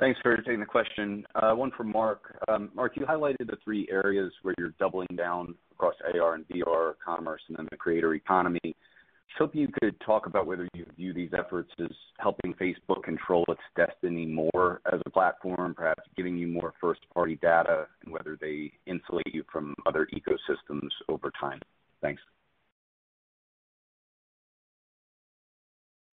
Thanks 0.00 0.18
for 0.22 0.36
taking 0.38 0.60
the 0.60 0.66
question. 0.66 1.24
Uh, 1.34 1.52
one 1.54 1.72
for 1.76 1.84
Mark. 1.84 2.36
Um, 2.48 2.70
Mark, 2.74 2.96
you 2.96 3.04
highlighted 3.04 3.46
the 3.46 3.58
three 3.64 3.88
areas 3.90 4.32
where 4.42 4.54
you're 4.58 4.74
doubling 4.78 5.08
down 5.16 5.54
across 5.72 5.94
AR 6.14 6.34
and 6.34 6.46
VR, 6.48 6.94
commerce, 7.04 7.42
and 7.48 7.56
then 7.58 7.66
the 7.70 7.76
creator 7.76 8.14
economy. 8.14 8.60
Just 8.64 9.38
hoping 9.38 9.60
you 9.60 9.68
could 9.80 10.00
talk 10.00 10.26
about 10.26 10.46
whether 10.46 10.68
you 10.72 10.86
view 10.96 11.12
these 11.12 11.30
efforts 11.36 11.70
as 11.80 11.90
helping 12.18 12.54
Facebook 12.54 13.02
control 13.02 13.44
its 13.48 13.60
destiny 13.76 14.24
more 14.24 14.80
as 14.92 15.00
a 15.04 15.10
platform, 15.10 15.74
perhaps 15.74 16.02
giving 16.16 16.36
you 16.36 16.46
more 16.46 16.74
first-party 16.80 17.38
data, 17.42 17.86
and 18.04 18.12
whether 18.12 18.38
they 18.40 18.72
insulate 18.86 19.32
you 19.34 19.44
from 19.52 19.74
other 19.86 20.08
ecosystems 20.14 20.90
over 21.08 21.30
time. 21.40 21.60
Thanks. 22.00 22.22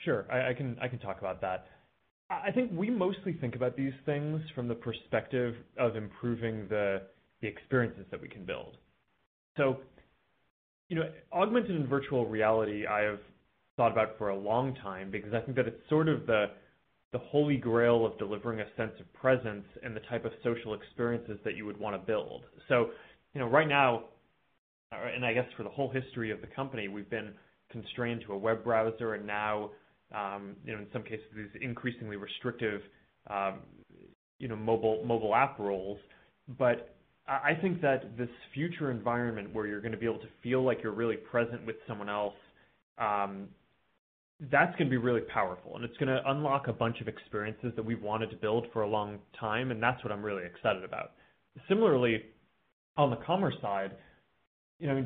Sure. 0.06 0.26
I 0.32 0.54
can 0.54 1.00
talk 1.00 1.20
about 1.20 1.42
that. 1.42 1.66
I 2.30 2.52
think 2.52 2.72
we 2.74 2.90
mostly 2.90 3.34
think 3.34 3.56
about 3.56 3.76
these 3.76 3.94
things 4.06 4.42
from 4.56 4.68
the 4.68 4.76
perspective 4.76 5.56
of 5.78 5.96
improving 5.96 6.68
the 6.70 7.02
experiences 7.42 8.06
that 8.12 8.22
we 8.22 8.28
can 8.28 8.46
build. 8.46 8.78
So, 9.58 9.78
you 10.90 10.96
know, 10.96 11.10
augmented 11.34 11.72
and 11.72 11.88
virtual 11.88 12.26
reality, 12.26 12.88
I 12.88 13.02
have 13.02 13.20
thought 13.78 13.92
about 13.92 14.18
for 14.18 14.30
a 14.30 14.38
long 14.38 14.76
time 14.76 15.12
because 15.12 15.34
I 15.34 15.42
think 15.42 15.58
that 15.58 15.68
it's 15.68 15.82
sort 15.90 16.08
of 16.08 16.26
the 16.26 16.48
holy 17.32 17.58
grail 17.58 18.06
of 18.06 18.18
delivering 18.18 18.60
a 18.60 18.66
sense 18.76 18.92
of 19.00 19.12
presence 19.14 19.66
and 19.84 19.96
the 19.96 20.02
type 20.02 20.26
of 20.26 20.32
social 20.44 20.74
experiences 20.74 21.40
that 21.46 21.56
you 21.56 21.66
would 21.66 21.80
want 21.80 21.96
to 21.96 22.06
build. 22.06 22.44
So, 22.68 22.90
you 23.34 23.40
know, 23.40 23.48
right 23.48 23.68
now, 23.68 24.04
uh, 24.92 24.98
and 25.16 25.26
I 25.26 25.34
guess 25.34 25.46
for 25.56 25.64
the 25.64 25.70
whole 25.70 25.90
history 25.90 26.32
of 26.32 26.42
the 26.42 26.48
company, 26.48 26.90
we've 26.90 27.10
been 27.10 27.32
constrained 27.72 28.24
to 28.28 28.34
a 28.34 28.38
web 28.38 28.64
browser 28.64 29.14
and 29.14 29.26
now, 29.26 29.72
Um, 30.14 30.56
in 30.68 30.86
some 30.94 31.04
cases, 31.04 31.26
these 31.36 31.62
increasingly 31.62 32.16
restrictive 32.16 32.82
um, 33.30 33.60
mobile 34.40 35.34
app 35.36 35.58
roles. 35.60 35.98
But 36.60 36.96
I 37.28 37.56
think 37.60 37.82
that 37.82 38.18
this 38.18 38.30
future 38.54 38.92
environment 38.92 39.52
where 39.52 39.66
you're 39.66 39.82
going 39.82 39.94
to 39.94 39.98
be 39.98 40.06
able 40.06 40.20
to 40.20 40.28
feel 40.44 40.64
like 40.64 40.84
you're 40.84 40.94
really 40.94 41.16
present 41.16 41.66
with 41.66 41.78
someone 41.88 42.08
else, 42.08 42.36
um, 43.00 43.48
that's 44.52 44.76
going 44.78 44.88
to 44.88 44.92
be 44.92 44.98
really 44.98 45.22
powerful, 45.22 45.76
and 45.76 45.86
it's 45.86 45.96
going 45.98 46.10
to 46.10 46.22
unlock 46.30 46.68
a 46.68 46.74
bunch 46.74 47.00
of 47.02 47.08
experiences 47.08 47.72
that 47.76 47.84
we've 47.84 48.02
wanted 48.02 48.30
to 48.30 48.36
build 48.36 48.68
for 48.74 48.82
a 48.82 48.88
long 48.88 49.18
time, 49.40 49.72
and 49.72 49.82
that's 49.82 50.04
what 50.04 50.12
I'm 50.12 50.24
really 50.24 50.44
excited 50.46 50.84
about. 50.84 51.12
Similarly, 51.70 52.22
on 52.98 53.10
the 53.10 53.16
commerce 53.18 53.56
side, 53.62 53.92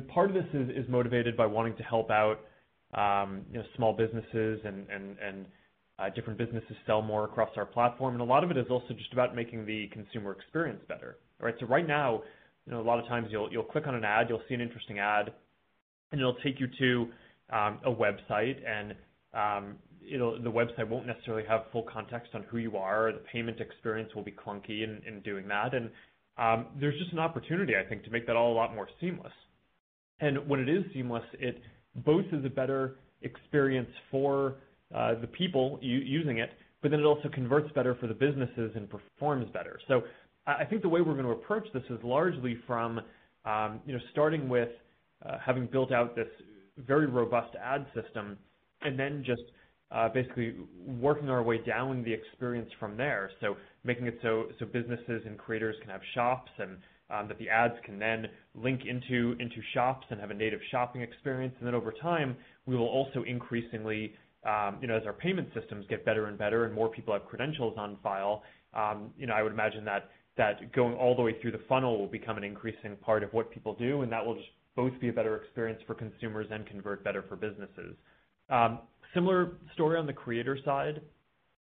part 0.08 0.30
of 0.30 0.34
this 0.34 0.46
is 0.52 0.88
motivated 0.88 1.36
by 1.36 1.46
wanting 1.46 1.76
to 1.76 1.82
help 1.84 2.10
out 2.10 2.40
Um, 2.94 3.44
small 3.76 3.92
businesses 3.92 4.60
and 4.64 5.46
uh, 5.98 6.08
different 6.10 6.38
businesses 6.38 6.76
sell 6.86 7.02
more 7.02 7.24
across 7.24 7.50
our 7.56 7.66
platform. 7.66 8.14
And 8.14 8.22
a 8.22 8.24
lot 8.24 8.42
of 8.42 8.50
it 8.50 8.56
is 8.56 8.66
also 8.70 8.94
just 8.94 9.12
about 9.12 9.34
making 9.34 9.66
the 9.66 9.88
consumer 9.92 10.32
experience 10.32 10.80
better. 10.88 11.18
Right 11.38 11.54
So 11.60 11.66
Right 11.66 11.86
now, 11.86 12.22
a 12.70 12.76
lot 12.76 12.98
of 12.98 13.06
times 13.06 13.28
you'll 13.30 13.62
click 13.64 13.86
on 13.86 13.94
an 13.94 14.04
ad, 14.04 14.26
you'll 14.28 14.42
see 14.48 14.54
an 14.54 14.60
interesting 14.60 14.98
ad, 14.98 15.32
and 16.12 16.20
it'll 16.20 16.36
take 16.42 16.58
you 16.58 16.68
to 16.78 17.06
um, 17.54 17.78
a 17.84 17.90
website, 17.90 18.56
and 18.66 18.94
um, 19.34 19.76
the 20.02 20.50
website 20.50 20.88
won't 20.88 21.06
necessarily 21.06 21.44
have 21.48 21.62
full 21.72 21.84
context 21.92 22.30
on 22.34 22.42
who 22.44 22.58
you 22.58 22.76
are. 22.76 23.12
The 23.12 23.22
payment 23.32 23.60
experience 23.60 24.14
will 24.14 24.24
be 24.24 24.32
clunky 24.32 24.82
in 24.82 25.20
doing 25.24 25.46
that. 25.48 25.74
And 25.74 25.90
um 26.38 26.66
there's 26.80 26.98
just 26.98 27.12
an 27.12 27.18
opportunity, 27.18 27.74
I 27.76 27.88
think, 27.88 28.04
to 28.04 28.10
make 28.10 28.26
that 28.26 28.36
all 28.36 28.52
a 28.52 28.56
lot 28.56 28.74
more 28.74 28.88
seamless. 29.00 29.32
And 30.20 30.48
when 30.48 30.60
it 30.60 30.68
is 30.68 30.84
seamless, 30.92 31.24
it 31.38 31.60
both 31.96 32.24
is 32.32 32.44
a 32.44 32.50
better 32.50 32.96
experience 33.22 33.90
for 34.10 34.56
uh, 34.94 35.14
the 35.20 35.26
people 35.26 35.78
using 35.82 36.38
it, 36.38 36.50
but 36.82 36.90
then 36.90 37.00
it 37.00 37.04
also 37.04 37.28
converts 37.28 37.70
better 37.74 37.94
for 37.96 38.06
the 38.06 38.14
businesses 38.14 38.72
and 38.74 38.88
performs 38.88 39.48
better. 39.52 39.78
So 39.88 40.02
I 40.46 40.64
think 40.64 40.82
the 40.82 40.88
way 40.88 41.00
we're 41.00 41.14
going 41.14 41.26
to 41.26 41.32
approach 41.32 41.66
this 41.72 41.82
is 41.90 41.98
largely 42.02 42.58
from 42.66 43.00
um, 43.44 43.80
starting 44.12 44.48
with 44.48 44.70
uh, 45.24 45.36
having 45.44 45.66
built 45.66 45.92
out 45.92 46.16
this 46.16 46.28
very 46.78 47.06
robust 47.06 47.54
ad 47.62 47.86
system 47.94 48.38
and 48.82 48.98
then 48.98 49.22
just 49.24 49.42
uh, 49.90 50.08
basically 50.08 50.54
working 50.86 51.28
our 51.28 51.42
way 51.42 51.58
down 51.58 52.02
the 52.02 52.12
experience 52.12 52.70
from 52.78 52.96
there. 52.96 53.30
So 53.40 53.56
making 53.84 54.06
it 54.06 54.18
so 54.22 54.46
businesses 54.72 55.22
and 55.26 55.36
creators 55.36 55.76
can 55.80 55.90
have 55.90 56.00
shops 56.14 56.50
and 56.58 56.78
Um, 57.10 57.26
that 57.28 57.38
the 57.38 57.48
ads 57.48 57.74
can 57.84 57.98
then 57.98 58.26
link 58.54 58.82
into 58.86 59.36
into 59.40 59.56
shops 59.74 60.06
and 60.10 60.20
have 60.20 60.30
a 60.30 60.34
native 60.34 60.60
shopping 60.70 61.02
experience. 61.02 61.54
And 61.58 61.66
then 61.66 61.74
over 61.74 61.92
time, 61.92 62.36
we 62.66 62.76
will 62.76 62.86
also 62.86 63.24
increasingly, 63.24 64.14
um, 64.46 64.78
you 64.80 64.86
know, 64.86 64.96
as 64.96 65.02
our 65.06 65.12
payment 65.12 65.48
systems 65.52 65.86
get 65.88 66.04
better 66.04 66.26
and 66.26 66.38
better 66.38 66.66
and 66.66 66.74
more 66.74 66.88
people 66.88 67.12
have 67.12 67.26
credentials 67.26 67.74
on 67.76 67.96
file, 68.02 68.44
um, 68.74 69.10
you 69.18 69.26
know, 69.26 69.34
I 69.34 69.42
would 69.42 69.52
imagine 69.52 69.84
that 69.86 70.10
that 70.36 70.72
going 70.72 70.94
all 70.94 71.16
the 71.16 71.22
way 71.22 71.34
through 71.40 71.52
the 71.52 71.64
funnel 71.68 71.98
will 71.98 72.06
become 72.06 72.36
an 72.38 72.44
increasing 72.44 72.96
part 72.96 73.24
of 73.24 73.32
what 73.32 73.50
people 73.50 73.74
do, 73.74 74.02
and 74.02 74.12
that 74.12 74.24
will 74.24 74.36
just 74.36 74.48
both 74.76 74.92
be 75.00 75.08
a 75.08 75.12
better 75.12 75.36
experience 75.36 75.80
for 75.86 75.94
consumers 75.94 76.46
and 76.50 76.64
convert 76.66 77.02
better 77.02 77.24
for 77.28 77.34
businesses. 77.34 77.96
Similar 79.14 79.52
story 79.74 79.98
on 79.98 80.06
the 80.06 80.12
creator 80.12 80.56
side. 80.64 81.02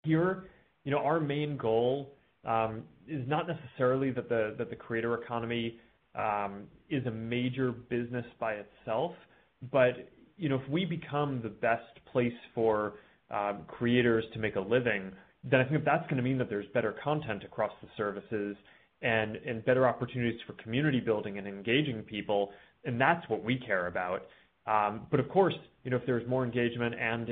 Here, 0.03 0.45
you 0.83 0.91
know, 0.91 0.97
our 0.99 1.19
main 1.19 1.55
goal 1.57 2.16
Um, 2.47 2.83
is 3.07 3.27
not 3.27 3.45
necessarily 3.47 4.09
that 4.11 4.29
the 4.29 4.75
creator 4.75 5.21
economy 5.21 5.79
um, 6.15 6.63
is 6.89 7.05
a 7.05 7.11
major 7.11 7.71
business 7.71 8.25
by 8.39 8.53
itself, 8.53 9.11
but 9.71 10.09
if 10.37 10.69
we 10.69 10.85
become 10.85 11.41
the 11.43 11.49
best 11.49 11.99
place 12.11 12.33
for 12.55 12.93
um, 13.31 13.63
creators 13.67 14.23
to 14.33 14.39
make 14.39 14.55
a 14.55 14.61
living, 14.61 15.11
then 15.43 15.59
I 15.59 15.65
think 15.65 15.83
that's 15.83 16.03
going 16.03 16.17
to 16.17 16.23
mean 16.23 16.37
that 16.37 16.49
there's 16.49 16.67
better 16.73 16.95
content 17.03 17.43
across 17.43 17.71
the 17.81 17.89
services 17.97 18.55
and 19.01 19.37
better 19.65 19.87
opportunities 19.87 20.39
for 20.47 20.53
community 20.53 20.99
building 20.99 21.37
and 21.37 21.47
engaging 21.47 22.01
people, 22.01 22.51
and 22.85 22.99
that's 22.99 23.27
what 23.29 23.43
we 23.43 23.57
care 23.57 23.87
about. 23.87 24.23
But 25.11 25.19
of 25.19 25.29
course, 25.29 25.55
if 25.83 26.01
there's 26.05 26.27
more 26.27 26.43
engagement 26.45 26.95
and 26.95 27.29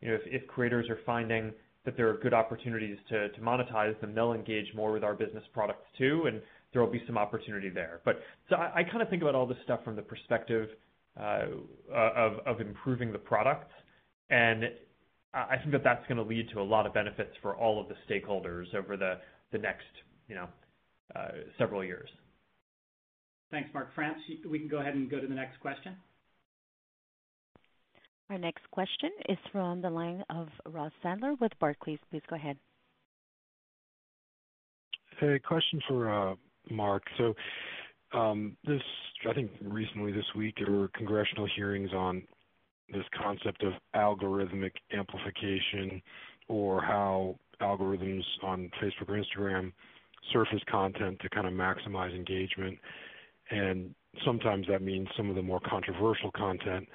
if 0.00 0.46
creators 0.46 0.88
are 0.88 0.98
finding 1.04 1.52
that 1.84 1.96
there 1.96 2.08
are 2.10 2.18
good 2.18 2.34
opportunities 2.34 2.98
to 3.08 3.28
monetize, 3.40 3.98
them, 4.00 4.14
they'll 4.14 4.32
engage 4.32 4.66
more 4.74 4.92
with 4.92 5.02
our 5.02 5.14
business 5.14 5.44
products 5.52 5.86
too, 5.96 6.24
and 6.26 6.42
there 6.72 6.82
will 6.82 6.90
be 6.90 7.02
some 7.06 7.16
opportunity 7.16 7.68
there. 7.68 8.00
But 8.04 8.20
so 8.48 8.56
I 8.56 8.82
kind 8.84 9.02
of 9.02 9.08
think 9.08 9.22
about 9.22 9.34
all 9.34 9.46
this 9.46 9.58
stuff 9.64 9.80
from 9.84 9.96
the 9.96 10.02
perspective 10.02 10.68
uh, 11.18 11.46
of 11.92 12.60
improving 12.60 13.12
the 13.12 13.18
product, 13.18 13.70
and 14.28 14.64
I 15.32 15.56
think 15.56 15.72
that 15.72 15.84
that's 15.84 16.06
going 16.06 16.18
to 16.18 16.24
lead 16.24 16.48
to 16.52 16.60
a 16.60 16.62
lot 16.62 16.86
of 16.86 16.94
benefits 16.94 17.30
for 17.40 17.56
all 17.56 17.80
of 17.80 17.86
the 17.88 17.94
stakeholders 18.08 18.74
over 18.74 18.96
the 18.96 19.58
next 19.58 19.84
uh, 21.16 21.28
several 21.58 21.84
years. 21.84 22.08
Thanks, 23.50 23.68
Mark. 23.74 23.88
France, 23.94 24.18
we 24.48 24.60
can 24.60 24.68
go 24.68 24.78
ahead 24.78 24.94
and 24.94 25.10
go 25.10 25.20
to 25.20 25.26
the 25.26 25.34
next 25.34 25.58
question. 25.60 25.96
Our 28.30 28.38
next 28.38 28.62
question 28.70 29.10
is 29.28 29.38
from 29.50 29.82
the 29.82 29.90
line 29.90 30.22
of 30.30 30.46
Ross 30.64 30.92
Sandler 31.04 31.38
with 31.40 31.50
Barclays. 31.58 31.98
Please 32.10 32.22
go 32.30 32.36
ahead. 32.36 32.56
Hey, 35.18 35.40
question 35.40 35.80
for 35.88 36.08
uh, 36.08 36.34
Mark. 36.70 37.02
So, 37.18 37.34
um, 38.12 38.56
this, 38.64 38.80
I 39.28 39.34
think 39.34 39.50
recently 39.60 40.12
this 40.12 40.24
week, 40.36 40.54
there 40.58 40.72
were 40.72 40.88
congressional 40.88 41.48
hearings 41.56 41.90
on 41.92 42.22
this 42.92 43.04
concept 43.20 43.64
of 43.64 43.72
algorithmic 43.96 44.72
amplification 44.92 46.00
or 46.46 46.80
how 46.80 47.36
algorithms 47.60 48.22
on 48.44 48.70
Facebook 48.80 49.08
or 49.08 49.20
Instagram 49.20 49.72
surface 50.32 50.62
content 50.70 51.18
to 51.20 51.28
kind 51.30 51.48
of 51.48 51.52
maximize 51.52 52.14
engagement. 52.14 52.78
And 53.50 53.92
sometimes 54.24 54.66
that 54.68 54.82
means 54.82 55.08
some 55.16 55.28
of 55.30 55.34
the 55.34 55.42
more 55.42 55.60
controversial 55.60 56.30
content 56.30 56.88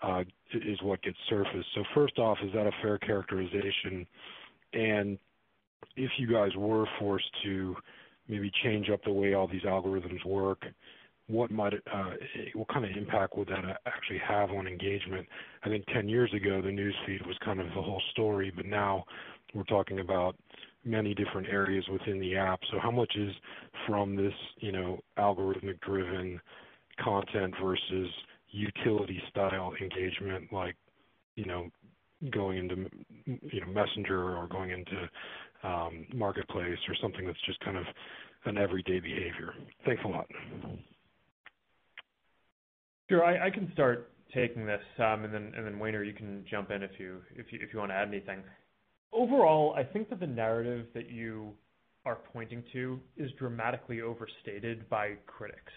Uh, 0.00 0.22
is 0.54 0.80
what 0.82 1.02
gets 1.02 1.16
surfaced. 1.28 1.66
So 1.74 1.82
First 1.94 2.18
off, 2.18 2.38
is 2.44 2.52
that 2.54 2.66
a 2.66 2.70
fair 2.80 2.98
characterization? 2.98 4.06
And 4.72 5.18
if 5.96 6.10
you 6.18 6.32
guys 6.32 6.50
were 6.56 6.86
forced 6.98 7.28
to 7.44 7.74
maybe 8.28 8.50
change 8.62 8.90
up 8.90 9.02
the 9.04 9.12
way 9.12 9.34
all 9.34 9.48
these 9.48 9.62
algorithms 9.62 10.24
work, 10.24 10.62
what 11.28 11.50
uh, 11.52 12.10
kind 12.72 12.84
of 12.84 12.96
impact 12.96 13.36
would 13.36 13.48
that 13.48 13.64
uh, 13.64 13.74
actually 13.86 14.20
have 14.26 14.50
on 14.50 14.66
engagement? 14.66 15.26
I 15.62 15.68
think 15.68 15.84
10 15.92 16.08
years 16.08 16.32
ago, 16.32 16.62
the 16.62 16.70
News 16.70 16.94
Feed 17.06 17.26
was 17.26 17.36
kind 17.44 17.60
of 17.60 17.66
the 17.66 17.82
whole 17.82 18.02
story, 18.12 18.50
but 18.54 18.64
now 18.64 19.04
we're 19.54 19.64
talking 19.64 20.00
about 20.00 20.36
many 20.84 21.14
different 21.14 21.48
areas 21.48 21.84
within 21.92 22.18
the 22.18 22.36
app. 22.36 22.60
So 22.70 22.78
how 22.80 22.90
much 22.90 23.14
is 23.16 23.32
from 23.86 24.16
this 24.16 24.32
you 24.58 24.72
know, 24.72 25.00
algorithmic-driven 25.18 26.40
content 27.02 27.54
versus 27.62 28.08
utility-style 28.50 29.72
engagement 29.80 30.52
like 30.52 30.76
you 31.38 31.44
know, 31.44 31.68
going 32.32 32.58
into 32.58 32.90
you 33.24 33.60
know, 33.60 33.66
Messenger 33.68 34.36
or 34.36 34.48
going 34.48 34.70
into 34.70 35.08
um, 35.62 36.04
Marketplace 36.12 36.78
or 36.88 36.96
something 37.00 37.24
that's 37.24 37.38
just 37.46 37.60
kind 37.60 37.76
of 37.76 37.84
an 38.44 38.58
everyday 38.58 38.98
behavior? 38.98 39.54
Thanks 39.86 40.02
a 40.04 40.08
lot. 40.08 40.26
Sure. 43.08 43.24
I 43.24 43.50
can 43.50 43.70
start 43.72 44.10
taking 44.34 44.66
this, 44.66 44.82
um, 44.98 45.24
and 45.24 45.32
then 45.32 45.78
Wehner, 45.80 46.04
you 46.04 46.12
can 46.12 46.44
jump 46.50 46.70
in 46.70 46.82
if 46.82 46.90
you 46.98 47.22
want 47.74 47.90
to 47.90 47.94
add 47.94 48.08
anything. 48.08 48.42
Overall, 49.12 49.74
I 49.74 49.84
think 49.84 50.10
that 50.10 50.20
the 50.20 50.26
narrative 50.26 50.86
that 50.94 51.08
you 51.08 51.52
are 52.04 52.18
pointing 52.32 52.62
to 52.72 53.00
is 53.16 53.30
dramatically 53.38 54.02
overstated 54.02 54.88
by 54.90 55.12
critics. 55.26 55.72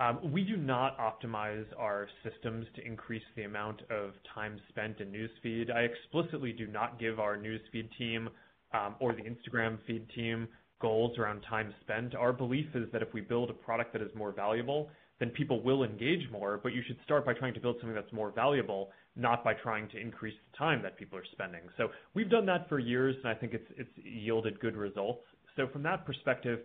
Um, 0.00 0.32
we 0.32 0.42
do 0.42 0.56
not 0.56 0.98
optimize 0.98 1.66
our 1.78 2.08
systems 2.24 2.66
to 2.74 2.84
increase 2.84 3.22
the 3.36 3.44
amount 3.44 3.82
of 3.90 4.12
time 4.34 4.58
spent 4.68 5.00
in 5.00 5.12
News 5.12 5.30
Feed. 5.40 5.70
I 5.70 5.82
explicitly 5.82 6.52
do 6.52 6.66
not 6.66 6.98
give 6.98 7.20
our 7.20 7.36
News 7.36 7.60
Feed 7.70 7.88
team, 7.96 8.28
um, 8.72 8.96
or 8.98 9.12
the 9.12 9.22
Instagram 9.22 9.78
feed 9.86 10.08
team, 10.10 10.48
goals 10.80 11.16
around 11.16 11.42
time 11.42 11.72
spent. 11.80 12.16
Our 12.16 12.32
belief 12.32 12.66
is 12.74 12.90
that 12.92 13.02
if 13.02 13.14
we 13.14 13.20
build 13.20 13.50
a 13.50 13.54
product 13.54 13.92
that 13.92 14.02
is 14.02 14.10
more 14.16 14.32
valuable, 14.32 14.90
then 15.20 15.30
people 15.30 15.62
will 15.62 15.84
engage 15.84 16.28
more, 16.32 16.58
but 16.60 16.72
you 16.72 16.82
should 16.88 16.98
start 17.04 17.24
by 17.24 17.32
trying 17.32 17.54
to 17.54 17.60
build 17.60 17.76
something 17.78 17.94
that's 17.94 18.12
more 18.12 18.32
valuable, 18.32 18.90
not 19.14 19.44
by 19.44 19.54
trying 19.54 19.88
to 19.90 20.00
increase 20.00 20.34
the 20.50 20.58
time 20.58 20.82
that 20.82 20.98
people 20.98 21.16
are 21.16 21.24
spending. 21.30 21.60
So 21.76 21.88
we've 22.14 22.28
done 22.28 22.46
that 22.46 22.68
for 22.68 22.80
years, 22.80 23.14
and 23.22 23.28
I 23.28 23.34
think 23.34 23.54
it's 23.54 23.88
yielded 23.96 24.58
good 24.58 24.76
results. 24.76 25.22
So 25.54 25.68
from 25.68 25.84
that 25.84 26.04
perspective, 26.04 26.58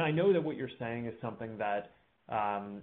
I 0.00 0.10
know 0.10 0.32
that 0.32 0.42
what 0.42 0.56
you're 0.56 0.70
saying 0.78 1.04
is 1.04 1.12
something 1.20 1.58
that 1.58 1.90
Um, 2.28 2.82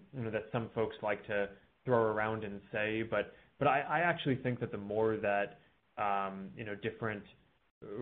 some 0.51 0.69
folks 0.75 0.95
like 1.01 1.25
to 1.27 1.49
throw 1.85 2.01
around 2.01 2.43
and 2.43 2.59
say, 2.71 3.03
but 3.03 3.33
but 3.57 3.67
I 3.67 3.99
actually 3.99 4.35
think 4.37 4.61
that 4.61 4.71
the 4.71 4.77
more 4.77 5.17
that 5.17 5.59
um, 5.97 6.49
you 6.55 6.63
know 6.63 6.75
different 6.75 7.23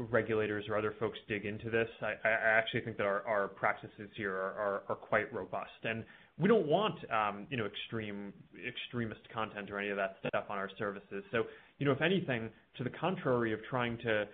regulators 0.09 0.65
or 0.67 0.77
other 0.77 0.95
folks 0.99 1.19
dig 1.27 1.45
into 1.45 1.69
this, 1.69 1.87
I 2.01 2.15
actually 2.23 2.81
think 2.81 2.97
that 2.97 3.05
our 3.05 3.51
practices 3.55 4.09
here 4.15 4.33
are 4.33 4.97
quite 5.01 5.31
robust. 5.33 5.69
And 5.83 6.03
we 6.39 6.47
don't 6.47 6.67
want 6.67 6.99
um, 7.11 7.47
you 7.49 7.57
know 7.57 7.65
extreme 7.65 8.33
extremist 8.67 9.21
content 9.33 9.71
or 9.71 9.79
any 9.79 9.89
of 9.89 9.97
that 9.97 10.17
stuff 10.27 10.45
on 10.49 10.57
our 10.57 10.69
services. 10.77 11.23
So 11.31 11.43
you 11.79 11.85
know 11.85 11.91
if 11.91 12.01
anything, 12.01 12.49
to 12.77 12.83
the 12.83 12.91
contrary 12.91 13.53
of 13.53 13.59
trying 13.69 13.97
to 13.99 14.27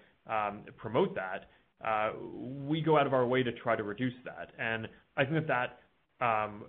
promote 0.78 1.16
that, 1.16 1.50
uh, 1.86 2.12
we 2.22 2.82
go 2.82 2.98
out 2.98 3.08
of 3.08 3.14
our 3.14 3.26
way 3.26 3.44
to 3.44 3.52
try 3.52 3.76
to 3.76 3.84
reduce 3.84 4.14
that. 4.26 4.52
And 4.58 4.88
I 5.18 5.24
think 5.24 5.36
that 5.36 5.48
that 5.48 5.80
Um, 6.24 6.64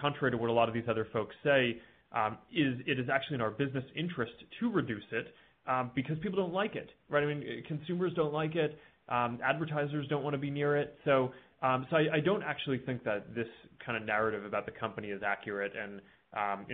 contrary 0.00 0.30
to 0.32 0.36
what 0.36 0.50
a 0.50 0.52
lot 0.52 0.68
of 0.68 0.74
these 0.74 0.88
other 0.88 1.06
folks 1.12 1.34
say, 1.44 1.78
um, 2.12 2.38
is 2.52 2.74
it 2.86 2.98
is 2.98 3.08
actually 3.08 3.36
in 3.36 3.40
our 3.40 3.50
business 3.50 3.84
interest 3.94 4.32
to 4.58 4.70
reduce 4.70 5.08
it, 5.12 5.26
um, 5.66 5.90
because 5.94 6.16
people 6.18 6.38
don't 6.42 6.52
like 6.52 6.74
it, 6.74 6.90
right? 7.08 7.22
I 7.22 7.26
mean, 7.26 7.42
consumers 7.68 8.12
don't 8.14 8.32
like 8.32 8.56
it. 8.56 8.78
Advertisers 9.10 10.06
don't 10.08 10.24
want 10.24 10.34
to 10.34 10.38
be 10.38 10.50
near 10.50 10.76
it. 10.76 10.88
So, 11.04 11.32
I 11.62 12.20
don't 12.24 12.42
actually 12.42 12.78
think 12.78 13.04
that 13.04 13.34
this 13.34 13.48
kind 13.84 13.96
of 13.98 14.04
narrative 14.04 14.44
about 14.44 14.64
the 14.64 14.72
company 14.72 15.08
is 15.08 15.22
accurate, 15.22 15.72
and 15.76 16.00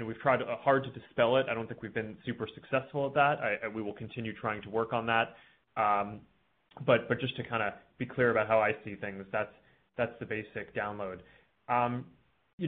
we've 0.07 0.21
tried 0.21 0.43
uh, 0.43 0.57
hard 0.61 0.85
to 0.85 0.91
dispel 0.91 1.37
it. 1.39 1.47
I 1.51 1.55
don't 1.55 1.67
think 1.67 1.83
we've 1.83 1.95
been 1.95 2.17
super 2.25 2.47
successful 2.55 3.07
at 3.07 3.15
that. 3.15 3.75
We 3.75 3.83
will 3.83 3.95
continue 3.95 4.33
trying 4.35 4.63
to 4.63 4.71
work 4.71 4.93
on 4.93 5.07
that. 5.07 5.35
But 6.87 7.21
just 7.21 7.37
to 7.37 7.43
kind 7.43 7.63
of 7.63 7.73
be 7.99 8.07
clear 8.07 8.31
about 8.31 8.47
how 8.49 8.61
I 8.61 8.73
see 8.85 8.95
things, 8.95 9.25
that's 9.33 10.19
the 10.21 10.27
basic 10.27 10.75
download. 10.75 11.19
Um, 11.69 12.05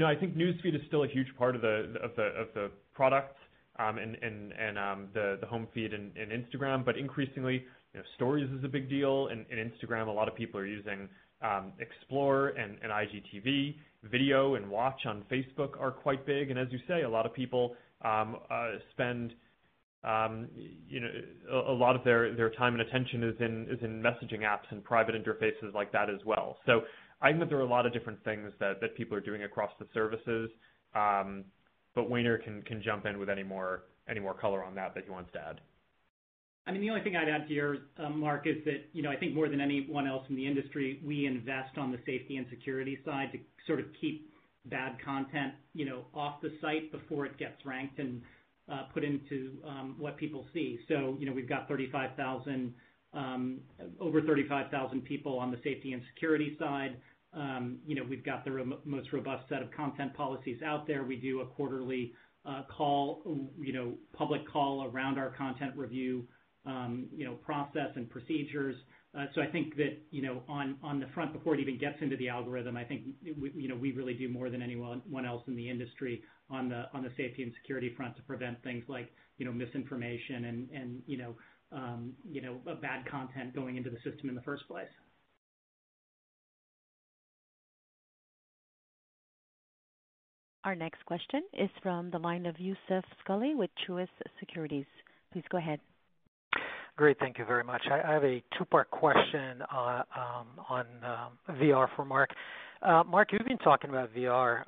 I 0.04 0.14
think 0.14 0.36
News 0.36 0.58
Feed 0.62 0.74
is 0.74 0.80
still 0.86 1.04
a 1.04 1.08
huge 1.08 1.28
part 1.36 1.54
of 1.54 1.62
the 1.62 1.94
of 2.02 2.10
the 2.16 2.22
of 2.22 2.48
the 2.54 2.70
product, 2.94 3.36
um, 3.78 3.98
and 3.98 4.16
and 4.22 4.78
um 4.78 5.08
the 5.14 5.38
home 5.48 5.68
feed 5.72 5.92
in 5.92 6.12
Instagram. 6.16 6.84
But 6.84 6.98
increasingly, 6.98 7.64
you 7.94 8.00
know, 8.00 8.02
Stories 8.16 8.50
is 8.50 8.64
a 8.64 8.68
big 8.68 8.88
deal. 8.88 9.28
In 9.28 9.44
Instagram, 9.46 10.08
a 10.08 10.10
lot 10.10 10.28
of 10.28 10.34
people 10.34 10.60
are 10.60 10.66
using 10.66 11.08
um, 11.42 11.72
Explore 11.78 12.48
and 12.48 12.78
IGTV. 12.82 13.76
Video 14.04 14.54
and 14.54 14.70
Watch 14.70 15.06
on 15.06 15.24
Facebook 15.30 15.80
are 15.80 15.90
quite 15.90 16.24
big. 16.24 16.50
And 16.50 16.58
as 16.58 16.68
you 16.70 16.78
say, 16.86 17.02
a 17.02 17.08
lot 17.08 17.26
of 17.26 17.34
people 17.34 17.74
uh, 18.04 18.24
spend 18.92 19.32
you 20.04 21.00
know, 21.00 21.08
a 21.68 21.72
lot 21.72 21.96
of 21.96 22.04
their 22.04 22.50
time 22.50 22.74
and 22.74 22.82
attention 22.82 23.24
is 23.24 23.34
in 23.40 24.02
messaging 24.02 24.40
apps 24.40 24.70
and 24.70 24.82
private 24.84 25.14
interfaces 25.14 25.74
like 25.74 25.92
that 25.92 26.08
as 26.08 26.20
well. 26.24 26.58
I 27.20 27.28
think 27.28 27.40
that 27.40 27.48
there 27.48 27.58
are 27.58 27.62
a 27.62 27.66
lot 27.66 27.86
of 27.86 27.92
different 27.92 28.22
things 28.24 28.52
that 28.60 28.80
that 28.80 28.96
people 28.96 29.16
are 29.16 29.20
doing 29.20 29.42
across 29.42 29.70
the 29.78 29.86
services. 29.92 30.50
Um, 30.94 31.44
Wehner 31.96 32.42
can 32.42 32.62
can 32.62 32.80
jump 32.80 33.06
in 33.06 33.18
with 33.18 33.28
any 33.28 33.42
more 33.42 33.82
any 34.08 34.20
more 34.20 34.34
color 34.34 34.62
on 34.62 34.74
that 34.76 34.94
that 34.94 35.04
he 35.04 35.10
wants 35.10 35.32
to 35.32 35.40
add. 35.40 35.60
I 36.66 36.70
mean, 36.70 36.82
the 36.82 36.90
only 36.90 37.02
thing 37.02 37.16
I'd 37.16 37.30
add 37.30 37.48
to 37.48 37.54
yours, 37.54 37.78
uh, 37.96 38.10
Mark, 38.10 38.46
is 38.46 38.56
that 38.66 38.88
you 38.92 39.02
know 39.02 39.10
I 39.10 39.16
think 39.16 39.34
more 39.34 39.48
than 39.48 39.60
anyone 39.60 40.06
else 40.06 40.24
in 40.28 40.36
the 40.36 40.46
industry, 40.46 41.00
we 41.04 41.26
invest 41.26 41.76
on 41.76 41.90
the 41.90 41.98
safety 42.06 42.36
and 42.36 42.46
security 42.50 42.98
side 43.04 43.32
to 43.32 43.38
sort 43.66 43.80
of 43.80 43.86
keep 44.00 44.30
bad 44.66 44.96
content 45.02 45.54
you 45.72 45.86
know 45.86 46.04
off 46.14 46.40
the 46.42 46.52
site 46.60 46.92
before 46.92 47.24
it 47.24 47.38
gets 47.38 47.64
ranked 47.64 47.98
and 47.98 48.20
uh, 48.70 48.82
put 48.92 49.02
into 49.02 49.56
um, 49.66 49.96
what 49.98 50.16
people 50.16 50.44
see. 50.52 50.78
So 50.88 51.16
you 51.18 51.26
know 51.26 51.32
we've 51.32 51.48
got 51.48 51.68
35,000 51.68 52.74
um, 53.14 53.60
over 53.98 54.20
35,000 54.20 55.02
people 55.04 55.38
on 55.38 55.50
the 55.50 55.56
safety 55.64 55.94
and 55.94 56.02
security 56.14 56.56
side. 56.58 56.96
We've 58.08 58.24
got 58.24 58.44
the 58.44 58.64
most 58.84 59.12
robust 59.12 59.48
set 59.48 59.62
of 59.62 59.70
content 59.72 60.14
policies 60.14 60.62
out 60.62 60.86
there. 60.86 61.04
We 61.04 61.16
do 61.16 61.40
a 61.40 61.46
quarterly 61.46 62.12
uh 62.46 62.62
call 62.76 63.22
you 63.58 63.72
know, 63.72 63.94
public 64.12 64.48
call 64.48 64.84
around 64.84 65.18
our 65.18 65.30
content 65.30 65.72
review 65.76 66.26
um, 66.66 67.06
you 67.14 67.24
know, 67.24 67.34
process 67.34 67.90
and 67.96 68.08
procedures. 68.10 68.76
Uh 69.18 69.26
so 69.34 69.40
I 69.42 69.46
think 69.46 69.76
that 69.76 69.98
you 70.10 70.22
know, 70.22 70.42
on 70.48 71.00
the 71.00 71.06
front, 71.14 71.32
before 71.32 71.54
it 71.54 71.60
even 71.60 71.78
gets 71.78 71.96
into 72.00 72.16
the 72.16 72.28
algorithm, 72.28 72.76
I 72.76 72.84
think 72.84 73.02
we 73.38 73.50
you 73.54 73.68
know 73.68 73.76
we 73.76 73.92
really 73.92 74.14
do 74.14 74.28
more 74.28 74.50
than 74.50 74.62
anyone 74.62 75.02
else 75.26 75.42
in 75.46 75.56
the 75.56 75.68
industry 75.68 76.22
on 76.50 76.68
the 76.68 76.84
on 76.94 77.02
the 77.02 77.10
safety 77.16 77.42
and 77.42 77.52
security 77.60 77.92
front 77.96 78.16
to 78.16 78.22
prevent 78.22 78.62
things 78.62 78.84
like 78.88 79.12
you 79.38 79.44
know 79.46 79.52
misinformation 79.52 80.68
and 80.72 81.02
you 81.06 81.18
know 81.18 81.34
um 81.72 82.12
you 82.30 82.40
know 82.40 82.58
bad 82.80 83.04
content 83.10 83.54
going 83.54 83.76
into 83.76 83.90
the 83.90 83.98
system 83.98 84.28
in 84.28 84.34
the 84.34 84.42
first 84.42 84.66
place. 84.68 84.88
Our 90.64 90.74
next 90.74 91.04
question 91.06 91.42
is 91.52 91.70
from 91.82 92.10
the 92.10 92.18
line 92.18 92.44
of 92.44 92.58
Youssef 92.58 93.04
Squali 93.24 93.56
with 93.56 93.70
Truist 93.86 94.08
Securities. 94.40 94.86
Please 95.32 95.44
go 95.50 95.58
ahead. 95.58 95.80
Great. 96.96 97.16
Thank 97.20 97.38
you 97.38 97.44
very 97.44 97.62
much. 97.62 97.82
I 97.90 98.12
have 98.12 98.24
a 98.24 98.42
two-part 98.58 98.90
question 98.90 99.62
uh, 99.72 100.02
um, 100.16 100.46
on 100.68 100.84
uh, 101.04 101.52
VR 101.52 101.86
for 101.94 102.04
Mark. 102.04 102.30
Uh, 102.82 103.04
Mark, 103.08 103.28
you've 103.32 103.46
been 103.46 103.58
talking 103.58 103.90
about 103.90 104.12
VR 104.12 104.64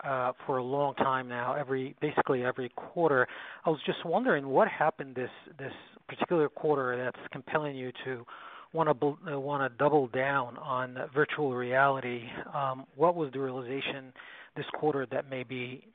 for 0.46 0.58
a 0.58 0.62
long 0.62 0.94
time 0.94 1.28
now, 1.28 1.56
basically 2.00 2.44
every 2.44 2.68
quarter. 2.76 3.26
I 3.64 3.70
was 3.70 3.80
just 3.84 4.04
wondering 4.04 4.46
what 4.46 4.68
happened 4.68 5.16
this 5.16 5.72
particular 6.08 6.48
quarter 6.48 6.96
that's 6.96 7.26
compelling 7.32 7.76
you 7.76 7.90
to 8.04 8.24
want 8.72 8.88
to 8.96 9.68
double 9.78 10.06
down 10.08 10.56
on 10.58 10.98
virtual 11.12 11.54
reality. 11.54 12.22
Um, 12.54 12.84
what 12.94 13.16
was 13.16 13.32
the 13.32 13.40
realization 13.40 14.12
this 14.60 14.68
quarter 14.74 15.06
that 15.10 15.30
maybe 15.30 15.88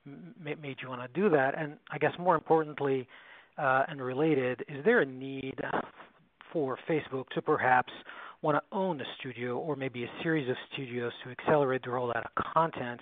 made 0.43 0.77
you 0.81 0.89
want 0.89 1.01
to 1.01 1.21
do 1.21 1.29
that? 1.29 1.53
And 1.55 1.77
I 1.91 1.99
guess 1.99 2.13
more 2.17 2.33
importantly, 2.33 3.07
uh, 3.59 3.83
and 3.87 4.01
related, 4.01 4.65
is 4.67 4.83
there 4.83 5.01
a 5.01 5.05
need 5.05 5.61
for 6.51 6.79
Facebook 6.89 7.29
to 7.35 7.41
perhaps 7.43 7.93
want 8.41 8.57
to 8.57 8.75
own 8.75 8.99
a 9.01 9.03
studio 9.19 9.57
or 9.57 9.75
maybe 9.75 10.03
a 10.03 10.09
series 10.23 10.49
of 10.49 10.55
studios 10.73 11.11
to 11.23 11.29
accelerate 11.29 11.83
the 11.83 11.89
rollout 11.89 12.25
of 12.25 12.43
content, 12.53 13.01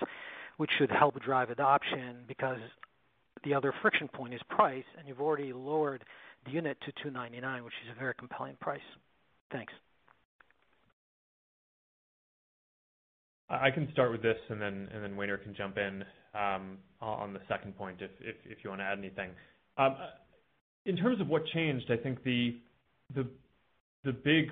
which 0.58 0.70
should 0.78 0.92
help 0.92 1.18
drive 1.22 1.50
adoption? 1.50 2.18
Because 2.28 2.60
the 3.46 3.54
other 3.54 3.74
friction 3.82 4.10
point 4.10 4.34
is 4.34 4.42
price, 4.50 4.84
and 4.98 5.08
you've 5.08 5.22
already 5.22 5.54
lowered 5.54 6.04
the 6.46 6.52
unit 6.52 6.78
to 6.82 6.92
299, 7.04 7.64
which 7.64 7.74
is 7.86 7.96
a 7.96 8.00
very 8.00 8.14
compelling 8.16 8.58
price. 8.60 8.82
Thanks. 9.50 9.72
I 13.62 13.72
can 13.72 13.92
start 13.92 14.12
with 14.12 14.22
this, 14.22 14.38
and 14.50 14.62
then 14.62 15.16
Wehner 15.18 15.42
can 15.42 15.54
jump 15.56 15.78
in 15.78 16.04
um, 16.34 16.78
on 17.02 17.34
the 17.34 17.42
second 17.48 17.78
point 17.78 17.98
if 18.02 18.58
you 18.64 18.70
want 18.70 18.82
to 18.82 18.86
add 18.86 18.98
anything. 18.98 19.30
Um, 19.78 19.96
uh, 20.00 20.08
in 20.86 20.98
terms 20.98 21.22
of 21.22 21.28
what 21.28 21.46
changed, 21.48 21.90
I 21.92 21.98
think 21.98 22.24
the 22.24 22.56
big 24.04 24.52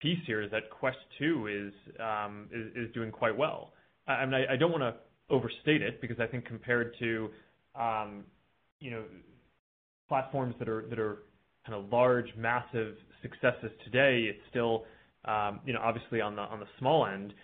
piece 0.00 0.18
here 0.26 0.42
is 0.42 0.50
that 0.50 0.70
Quest 0.70 0.98
2 1.18 1.46
is 1.46 1.72
um, 2.00 2.48
doing 2.94 3.10
quite 3.10 3.36
well. 3.36 3.72
I 4.06 4.56
don't 4.58 4.72
want 4.72 4.82
to 4.82 4.94
overstate 5.30 5.82
it 5.82 6.00
because 6.00 6.18
I 6.18 6.26
think 6.26 6.46
compared 6.46 6.94
to 7.00 7.28
platforms 10.08 10.54
that 10.58 10.68
are 10.68 11.18
kind 11.66 11.74
of 11.84 11.92
large, 11.92 12.34
massive 12.36 12.94
successes 13.20 13.70
today, 13.84 14.22
it's 14.30 14.40
still 14.50 14.84
obviously 15.26 16.20
on 16.20 16.36
the 16.36 16.66
small 16.78 17.06
end. 17.06 17.34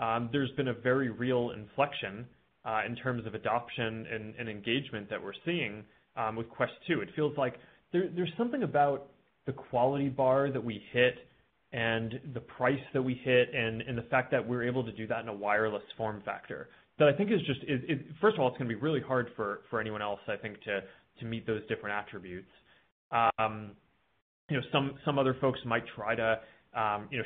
Um, 0.00 0.28
there's 0.32 0.50
been 0.52 0.68
a 0.68 0.74
very 0.74 1.10
real 1.10 1.50
inflection 1.50 2.26
uh, 2.64 2.80
in 2.86 2.96
terms 2.96 3.26
of 3.26 3.34
adoption 3.34 4.06
and 4.38 4.48
engagement 4.48 5.08
that 5.10 5.22
we're 5.22 5.32
seeing 5.44 5.84
um, 6.16 6.36
with 6.36 6.48
Quest 6.48 6.72
2. 6.88 7.00
It 7.00 7.08
feels 7.14 7.36
like 7.36 7.54
there's 7.92 8.32
something 8.36 8.62
about 8.62 9.08
the 9.46 9.52
quality 9.52 10.08
bar 10.08 10.50
that 10.50 10.62
we 10.62 10.82
hit 10.92 11.14
and 11.72 12.20
the 12.34 12.40
price 12.40 12.80
that 12.92 13.02
we 13.02 13.14
hit 13.24 13.54
and 13.54 13.96
the 13.96 14.06
fact 14.10 14.30
that 14.30 14.46
we're 14.46 14.64
able 14.64 14.84
to 14.84 14.92
do 14.92 15.06
that 15.06 15.20
in 15.20 15.28
a 15.28 15.34
wireless 15.34 15.82
form 15.96 16.22
factor 16.24 16.68
that 17.00 17.08
I 17.08 17.12
think 17.14 17.32
is 17.32 17.40
just 17.46 17.60
First 18.20 18.36
of 18.36 18.40
all, 18.40 18.48
it's 18.48 18.58
going 18.58 18.68
to 18.68 18.76
be 18.76 18.80
really 18.80 19.00
hard 19.00 19.30
for 19.34 19.80
anyone 19.80 20.02
else, 20.02 20.20
I 20.28 20.36
think, 20.36 20.58
to 20.64 21.24
meet 21.24 21.46
those 21.46 21.62
different 21.66 21.96
attributes. 21.96 22.50
Um, 23.02 23.72
some 24.72 25.18
other 25.18 25.36
folks 25.40 25.58
might 25.64 25.84
try 25.96 26.14
to 26.14 26.40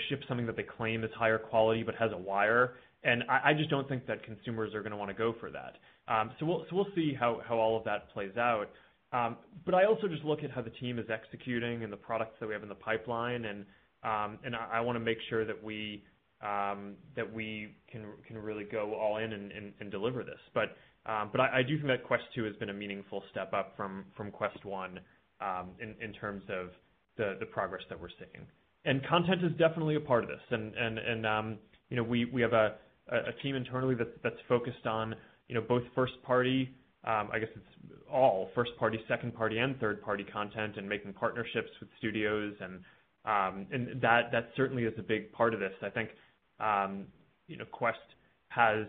ship 0.08 0.22
something 0.28 0.46
that 0.46 0.56
they 0.56 0.62
claim 0.64 1.04
is 1.04 1.10
higher 1.16 1.38
quality 1.38 1.82
but 1.82 1.94
has 1.96 2.12
a 2.12 2.16
wire, 2.18 2.74
and 3.02 3.22
I 3.28 3.52
just 3.52 3.70
don't 3.70 3.88
think 3.88 4.06
that 4.06 4.22
consumers 4.22 4.74
are 4.74 4.80
going 4.80 4.92
to 4.92 4.96
want 4.96 5.10
to 5.10 5.14
go 5.14 5.34
for 5.40 5.50
that. 5.50 5.76
Um 6.08 6.32
so 6.38 6.46
we'll 6.46 6.86
see 6.94 7.14
how 7.18 7.40
all 7.50 7.76
of 7.76 7.84
that 7.84 8.10
plays 8.10 8.36
out. 8.36 8.68
Um 9.12 9.36
but 9.64 9.74
I 9.74 9.84
also 9.84 10.08
just 10.08 10.24
look 10.24 10.42
at 10.42 10.50
how 10.50 10.62
the 10.62 10.70
team 10.70 10.98
is 10.98 11.06
executing 11.10 11.82
and 11.84 11.92
the 11.92 11.96
products 11.96 12.36
that 12.40 12.46
we 12.46 12.52
have 12.54 12.62
in 12.62 12.68
the 12.68 12.74
pipeline, 12.74 13.44
and 13.44 13.64
I 14.02 14.80
want 14.80 14.96
to 14.96 15.00
make 15.00 15.18
sure 15.28 15.44
that 15.44 15.62
we 15.62 16.02
um 16.42 16.94
that 17.16 17.32
we 17.32 17.74
can 17.90 18.06
can 18.26 18.36
really 18.38 18.64
go 18.64 18.94
all 18.94 19.18
in 19.18 19.32
and 19.32 19.90
deliver 19.90 20.22
this. 20.24 20.40
But 20.52 20.76
I 21.06 21.62
do 21.62 21.76
think 21.76 21.88
that 21.88 22.04
Quest 22.04 22.24
2 22.34 22.44
has 22.44 22.56
been 22.56 22.70
a 22.70 22.74
meaningful 22.74 23.22
step 23.30 23.52
up 23.52 23.76
from 23.76 24.30
Quest 24.32 24.64
1 24.64 25.00
in 25.80 26.12
terms 26.14 26.42
of 26.48 26.70
the 27.16 27.46
progress 27.52 27.82
that 27.88 28.00
we're 28.00 28.08
seeing. 28.18 28.46
And 28.84 29.04
content 29.06 29.42
is 29.42 29.52
definitely 29.52 29.96
a 29.96 30.00
part 30.00 30.24
of 30.24 30.28
this. 30.28 30.40
And 30.50 30.74
and 30.74 31.26
um 31.26 31.58
you 31.90 31.96
know 31.96 32.02
we 32.02 32.24
we 32.26 32.42
have 32.42 32.52
a 32.52 32.74
a 33.08 33.32
team 33.42 33.54
internally 33.54 33.94
that's 34.22 34.40
focused 34.48 34.86
on 34.86 35.14
you 35.48 35.54
know 35.54 35.60
both 35.60 35.82
first-party, 35.94 36.74
I 37.04 37.38
guess 37.38 37.50
it's 37.54 38.00
all 38.10 38.48
first-party, 38.54 38.98
second-party, 39.08 39.58
and 39.58 39.78
third-party 39.78 40.24
content 40.24 40.78
and 40.78 40.88
making 40.88 41.12
partnerships 41.12 41.68
with 41.80 41.90
studios, 41.98 42.54
and 42.60 42.80
um 43.24 43.66
and 43.72 44.00
that 44.00 44.32
that 44.32 44.50
certainly 44.56 44.84
is 44.84 44.94
a 44.98 45.02
big 45.02 45.32
part 45.32 45.54
of 45.54 45.60
this. 45.60 45.72
I 45.82 45.90
think 45.90 46.10
um 46.60 47.06
you 47.46 47.56
know 47.56 47.64
Quest 47.70 47.98
has 48.48 48.86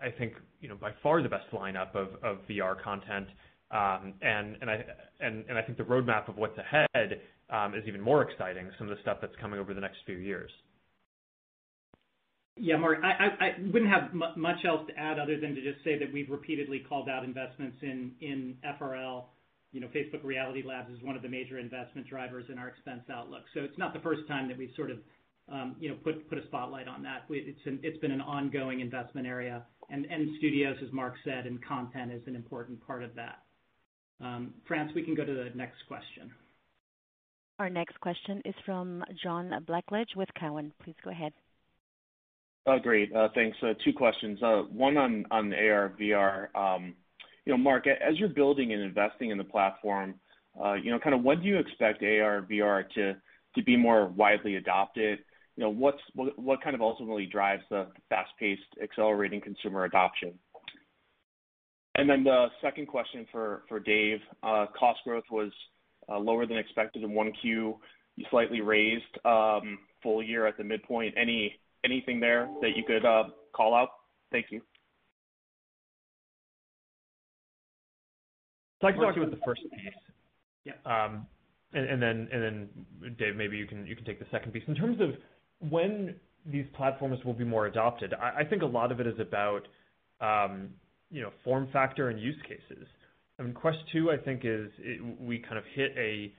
I 0.00 0.10
think, 0.10 0.34
you 0.60 0.68
know 0.68 0.76
by 0.76 0.92
far 1.02 1.22
the 1.22 1.28
best 1.28 1.50
lineup 1.52 1.94
of 1.94 2.38
VR 2.48 2.80
content. 2.82 3.28
Um 3.70 4.14
and 4.22 4.56
and 4.60 4.70
I 4.70 4.84
and 5.20 5.44
I 5.58 5.62
think 5.62 5.78
the 5.78 5.84
roadmap 5.84 6.28
of 6.28 6.36
what's 6.36 6.58
ahead 6.58 7.20
is 7.74 7.84
even 7.86 8.00
more 8.00 8.22
exciting, 8.22 8.70
some 8.78 8.88
of 8.88 8.96
the 8.96 9.02
stuff 9.02 9.18
that's 9.20 9.36
coming 9.40 9.60
over 9.60 9.74
the 9.74 9.80
next 9.80 9.98
few 10.06 10.16
years. 10.16 10.50
Yeah, 12.56 12.76
Mark, 12.76 12.98
I 13.02 13.54
wouldn't 13.72 13.90
have 13.90 14.12
much 14.36 14.64
else 14.66 14.86
to 14.86 14.98
add 14.98 15.18
other 15.18 15.40
than 15.40 15.54
to 15.54 15.62
just 15.62 15.82
say 15.84 15.98
that 15.98 16.12
we've 16.12 16.28
repeatedly 16.30 16.84
called 16.86 17.08
out 17.08 17.24
investments 17.24 17.78
in 17.82 18.56
FRL. 18.78 19.24
You 19.72 19.80
know, 19.80 19.88
Facebook 19.88 20.22
Reality 20.22 20.62
Labs 20.62 20.92
is 20.92 21.02
one 21.02 21.16
of 21.16 21.22
the 21.22 21.30
major 21.30 21.58
investment 21.58 22.06
drivers 22.06 22.44
in 22.52 22.58
our 22.58 22.68
expense 22.68 23.04
outlook. 23.10 23.44
So 23.54 23.60
it's 23.60 23.78
not 23.78 23.94
the 23.94 24.00
first 24.00 24.28
time 24.28 24.48
that 24.48 24.58
we've 24.58 24.72
sort 24.76 24.90
of 24.90 24.98
um 25.50 25.74
you 25.80 25.88
know 25.88 25.96
put 26.04 26.28
put 26.28 26.38
a 26.38 26.46
spotlight 26.46 26.86
on 26.86 27.02
that. 27.02 27.24
It's 27.30 27.98
been 27.98 28.12
an 28.12 28.20
ongoing 28.20 28.80
investment 28.80 29.26
area, 29.26 29.64
and 29.88 30.06
studios, 30.38 30.76
as 30.86 30.92
Mark 30.92 31.14
said, 31.24 31.46
and 31.46 31.62
content 31.64 32.12
is 32.12 32.22
an 32.26 32.36
important 32.36 32.86
part 32.86 33.02
of 33.02 33.14
that. 33.14 33.38
France, 34.68 34.92
we 34.94 35.02
can 35.02 35.14
go 35.14 35.24
to 35.24 35.32
the 35.32 35.50
next 35.54 35.78
question. 35.88 36.30
Our 37.62 37.70
next 37.70 38.00
question 38.00 38.42
is 38.44 38.56
from 38.66 39.04
John 39.22 39.54
Blackledge 39.68 40.16
with 40.16 40.28
Cowen. 40.34 40.72
Please 40.82 40.96
go 41.04 41.10
ahead. 41.10 41.32
Oh, 42.66 42.80
great. 42.80 43.14
Uh, 43.14 43.28
thanks. 43.36 43.56
Uh, 43.62 43.74
two 43.84 43.92
questions. 43.92 44.42
Uh, 44.42 44.62
one 44.72 44.96
on 44.96 45.24
AR/VR. 45.30 46.48
Um, 46.56 46.96
you 47.46 47.52
know, 47.52 47.56
Mark, 47.56 47.86
as 47.86 48.18
you're 48.18 48.30
building 48.30 48.72
and 48.72 48.82
investing 48.82 49.30
in 49.30 49.38
the 49.38 49.44
platform, 49.44 50.16
you 50.82 50.90
know, 50.90 50.98
kind 50.98 51.14
of 51.14 51.22
when 51.22 51.40
do 51.40 51.46
you 51.46 51.56
expect 51.56 52.02
AR/VR 52.02 52.82
to 52.96 53.62
be 53.62 53.76
more 53.76 54.08
widely 54.08 54.56
adopted? 54.56 55.20
You 55.54 55.62
know, 55.62 55.70
what 55.70 56.64
kind 56.64 56.74
of 56.74 56.82
ultimately 56.82 57.26
drives 57.26 57.62
the 57.70 57.86
fast-paced 58.08 58.62
accelerating 58.82 59.40
consumer 59.40 59.84
adoption? 59.84 60.36
And 61.94 62.10
then 62.10 62.24
the 62.24 62.48
second 62.60 62.86
question 62.86 63.24
for 63.30 63.62
Dave. 63.86 64.18
Cost 64.42 64.98
growth 65.04 65.30
was 65.30 65.52
lower 66.08 66.46
than 66.46 66.58
expected 66.58 67.02
in 67.02 67.10
1Q. 67.10 67.34
You 67.44 68.26
slightly 68.30 68.60
raised 68.60 69.18
full 70.02 70.22
year 70.22 70.46
at 70.46 70.56
the 70.56 70.64
midpoint. 70.64 71.14
Any 71.16 71.58
anything 71.84 72.20
there 72.20 72.48
that 72.60 72.76
you 72.76 72.84
could 72.84 73.02
call 73.54 73.74
out? 73.74 73.88
Thank 74.30 74.46
you. 74.50 74.62
I 78.82 78.90
can 78.90 79.00
start 79.00 79.18
with 79.18 79.30
the 79.30 79.40
first 79.44 79.62
piece. 79.62 79.92
Yeah. 80.64 80.72
Um 80.84 81.26
and 81.74 82.02
then 82.02 82.28
and 82.30 82.42
then 82.42 82.68
Dave, 83.18 83.36
maybe 83.36 83.56
you 83.56 83.66
can 83.66 83.86
you 83.86 83.96
can 83.96 84.04
take 84.04 84.18
the 84.18 84.26
second 84.30 84.52
piece. 84.52 84.64
In 84.66 84.74
terms 84.74 85.00
of 85.00 85.10
when 85.70 86.16
these 86.44 86.66
platforms 86.76 87.18
will 87.24 87.34
be 87.34 87.44
more 87.44 87.66
adopted, 87.66 88.12
I 88.14 88.44
think 88.44 88.62
a 88.62 88.66
lot 88.66 88.92
of 88.92 89.00
it 89.00 89.06
is 89.06 89.18
about 89.18 89.68
um 90.20 90.70
you 91.10 91.22
know 91.22 91.30
form 91.44 91.68
factor 91.72 92.08
and 92.08 92.20
use 92.20 92.36
cases. 92.42 92.86
Quest 93.54 93.78
2, 93.92 94.10
I 94.10 94.16
think 94.18 94.42
is 94.44 94.70
we 95.18 95.38
kind 95.38 95.58
of 95.58 95.64
hit 95.74 95.92
a 95.96 96.32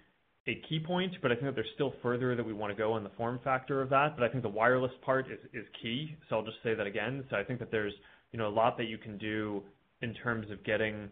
a 0.45 0.61
key 0.67 0.79
point, 0.79 1.13
but 1.21 1.31
I 1.31 1.35
think 1.35 1.47
that 1.47 1.55
there's 1.55 1.71
still 1.73 1.93
further 2.01 2.35
that 2.35 2.45
we 2.45 2.51
want 2.51 2.71
to 2.71 2.77
go 2.77 2.93
on 2.93 3.03
the 3.03 3.09
form 3.11 3.39
factor 3.45 3.81
of 3.81 3.89
that. 3.91 4.17
But 4.17 4.25
I 4.25 4.29
think 4.29 4.43
the 4.43 4.49
wireless 4.49 4.91
part 5.01 5.27
is 5.31 5.65
key, 5.81 6.17
so 6.29 6.35
I'll 6.37 6.43
just 6.45 6.57
say 6.63 6.73
that 6.75 6.85
again. 6.85 7.23
So 7.29 7.37
I 7.37 7.43
think 7.43 7.59
that 7.59 7.71
there's 7.71 7.93
you 8.31 8.39
know 8.39 8.47
a 8.47 8.49
lot 8.49 8.77
that 8.77 8.85
you 8.85 8.97
can 8.97 9.17
do 9.17 9.63
in 10.01 10.13
terms 10.15 10.51
of 10.51 10.63
getting 10.63 11.09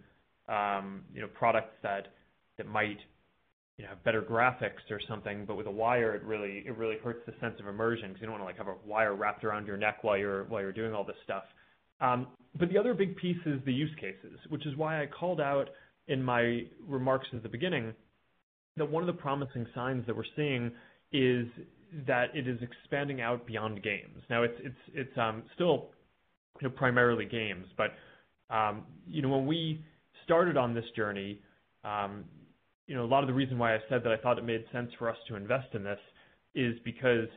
um 0.49 1.01
you 1.13 1.21
know, 1.21 1.27
products 1.27 1.73
that 1.83 2.07
that 2.57 2.67
might 2.67 2.97
you 3.77 3.83
know 3.85 3.89
have 3.89 4.03
better 4.03 4.21
graphics 4.21 4.89
or 4.89 4.99
something, 5.07 5.45
but 5.45 5.55
with 5.55 5.67
a 5.67 5.71
wire, 5.71 6.13
it 6.13 6.23
really 6.23 6.63
it 6.65 6.77
really 6.77 6.97
hurts 7.03 7.21
the 7.25 7.33
sense 7.39 7.55
of 7.59 7.67
immersion 7.67 8.09
because 8.09 8.21
you 8.21 8.27
don't 8.27 8.39
want 8.39 8.41
to 8.41 8.45
like 8.45 8.57
have 8.57 8.67
a 8.67 8.75
wire 8.87 9.15
wrapped 9.15 9.43
around 9.43 9.65
your 9.65 9.77
neck 9.77 10.03
while 10.03 10.17
you're 10.17 10.43
while 10.45 10.61
you're 10.61 10.73
doing 10.73 10.93
all 10.93 11.03
this 11.03 11.15
stuff. 11.23 11.43
Um, 12.01 12.27
the 12.59 12.77
other 12.77 12.93
big 12.93 13.15
piece 13.15 13.37
is 13.45 13.59
the 13.65 13.73
use 13.73 13.93
cases, 13.99 14.37
which 14.49 14.65
is 14.65 14.75
why 14.75 15.01
I 15.01 15.05
called 15.05 15.39
out 15.39 15.69
in 16.07 16.21
my 16.21 16.63
remarks 16.85 17.27
at 17.33 17.43
the 17.43 17.49
beginning 17.49 17.93
that 18.77 18.89
one 18.89 19.03
of 19.03 19.07
the 19.07 19.21
promising 19.21 19.65
signs 19.73 20.05
that 20.07 20.15
we're 20.15 20.23
seeing 20.35 20.71
is 21.11 21.45
that 22.07 22.35
it 22.35 22.47
is 22.47 22.59
expanding 22.61 23.21
out 23.21 23.45
beyond 23.45 23.83
games. 23.83 24.21
Now, 24.29 24.43
it's 24.43 25.17
um, 25.17 25.43
still 25.55 25.89
primarily 26.75 27.25
games, 27.25 27.65
but 27.77 27.91
um, 28.53 28.83
when 29.07 29.45
we 29.45 29.83
started 30.23 30.57
on 30.57 30.73
this 30.73 30.85
journey, 30.95 31.39
a 31.83 32.09
lot 32.89 33.23
of 33.23 33.27
the 33.27 33.33
reason 33.33 33.57
why 33.57 33.75
I 33.75 33.79
said 33.89 34.03
that 34.03 34.11
I 34.11 34.17
thought 34.17 34.37
it 34.37 34.45
made 34.45 34.63
sense 34.71 34.89
for 34.97 35.09
us 35.09 35.17
to 35.27 35.35
invest 35.35 35.73
in 35.73 35.83
this 35.83 35.99
is 36.55 36.75
because 36.83 37.27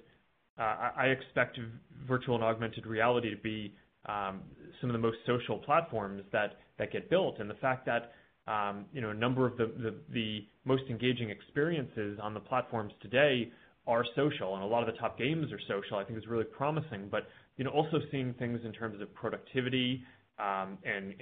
uh, 0.59 0.91
I 0.97 1.07
expect 1.07 1.59
virtual 2.07 2.37
and 2.37 2.45
augmented 2.45 2.87
reality 2.87 3.31
to 3.31 3.41
be 3.41 3.75
Um, 4.07 4.43
some 4.81 4.91
of 4.91 4.95
the 4.95 5.01
most 5.01 5.19
social 5.27 5.59
platforms 5.59 6.23
that 6.33 6.59
that 6.79 6.93
get 6.93 7.09
built. 7.09 7.39
And 7.39 7.49
the 7.49 7.55
fact 7.55 7.87
that 7.87 8.13
um, 8.51 8.85
you 8.93 9.01
know 9.01 9.11
a 9.11 9.15
number 9.15 9.47
of 9.47 9.57
the 9.57 9.95
the 10.11 10.47
most 10.65 10.83
engaging 10.91 11.31
experiences 11.31 12.19
on 12.23 12.35
the 12.35 12.41
platforms 12.41 12.93
today 13.01 13.51
are 13.87 14.05
social, 14.17 14.55
and 14.55 14.65
a 14.65 14.67
lot 14.67 14.87
of 14.87 14.95
the 14.95 14.99
top 15.01 15.19
games 15.19 15.53
are 15.53 15.61
social, 15.69 15.99
I 15.99 16.05
think 16.05 16.19
is 16.19 16.27
really 16.27 16.45
promising. 16.45 17.09
But 17.11 17.29
you 17.57 17.65
know 17.65 17.71
also 17.71 17.99
seeing 18.11 18.35
things 18.35 18.61
in 18.65 18.73
terms 18.73 19.01
of 19.01 19.13
productivity, 19.15 20.03
um, 20.39 20.79
and 20.85 21.15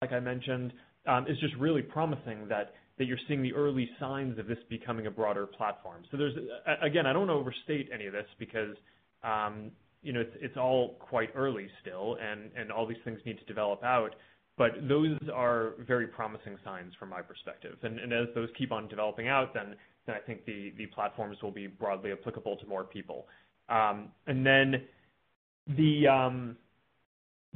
like 0.00 0.12
I 0.12 0.20
mentioned, 0.20 0.72
is 1.28 1.38
just 1.40 1.54
really 1.58 1.82
promising 1.82 2.46
that 2.48 2.74
that 2.98 3.06
you're 3.06 3.18
seeing 3.26 3.42
the 3.42 3.52
early 3.52 3.90
signs 3.98 4.38
of 4.38 4.46
this 4.46 4.58
becoming 4.68 5.08
a 5.08 5.10
broader 5.10 5.46
platform. 5.46 6.02
So 6.10 6.16
there's 6.16 6.34
again, 6.82 7.06
I 7.06 7.12
don't 7.12 7.30
overstate 7.30 7.88
any 7.92 8.06
of 8.06 8.12
this 8.12 8.26
because 8.38 8.76
it's 10.04 10.36
it's 10.40 10.56
all 10.56 10.96
quite 11.00 11.30
early 11.34 11.68
still, 11.80 12.16
and 12.20 12.70
all 12.70 12.86
these 12.86 12.98
things 13.04 13.18
need 13.24 13.38
to 13.38 13.44
develop 13.44 13.82
out. 13.82 14.14
But 14.56 14.72
those 14.88 15.18
are 15.34 15.72
very 15.80 16.06
promising 16.06 16.56
signs 16.64 16.92
from 16.98 17.08
my 17.10 17.22
perspective. 17.22 17.76
And 17.82 17.98
and 17.98 18.12
as 18.12 18.28
those 18.34 18.48
keep 18.56 18.70
on 18.72 18.88
developing 18.88 19.28
out, 19.28 19.52
then 19.54 19.74
I 20.08 20.18
think 20.26 20.44
the 20.44 20.72
platforms 20.94 21.38
will 21.42 21.50
be 21.50 21.66
broadly 21.66 22.12
applicable 22.12 22.56
to 22.58 22.66
more 22.66 22.84
people. 22.84 23.26
Um 23.68 24.08
and 24.26 24.44
then 24.46 24.82
the 25.76 26.06
um 26.06 26.56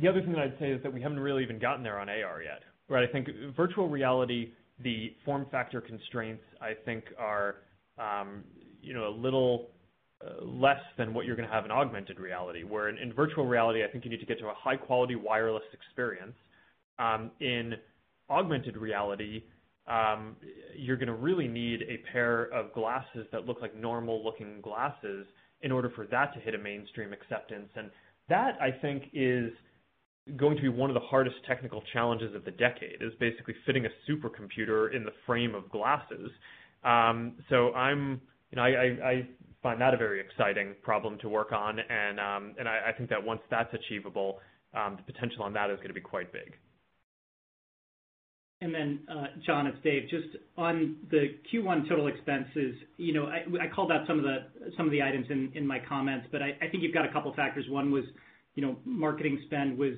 the 0.01 0.09
other 0.09 0.21
thing 0.23 0.33
that 0.33 0.41
I'd 0.41 0.59
say 0.59 0.71
is 0.71 0.83
that 0.83 0.93
we 0.93 1.03
haven't 1.03 1.21
really 1.21 1.43
even 1.43 1.59
gotten 1.59 1.83
there 1.83 1.99
on 1.99 2.09
AR 2.09 2.43
yet. 2.43 2.63
right? 2.89 3.09
I 3.09 3.13
think 3.13 3.29
virtual 3.57 3.89
reality, 3.89 4.53
the 4.83 5.15
form 5.25 5.47
factor 5.51 5.81
constraints, 5.81 6.43
I 6.61 6.73
think 6.85 7.05
are 7.19 7.57
um 7.99 8.45
you 8.81 8.95
know 8.95 9.09
a 9.09 9.15
little 9.27 9.71
Uh, 10.21 10.45
less 10.45 10.81
than 10.97 11.15
what 11.15 11.27
you're 11.27 11.37
going 11.37 11.47
to 11.47 11.55
have 11.55 11.65
in 11.65 11.71
augmented 11.71 12.19
reality, 12.19 12.65
where 12.65 12.89
in 12.89 13.13
virtual 13.13 13.47
reality, 13.47 13.85
I 13.85 13.87
think 13.87 14.05
you 14.05 14.11
need 14.11 14.19
to 14.19 14.27
get 14.27 14.41
to 14.41 14.49
a 14.49 14.55
high-quality 14.55 15.15
wireless 15.15 15.63
experience. 15.73 16.35
Um, 16.99 17.31
in 17.39 17.75
augmented 18.29 18.77
reality, 18.77 19.45
um, 19.87 20.35
you're 20.77 20.97
going 20.97 21.07
to 21.07 21.15
really 21.15 21.47
need 21.47 21.83
a 21.83 21.99
pair 22.13 22.53
of 22.53 22.73
glasses 22.73 23.29
that 23.31 23.47
look 23.47 23.63
like 23.63 23.77
normal-looking 23.77 24.61
glasses 24.61 25.25
in 25.63 25.71
order 25.71 25.91
for 25.95 26.05
that 26.09 26.35
to 26.35 26.41
hit 26.41 26.53
a 26.57 26.59
mainstream 26.59 27.13
acceptance. 27.13 27.69
And 27.77 27.89
that, 28.29 28.59
I 28.61 28.73
think, 28.73 29.05
is 29.13 29.53
going 30.37 30.57
to 30.57 30.63
be 30.63 30.69
one 30.69 30.91
of 30.91 30.95
the 30.95 31.07
hardest 31.09 31.37
technical 31.47 31.81
challenges 31.93 32.35
of 32.35 32.45
the 32.45 32.51
decade, 32.51 33.03
is 33.03 33.13
basically 33.21 33.55
fitting 33.65 33.87
a 33.87 34.11
supercomputer 34.11 34.93
in 34.97 35.05
the 35.05 35.13
frame 35.27 35.55
of 35.55 35.71
glasses. 35.71 36.31
Um 36.83 37.35
so 37.49 37.73
I'm 37.75 38.21
you 38.51 38.57
know, 38.57 38.63
I 38.63 38.69
I 39.13 39.29
find 39.63 39.81
that 39.81 39.95
a 39.95 39.97
very 39.97 40.21
exciting 40.21 40.75
problem 40.83 41.19
to 41.19 41.29
work 41.29 41.53
on, 41.53 41.79
and 41.79 42.21
um, 42.21 42.55
and 42.59 42.69
I 42.69 42.89
I 42.89 42.93
think 42.93 43.11
that 43.11 43.23
once 43.23 43.41
that's 43.51 43.73
achievable, 43.75 44.41
um, 44.75 44.97
the 44.97 45.13
potential 45.13 45.43
on 45.43 45.53
that 45.55 45.71
is 45.71 45.77
going 45.77 45.89
to 45.89 45.95
be 45.95 46.01
quite 46.01 46.33
big. 46.33 46.55
And 48.61 48.75
then, 48.75 49.01
uh, 49.09 49.27
John, 49.47 49.69
it's 49.69 49.79
Dave. 49.85 50.09
Just 50.11 50.37
on 50.57 50.97
the 51.13 51.37
Q1 51.53 51.89
total 51.89 52.09
expenses, 52.09 52.75
you 52.97 53.13
know, 53.13 53.27
I 53.27 53.45
I 53.63 53.69
called 53.73 53.93
out 53.93 54.07
some 54.07 54.19
of 54.19 54.25
the 54.25 54.47
some 54.77 54.87
of 54.87 54.93
the 54.93 55.03
items 55.03 55.27
in 55.31 55.53
in 55.55 55.67
my 55.67 55.79
comments, 55.89 56.27
but 56.33 56.43
I 56.43 56.57
I 56.61 56.69
think 56.69 56.83
you've 56.83 56.95
got 56.95 57.05
a 57.05 57.13
couple 57.13 57.33
factors. 57.35 57.65
One 57.69 57.91
was 57.91 58.05
you 58.59 58.67
know, 58.67 58.77
marketing 58.85 59.41
spend 59.47 59.79
was 59.79 59.95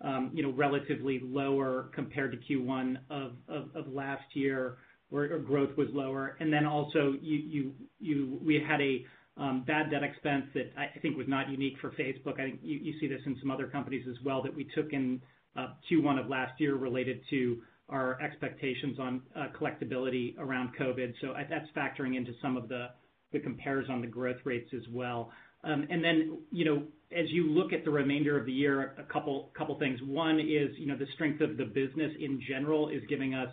um, 0.00 0.30
you 0.32 0.42
know, 0.42 0.52
relatively 0.52 1.20
lower 1.24 1.90
compared 1.94 2.30
to 2.30 2.38
Q1 2.38 2.96
of, 3.10 3.32
of, 3.48 3.68
of 3.74 3.92
last 3.92 4.24
year, 4.34 4.76
where 5.14 5.38
growth 5.38 5.70
was 5.76 5.86
lower. 5.92 6.36
And 6.40 6.52
then 6.52 6.66
also, 6.66 7.14
we 7.22 8.64
had 8.68 8.80
a 8.80 9.06
um, 9.36 9.62
bad 9.64 9.88
debt 9.92 10.02
expense 10.02 10.46
that 10.54 10.72
I 10.76 10.98
think 10.98 11.16
was 11.16 11.28
not 11.28 11.48
unique 11.48 11.76
for 11.80 11.90
Facebook. 11.90 12.40
I 12.40 12.50
think 12.50 12.58
you 12.62 12.94
see 12.98 13.06
this 13.06 13.20
in 13.24 13.36
some 13.40 13.48
other 13.52 13.68
companies 13.68 14.04
as 14.10 14.16
well, 14.24 14.42
that 14.42 14.52
we 14.52 14.66
took 14.74 14.92
in 14.92 15.22
uh, 15.56 15.68
Q1 15.88 16.18
of 16.18 16.28
last 16.28 16.60
year 16.60 16.74
related 16.74 17.20
to 17.30 17.62
our 17.88 18.20
expectations 18.20 18.98
on 18.98 19.22
uh, 19.36 19.46
collectibility 19.56 20.36
around 20.36 20.70
COVID. 20.76 21.14
So 21.20 21.32
that's 21.48 21.68
factoring 21.76 22.16
into 22.16 22.32
some 22.42 22.56
of 22.56 22.68
the 22.68 22.88
compares 23.42 23.86
on 23.90 24.00
the 24.00 24.06
growth 24.06 24.36
rates 24.44 24.70
as 24.72 24.82
well. 24.92 25.32
Um 25.64 25.88
and 25.90 26.04
then 26.04 26.38
you 26.52 26.64
know 26.64 26.84
as 27.10 27.26
you 27.30 27.50
look 27.50 27.72
at 27.72 27.84
the 27.84 27.90
remainder 27.90 28.38
of 28.38 28.46
the 28.46 28.52
year, 28.52 28.94
a 28.96 29.02
couple 29.12 29.50
couple 29.58 29.76
things. 29.76 29.98
One 30.06 30.38
is 30.38 30.70
you 30.78 30.86
know 30.86 30.96
the 30.96 31.08
strength 31.14 31.40
of 31.40 31.56
the 31.56 31.64
business 31.64 32.12
in 32.20 32.40
general 32.48 32.90
is 32.90 33.02
giving 33.08 33.34
us 33.34 33.52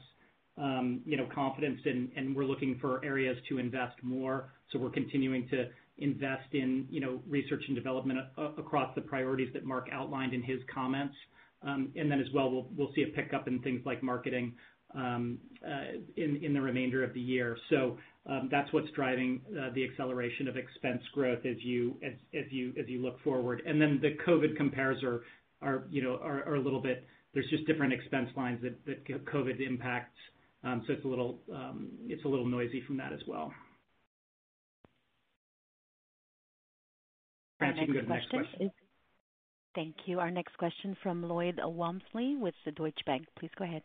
confidence, 0.57 1.81
and 1.85 2.35
we're 2.35 2.45
looking 2.45 2.77
for 2.79 3.03
areas 3.03 3.37
to 3.49 3.57
invest 3.57 3.95
more. 4.03 4.49
So 4.71 4.79
we're 4.79 4.89
continuing 4.89 5.47
to 5.49 5.69
invest 5.97 6.53
in 6.53 6.87
you 6.89 6.99
know, 6.99 7.21
research 7.27 7.63
and 7.67 7.75
development 7.75 8.19
across 8.57 8.93
the 8.95 9.01
priorities 9.01 9.49
that 9.53 9.65
Mark 9.65 9.87
outlined 9.91 10.33
in 10.33 10.41
his 10.41 10.59
comments. 10.73 11.15
Um 11.63 11.91
and 11.95 12.09
then 12.09 12.19
as 12.19 12.27
well, 12.33 12.67
we'll 12.75 12.91
see 12.95 13.03
a 13.03 13.07
pickup 13.07 13.47
in 13.47 13.61
things 13.61 13.81
like 13.85 14.01
marketing 14.01 14.53
in 14.95 16.51
the 16.53 16.61
remainder 16.61 17.03
of 17.03 17.13
the 17.13 17.21
year. 17.21 17.57
So 17.69 17.97
um 18.25 18.49
that's 18.49 18.71
what's 18.73 18.89
driving 18.91 19.41
the 19.75 19.83
acceleration 19.87 20.47
of 20.47 20.57
expense 20.57 21.03
growth 21.13 21.45
as 21.45 21.57
you 21.59 21.97
as 22.33 22.45
you 22.49 22.73
as 22.79 22.87
you 22.87 23.01
look 23.01 23.21
forward. 23.23 23.61
And 23.65 23.79
then 23.79 23.99
the 24.01 24.17
COVID 24.27 24.57
compares 24.57 25.03
are 25.03 25.21
are 25.61 25.83
you 25.89 26.01
know 26.01 26.15
are 26.23 26.43
are 26.47 26.55
a 26.55 26.61
little 26.61 26.81
bit, 26.81 27.05
there's 27.33 27.49
just 27.49 27.65
different 27.67 27.93
expense 27.93 28.29
lines 28.35 28.59
that 28.63 28.83
that 28.85 29.25
COVID 29.25 29.59
impacts. 29.65 30.17
Um, 30.63 30.83
it's 30.87 31.03
a 31.03 31.07
little 31.07 31.39
um 31.53 31.89
it's 32.07 32.23
a 32.23 32.27
little 32.27 32.45
noisy 32.45 32.83
from 32.85 32.97
that 32.97 33.13
as 33.13 33.21
well. 33.27 33.51
France, 37.57 37.77
you 37.79 37.85
can 37.85 37.95
go 37.95 38.01
to 38.01 38.07
the 38.07 38.13
next 38.13 38.29
question. 38.29 38.71
Thank 39.73 39.95
you. 40.05 40.19
Our 40.19 40.31
next 40.31 40.57
question 40.57 40.97
from 41.01 41.23
Lloyd 41.23 41.59
Walmsley 41.63 42.35
with 42.35 42.55
the 42.65 42.71
Deutsche 42.71 43.05
Bank. 43.05 43.25
Please 43.39 43.51
go 43.57 43.63
ahead. 43.63 43.83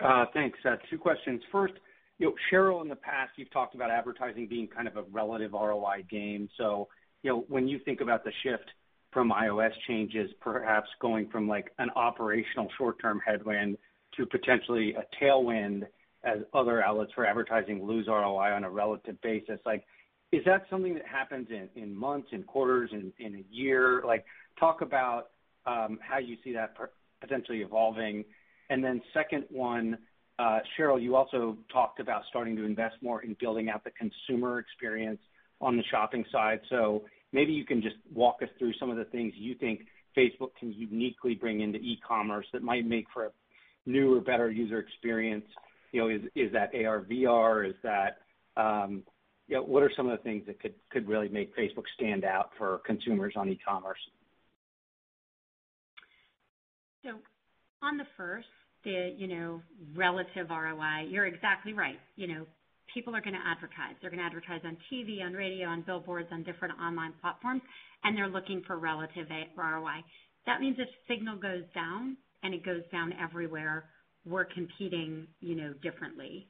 Uh, 0.00 0.24
thanks. 0.32 0.58
Uh, 0.64 0.76
two 0.90 0.98
questions. 0.98 1.40
First, 1.52 1.74
you 2.18 2.26
know, 2.26 2.34
Sheryl, 2.50 2.82
in 2.82 2.88
the 2.88 2.96
past, 2.96 3.32
you've 3.36 3.52
talked 3.52 3.74
about 3.74 3.90
advertising 3.90 4.48
being 4.48 4.66
kind 4.66 4.88
of 4.88 4.96
a 4.96 5.02
relative 5.12 5.52
ROI 5.52 6.04
game. 6.10 6.48
So, 6.56 6.88
you 7.22 7.30
know, 7.30 7.44
when 7.48 7.68
you 7.68 7.78
think 7.84 8.00
about 8.00 8.24
the 8.24 8.32
shift 8.42 8.64
from 9.12 9.30
iOS 9.30 9.70
changes, 9.86 10.30
perhaps 10.40 10.88
going 11.00 11.28
from 11.30 11.48
like 11.48 11.72
an 11.78 11.90
operational 11.94 12.68
short-term 12.76 13.20
headwind 13.24 13.76
to 14.18 14.26
potentially 14.26 14.94
a 14.94 15.04
tailwind 15.22 15.84
as 16.24 16.38
other 16.52 16.82
outlets 16.82 17.12
for 17.14 17.24
advertising 17.24 17.86
lose 17.86 18.06
ROI 18.08 18.52
on 18.52 18.64
a 18.64 18.70
relative 18.70 19.20
basis, 19.22 19.58
Like, 19.64 19.84
is 20.30 20.44
that 20.44 20.66
something 20.68 20.92
that 20.94 21.06
happens 21.06 21.48
in 21.74 21.96
months, 21.96 22.28
in 22.32 22.42
quarters, 22.42 22.90
in 22.92 23.34
a 23.34 23.44
year? 23.50 24.02
Like, 24.04 24.26
talk 24.60 24.82
about 24.82 25.28
um, 25.64 25.98
how 26.02 26.18
you 26.18 26.36
see 26.44 26.52
that 26.52 26.74
potentially 27.20 27.62
evolving. 27.62 28.24
Then 28.68 29.00
Second 29.14 29.44
one, 29.50 29.96
uh, 30.38 30.58
Sheryl, 30.76 31.00
you 31.02 31.16
also 31.16 31.56
talked 31.72 31.98
about 31.98 32.22
starting 32.28 32.56
to 32.56 32.64
invest 32.64 32.96
more 33.00 33.22
in 33.22 33.36
building 33.40 33.70
out 33.70 33.84
the 33.84 33.90
consumer 33.92 34.58
experience 34.58 35.20
on 35.60 35.76
the 35.76 35.82
shopping 35.90 36.24
side. 36.30 36.60
So 36.68 37.04
maybe 37.32 37.52
you 37.52 37.64
can 37.64 37.80
just 37.80 37.96
walk 38.12 38.42
us 38.42 38.48
through 38.58 38.74
some 38.78 38.90
of 38.90 38.96
the 38.96 39.04
things 39.06 39.32
you 39.36 39.54
think 39.54 39.86
Facebook 40.16 40.50
can 40.58 40.72
uniquely 40.72 41.34
bring 41.34 41.60
into 41.60 41.78
e-commerce 41.78 42.46
that 42.52 42.62
might 42.62 42.86
make 42.86 43.06
for 43.12 43.26
a 43.26 43.30
newer, 43.88 44.20
better 44.20 44.50
user 44.50 44.78
experience. 44.78 45.44
You 45.92 46.00
know, 46.00 46.28
Is 46.34 46.52
that 46.52 46.74
AR/VR? 46.74 47.64
is 47.68 47.74
that, 47.82 48.18
um, 48.56 49.02
yeah? 49.48 49.58
What 49.58 49.82
are 49.82 49.90
some 49.96 50.08
of 50.08 50.16
the 50.18 50.22
things 50.22 50.46
that 50.46 50.60
could 50.60 51.08
really 51.08 51.28
make 51.28 51.56
Facebook 51.56 51.84
stand 51.94 52.24
out 52.24 52.50
for 52.58 52.78
consumers 52.84 53.34
on 53.36 53.48
e-commerce? 53.48 53.98
So 57.02 57.10
on 57.82 57.96
the 57.96 58.06
first, 58.16 58.48
the 58.84 59.60
relative 59.94 60.50
ROI, 60.50 61.06
you're 61.08 61.26
exactly 61.26 61.72
right. 61.72 61.98
You 62.16 62.28
know, 62.28 62.46
People 62.94 63.14
are 63.14 63.20
going 63.20 63.34
to 63.34 63.46
advertise. 63.46 63.94
They're 64.00 64.10
going 64.10 64.20
to 64.20 64.24
advertise 64.24 64.62
on 64.64 64.76
TV, 64.90 65.22
on 65.22 65.34
radio, 65.34 65.68
on 65.68 65.82
billboards, 65.82 66.28
on 66.32 66.42
different 66.42 66.72
online 66.80 67.12
platforms, 67.20 67.60
and 68.02 68.16
they're 68.16 68.28
looking 68.28 68.62
for 68.66 68.78
relative 68.78 69.26
ROI. 69.56 70.00
That 70.46 70.60
means 70.60 70.76
if 70.78 70.88
signal 71.06 71.36
goes 71.36 71.64
down, 71.74 72.16
and 72.42 72.54
it 72.54 72.64
goes 72.64 72.82
down 72.92 73.12
everywhere, 73.22 73.84
we're 74.24 74.44
competing 74.44 75.26
you 75.40 75.56
know, 75.56 75.74
differently. 75.82 76.46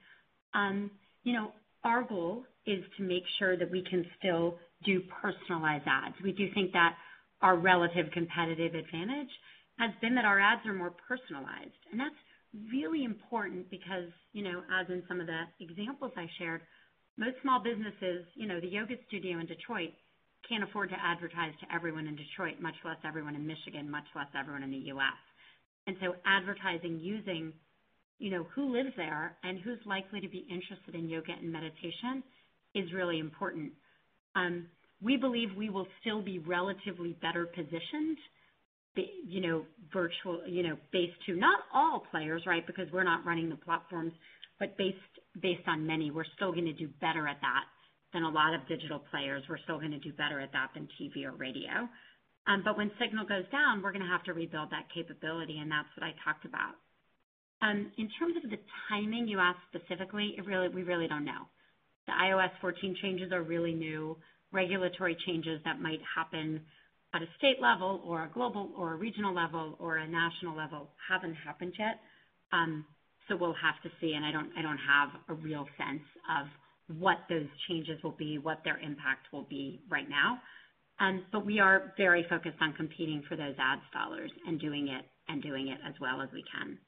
Um, 0.54 0.90
you 1.24 1.32
know, 1.32 1.52
our 1.84 2.02
goal 2.02 2.44
is 2.66 2.84
to 2.96 3.02
make 3.02 3.22
sure 3.38 3.56
that 3.56 3.70
we 3.70 3.84
can 3.88 4.04
still 4.18 4.58
do 4.84 5.00
personalized 5.22 5.84
ads. 5.86 6.14
We 6.22 6.32
do 6.32 6.46
think 6.54 6.72
that 6.72 6.94
our 7.42 7.56
relative 7.56 8.06
competitive 8.12 8.74
advantage 8.74 9.30
has 9.78 9.90
been 10.00 10.14
that 10.16 10.24
our 10.24 10.40
ads 10.40 10.66
are 10.66 10.74
more 10.74 10.92
personalized. 11.06 11.78
And 11.90 12.00
that's 12.00 12.18
really 12.72 13.04
important 13.04 13.70
because, 13.70 14.10
you 14.32 14.42
know, 14.42 14.62
as 14.80 14.86
in 14.88 15.02
some 15.06 15.20
of 15.20 15.26
the 15.26 15.42
examples 15.60 16.12
I 16.16 16.26
shared, 16.38 16.62
most 17.16 17.36
small 17.42 17.62
businesses, 17.62 18.26
you 18.34 18.46
know, 18.46 18.60
the 18.60 18.68
yoga 18.68 18.94
studio 19.06 19.38
in 19.38 19.46
Detroit, 19.46 19.90
can't 20.48 20.64
afford 20.64 20.88
to 20.90 20.96
advertise 21.02 21.52
to 21.60 21.74
everyone 21.74 22.06
in 22.06 22.16
Detroit, 22.16 22.60
much 22.60 22.76
less 22.84 22.96
everyone 23.04 23.34
in 23.34 23.46
Michigan, 23.46 23.90
much 23.90 24.06
less 24.14 24.28
everyone 24.38 24.62
in 24.62 24.70
the 24.70 24.88
U.S. 24.94 25.18
And 25.88 25.96
so 26.00 26.14
advertising 26.24 27.00
using 27.00 27.52
you 28.20 28.30
know, 28.30 28.46
who 28.54 28.72
lives 28.72 28.90
there 28.96 29.36
and 29.42 29.58
who's 29.60 29.78
likely 29.86 30.20
to 30.20 30.28
be 30.28 30.46
interested 30.50 30.94
in 30.94 31.08
yoga 31.08 31.32
and 31.40 31.50
meditation 31.52 32.22
is 32.74 32.92
really 32.92 33.18
important. 33.18 33.72
Um, 34.36 34.66
we 35.00 35.16
believe 35.16 35.48
we 35.56 35.70
will 35.70 35.86
still 36.00 36.22
be 36.22 36.38
relatively 36.38 37.16
better 37.20 37.46
positioned 37.46 38.18
you 39.26 39.40
know, 39.40 39.64
virtual, 39.92 40.42
you 40.46 40.62
know, 40.62 40.76
based 40.92 41.14
to 41.26 41.36
not 41.36 41.60
all 41.72 42.02
players, 42.10 42.42
right? 42.46 42.66
because 42.66 42.86
we're 42.92 43.04
not 43.04 43.24
running 43.24 43.48
the 43.48 43.56
platforms, 43.56 44.12
but 44.58 44.76
based 44.76 44.96
based 45.40 45.66
on 45.68 45.86
many. 45.86 46.10
We're 46.10 46.28
still 46.34 46.52
going 46.52 46.64
to 46.64 46.72
do 46.72 46.88
better 47.00 47.28
at 47.28 47.38
that 47.40 47.64
than 48.12 48.24
a 48.24 48.28
lot 48.28 48.54
of 48.54 48.66
digital 48.66 49.00
players. 49.10 49.42
We're 49.48 49.58
still 49.64 49.78
going 49.78 49.92
to 49.92 49.98
do 49.98 50.12
better 50.12 50.40
at 50.40 50.52
that 50.52 50.70
than 50.74 50.88
TV 51.00 51.24
or 51.24 51.32
radio. 51.32 51.88
But 52.64 52.76
when 52.76 52.90
signal 52.98 53.26
goes 53.26 53.44
down, 53.52 53.82
we're 53.82 53.92
going 53.92 54.04
to 54.04 54.10
have 54.10 54.24
to 54.24 54.32
rebuild 54.32 54.70
that 54.70 54.88
capability, 54.94 55.58
and 55.58 55.70
that's 55.70 55.88
what 55.96 56.06
I 56.06 56.14
talked 56.24 56.44
about. 56.44 56.74
In 57.62 58.08
terms 58.18 58.36
of 58.42 58.50
the 58.50 58.58
timing 58.88 59.28
you 59.28 59.38
asked 59.38 59.60
specifically, 59.68 60.34
it 60.38 60.46
really, 60.46 60.68
we 60.68 60.82
really 60.82 61.08
don't 61.08 61.24
know. 61.24 61.48
The 62.06 62.12
iOS 62.12 62.50
14 62.60 62.96
changes 63.02 63.32
are 63.32 63.42
really 63.42 63.74
new. 63.74 64.16
Regulatory 64.52 65.16
changes 65.26 65.60
that 65.64 65.80
might 65.80 66.00
happen 66.16 66.60
at 67.14 67.22
a 67.22 67.26
state 67.36 67.60
level 67.60 68.02
or 68.04 68.24
a 68.24 68.30
global 68.32 68.70
or 68.76 68.94
a 68.94 68.96
regional 68.96 69.34
level 69.34 69.76
or 69.78 69.96
a 69.98 70.06
national 70.06 70.56
level 70.56 70.90
haven't 71.08 71.34
happened 71.34 71.74
yet. 71.78 72.00
Um, 72.52 72.84
so 73.28 73.36
we'll 73.36 73.56
have 73.60 73.80
to 73.82 73.90
see, 74.00 74.14
and 74.14 74.24
I 74.24 74.32
don't, 74.32 74.50
I 74.58 74.62
don't 74.62 74.78
have 74.78 75.08
a 75.28 75.34
real 75.34 75.66
sense 75.76 76.02
of 76.40 76.46
what 76.98 77.18
those 77.28 77.46
changes 77.68 78.02
will 78.02 78.16
be, 78.18 78.38
what 78.38 78.60
their 78.64 78.78
impact 78.78 79.26
will 79.32 79.46
be 79.50 79.80
right 79.90 80.08
now. 80.08 80.40
Um, 81.00 81.24
but 81.30 81.46
we 81.46 81.60
are 81.60 81.92
very 81.96 82.26
focused 82.28 82.58
on 82.60 82.72
competing 82.74 83.22
for 83.28 83.36
those 83.36 83.54
ads 83.58 83.82
dollars 83.92 84.30
and 84.46 84.60
doing 84.60 84.88
it 84.88 85.04
and 85.28 85.42
doing 85.42 85.68
it 85.68 85.78
as 85.86 85.94
well 86.00 86.20
as 86.20 86.28
we 86.32 86.44
can. 86.52 86.78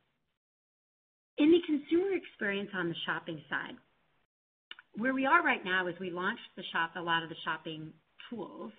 In 1.39 1.51
the 1.51 1.61
consumer 1.67 2.17
experience 2.17 2.71
on 2.75 2.89
the 2.89 2.95
shopping 3.07 3.41
side, 3.49 3.77
where 4.97 5.15
we 5.15 5.27
are 5.27 5.43
right 5.43 5.65
now 5.65 5.87
is 5.87 5.95
we 6.01 6.11
launched 6.11 6.41
a 6.97 7.01
lot 7.01 7.23
of 7.23 7.29
the 7.29 7.37
shopping 7.45 7.93
tools, 8.29 8.73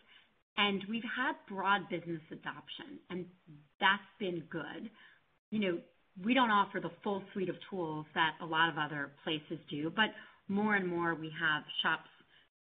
and 0.58 0.84
we've 0.90 1.08
had 1.16 1.34
broad 1.50 1.90
business 1.90 2.22
adoption, 2.32 3.00
and 3.10 3.26
that's 3.80 4.02
been 4.20 4.44
good. 4.52 4.90
You 5.50 5.60
know, 5.60 5.80
we 6.24 6.34
don't 6.34 6.52
offer 6.52 6.80
the 6.80 6.92
full 7.04 7.24
suite 7.32 7.50
of 7.50 7.56
tools 7.70 8.06
that 8.16 8.36
a 8.42 8.46
lot 8.46 8.70
of 8.70 8.78
other 8.78 9.12
places 9.24 9.58
do, 9.70 9.92
but 9.96 10.12
more 10.48 10.76
and 10.76 10.88
more 10.88 11.16
we 11.16 11.32
have 11.40 11.64
Shops 11.82 12.10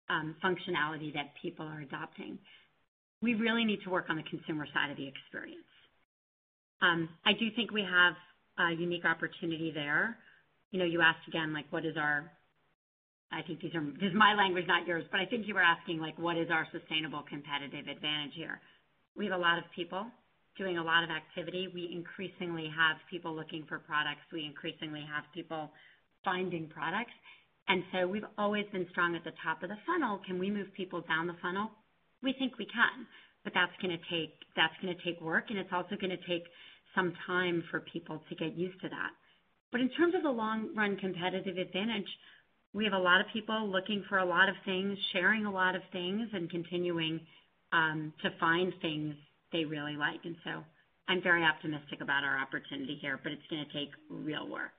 Um, 0.10 0.36
functionality 0.40 1.14
that 1.16 1.36
people 1.42 1.68
are 1.68 1.82
adopting. 1.82 2.40
We 3.22 3.34
really 3.36 3.66
need 3.66 3.82
to 3.84 3.90
work 3.90 4.06
on 4.08 4.16
the 4.16 4.24
consumer 4.24 4.66
side 4.74 4.90
of 4.90 4.96
the 4.96 5.06
experience. 5.06 5.68
Um, 6.82 7.10
I 7.26 7.34
do 7.34 7.52
think 7.58 7.72
we 7.72 7.84
have 7.84 8.16
a 8.58 8.72
unique 8.72 9.04
opportunity 9.04 9.70
there. 9.76 10.16
You 10.72 10.80
know, 10.80 10.86
you 10.86 11.02
asked 11.02 11.28
again, 11.28 11.52
like, 11.52 11.66
what 11.72 11.84
is 11.84 11.98
our... 11.98 12.32
I 13.34 13.42
think 13.42 13.60
these 13.60 13.76
are, 13.76 13.84
this 14.00 14.12
is 14.12 14.16
my 14.16 14.34
language, 14.34 14.64
not 14.66 14.88
yours, 14.88 15.04
but 15.12 15.20
I 15.20 15.26
think 15.26 15.46
you 15.46 15.56
were 15.56 15.68
asking 15.76 16.00
like, 16.00 16.18
what 16.18 16.38
is 16.38 16.48
our 16.50 16.66
sustainable 16.72 17.24
competitive 17.28 17.92
advantage 17.92 18.32
here? 18.36 18.62
We 19.18 19.26
have 19.28 19.36
a 19.36 19.44
lot 19.44 19.58
of 19.58 19.66
people, 19.76 20.08
doing 20.58 20.78
a 20.78 20.84
lot 20.84 21.04
of 21.04 21.10
activity, 21.10 21.68
we 21.68 21.92
increasingly 21.92 22.72
have 22.72 22.96
people 23.12 23.36
looking 23.36 23.66
for 23.68 23.80
products. 23.80 24.24
We 24.32 24.46
increasingly 24.46 25.04
have 25.14 25.26
people 25.34 25.72
finding 26.24 26.70
products. 26.70 27.12
And 27.68 27.84
so 27.92 28.08
we've 28.08 28.26
always 28.38 28.66
been 28.72 28.88
strong 28.92 29.16
at 29.16 29.24
the 29.24 29.34
top 29.44 29.64
of 29.64 29.70
the 29.70 29.78
funnel. 29.86 30.20
Can 30.26 30.40
we 30.40 30.50
move 30.50 30.68
people 30.76 31.02
down 31.02 31.28
the 31.28 31.36
funnel? 31.42 31.72
We 32.24 32.34
think 32.34 32.58
we 32.58 32.66
can, 32.66 33.06
but 33.44 33.54
that's 33.54 33.74
gonna 33.82 34.00
take 34.10 34.34
that's 34.56 34.74
gonna 34.82 34.96
take 35.06 35.20
work, 35.22 35.46
and 35.50 35.60
it's 35.60 35.72
also 35.72 35.96
gonna 36.00 36.18
take 36.28 36.44
some 36.96 37.14
time 37.28 37.64
for 37.70 37.82
people 37.82 38.24
to 38.30 38.36
get 38.36 38.56
used 38.56 38.80
to 38.82 38.90
that. 38.90 39.12
But 39.72 39.82
in 39.82 39.90
terms 39.90 40.16
of 40.16 40.24
the 40.24 40.32
long 40.32 40.74
run 40.76 40.96
competitive 40.98 41.58
advantage, 41.58 42.08
we 42.74 42.86
have 42.86 42.94
a 42.94 43.00
lot 43.00 43.22
of 43.22 43.28
people 43.34 43.70
looking 43.70 44.04
for 44.08 44.20
a 44.20 44.26
lot 44.26 44.50
of 44.50 44.56
things, 44.66 44.98
sharing 45.12 45.46
a 45.46 45.52
lot 45.52 45.76
of 45.76 45.82
things, 45.92 46.30
and 46.34 46.50
continuing 46.50 47.20
um, 47.74 48.14
to 48.24 48.30
find 48.40 48.74
things 48.82 49.16
they 49.52 49.66
really 49.66 49.98
like. 49.98 50.22
And 50.24 50.36
so 50.44 50.64
I'm 51.08 51.22
very 51.22 51.44
optimistic 51.44 52.02
about 52.02 52.24
our 52.24 52.40
opportunity 52.40 52.98
here, 53.02 53.20
but 53.22 53.32
it's 53.32 53.48
gonna 53.50 53.66
take 53.74 53.92
real 54.10 54.48
work. 54.48 54.77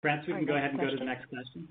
France, 0.00 0.24
we 0.26 0.32
can 0.34 0.46
go 0.46 0.56
ahead 0.56 0.70
and 0.70 0.80
go 0.80 0.90
to 0.90 0.96
the 0.96 1.04
next 1.04 1.28
question. 1.28 1.68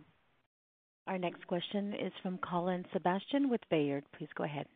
Our 1.07 1.17
next 1.17 1.45
question 1.47 1.93
is 1.93 2.13
from 2.21 2.37
Colin 2.37 2.85
Sebastian 2.93 3.49
with 3.49 3.61
Baird. 3.71 4.03
Please 4.17 4.29
go 4.35 4.43
ahead. 4.43 4.67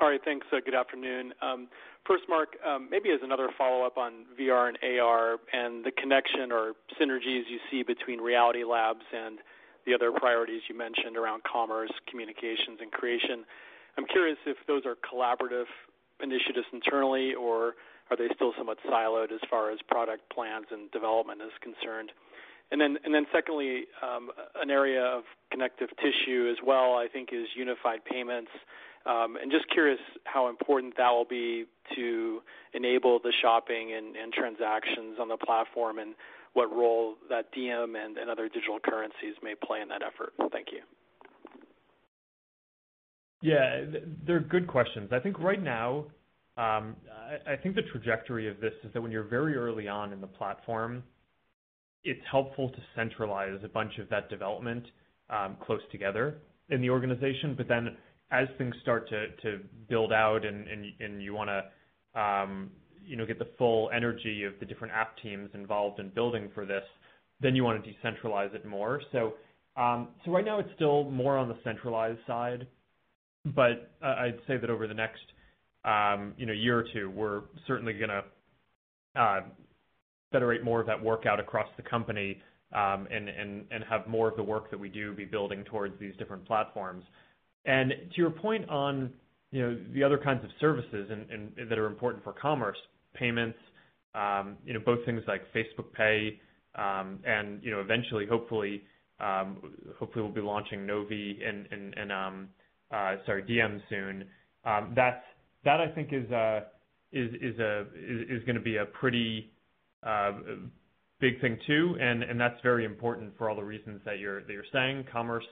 All 0.00 0.08
right. 0.08 0.20
Thanks. 0.24 0.46
Uh, 0.52 0.56
good 0.64 0.74
afternoon. 0.74 1.32
Um, 1.40 1.68
first, 2.06 2.24
Mark, 2.28 2.56
um, 2.66 2.88
maybe 2.90 3.10
as 3.10 3.20
another 3.22 3.48
follow-up 3.56 3.96
on 3.96 4.24
VR 4.40 4.68
and 4.68 4.78
AR 4.98 5.36
and 5.52 5.84
the 5.84 5.92
connection 5.92 6.50
or 6.50 6.72
synergies 7.00 7.42
you 7.48 7.58
see 7.70 7.82
between 7.82 8.20
Reality 8.20 8.64
Labs 8.64 9.04
and 9.12 9.38
the 9.86 9.94
other 9.94 10.10
priorities 10.10 10.62
you 10.68 10.76
mentioned 10.76 11.16
around 11.16 11.42
commerce, 11.44 11.92
communications, 12.10 12.80
and 12.80 12.90
creation. 12.90 13.44
I'm 13.96 14.06
curious 14.06 14.38
if 14.46 14.56
those 14.66 14.82
are 14.84 14.96
collaborative 14.96 15.70
initiatives 16.20 16.66
internally, 16.72 17.34
or 17.34 17.74
are 18.10 18.16
they 18.16 18.28
still 18.34 18.52
somewhat 18.56 18.78
siloed 18.90 19.32
as 19.32 19.40
far 19.48 19.70
as 19.70 19.78
product 19.88 20.22
plans 20.32 20.66
and 20.70 20.90
development 20.90 21.40
is 21.42 21.52
concerned? 21.60 22.12
And 22.70 22.80
then 22.80 22.96
and 23.04 23.14
then 23.14 23.26
secondly, 23.32 23.84
an 24.02 24.70
area 24.70 25.02
of 25.02 25.24
connective 25.50 25.88
tissue 25.96 26.50
as 26.50 26.58
well, 26.64 26.94
I 26.94 27.06
think, 27.12 27.30
is 27.32 27.46
unified 27.56 28.04
payments. 28.04 28.50
Um 29.06 29.36
and 29.40 29.50
just 29.52 29.68
curious 29.68 30.00
how 30.24 30.48
important 30.48 30.96
that 30.96 31.10
will 31.10 31.26
be 31.26 31.66
to 31.94 32.40
enable 32.72 33.18
the 33.18 33.32
shopping 33.42 33.92
and 33.92 34.32
transactions 34.32 35.18
on 35.20 35.28
the 35.28 35.36
platform 35.36 35.98
and 35.98 36.14
what 36.54 36.70
role 36.72 37.14
that 37.28 37.52
Diem 37.52 37.96
and 37.96 38.16
other 38.30 38.48
digital 38.48 38.78
currencies 38.78 39.34
may 39.42 39.54
play 39.54 39.80
in 39.80 39.88
that 39.88 40.02
effort. 40.02 40.32
Thank 40.52 40.68
you. 40.72 40.80
Yeah. 43.42 43.84
They're 44.26 44.40
good 44.40 44.66
questions. 44.66 45.12
I 45.12 45.18
think 45.18 45.38
right 45.38 45.62
now, 45.62 46.06
Um, 46.56 46.96
I 47.46 47.56
think 47.56 47.74
the 47.74 47.82
trajectory 47.82 48.48
of 48.48 48.60
this 48.60 48.72
is 48.84 48.92
that 48.92 49.00
when 49.00 49.10
you're 49.10 49.24
very 49.24 49.56
early 49.56 49.88
on 49.88 50.12
in 50.12 50.20
the 50.20 50.26
platform, 50.26 51.02
it's 52.04 52.20
helpful 52.30 52.68
to 52.68 52.78
centralize 52.94 53.58
a 53.64 53.68
bunch 53.68 53.98
of 53.98 54.08
that 54.10 54.28
development 54.30 54.84
um, 55.30 55.56
close 55.64 55.80
together 55.90 56.38
in 56.68 56.80
the 56.80 56.90
organization. 56.90 57.54
But 57.56 57.66
then 57.66 57.96
as 58.30 58.46
things 58.56 58.74
start 58.82 59.08
to 59.08 59.60
build 59.88 60.12
out 60.12 60.44
and 60.44 61.22
you 61.22 61.34
wanna, 61.34 61.64
um, 62.14 62.70
you 63.04 63.16
know, 63.16 63.26
get 63.26 63.38
the 63.38 63.48
full 63.58 63.90
energy 63.94 64.44
of 64.44 64.52
the 64.60 64.66
different 64.66 64.92
app 64.94 65.16
teams 65.22 65.50
involved 65.54 65.98
in 65.98 66.10
building 66.10 66.50
for 66.54 66.64
this, 66.64 66.84
then 67.40 67.56
you 67.56 67.64
wanna 67.64 67.80
decentralize 67.80 68.54
it 68.54 68.64
more. 68.64 69.00
So, 69.12 69.34
right 69.76 70.44
now 70.44 70.60
it's 70.60 70.70
still 70.76 71.10
more 71.10 71.36
on 71.36 71.48
the 71.48 71.56
centralized 71.64 72.20
side, 72.26 72.66
but 73.44 73.90
uh, 74.02 74.14
I'd 74.18 74.38
say 74.46 74.56
that 74.56 74.70
over 74.70 74.86
the 74.86 74.94
next, 74.94 75.22
Um, 75.84 76.34
year 76.38 76.78
or 76.78 76.86
two, 76.92 77.10
we're 77.10 77.42
certainly 77.66 77.92
gonna 77.92 78.22
uh, 79.16 79.40
federate 80.32 80.64
more 80.64 80.80
of 80.80 80.86
that 80.86 81.02
work 81.02 81.26
out 81.26 81.38
across 81.38 81.68
the 81.76 81.82
company, 81.82 82.40
um, 82.72 83.06
and 83.10 83.84
have 83.88 84.06
more 84.06 84.28
of 84.28 84.36
the 84.36 84.42
work 84.42 84.70
that 84.70 84.78
we 84.78 84.88
do 84.88 85.12
be 85.14 85.24
building 85.24 85.64
towards 85.64 85.98
these 86.00 86.16
different 86.16 86.44
platforms. 86.46 87.04
And 87.66 87.90
to 87.90 88.16
your 88.16 88.30
point 88.30 88.68
on, 88.68 89.12
you 89.50 89.62
know, 89.62 89.78
the 89.92 90.02
other 90.02 90.18
kinds 90.18 90.44
of 90.44 90.50
services 90.60 91.10
and 91.10 91.52
that 91.68 91.78
are 91.78 91.86
important 91.86 92.24
for 92.24 92.32
commerce, 92.32 92.76
payments, 93.14 93.58
um, 94.14 94.56
you 94.66 94.72
know, 94.74 94.80
both 94.84 95.04
things 95.06 95.22
like 95.28 95.42
Facebook 95.54 95.92
Pay, 95.92 96.40
and, 96.74 97.62
you 97.62 97.70
know, 97.70 97.80
eventually, 97.80 98.26
hopefully 98.26 98.82
hopefully 99.98 100.22
we'll 100.22 100.32
be 100.32 100.40
launching 100.40 100.86
Novi 100.86 101.40
and 101.46 101.66
Diem 103.46 103.76
uh, 103.76 103.88
soon. 103.88 104.24
That 105.64 105.80
I 105.80 105.88
think 105.88 106.12
is 106.12 106.30
uh, 106.30 106.60
is 107.12 107.30
is 107.34 108.44
gonna 108.46 108.60
be 108.60 108.76
a 108.76 108.84
pretty 108.86 109.50
uh, 110.02 110.32
big 111.20 111.40
thing 111.40 111.58
too, 111.66 111.96
and 112.00 112.22
and 112.22 112.40
that's 112.40 112.60
very 112.62 112.84
important 112.84 113.36
for 113.38 113.48
all 113.48 113.56
the 113.56 113.64
reasons 113.64 114.00
that 114.04 114.18
you're 114.18 114.42
that 114.42 114.52
you're 114.52 114.64
saying. 114.72 115.04
Commerce 115.12 115.44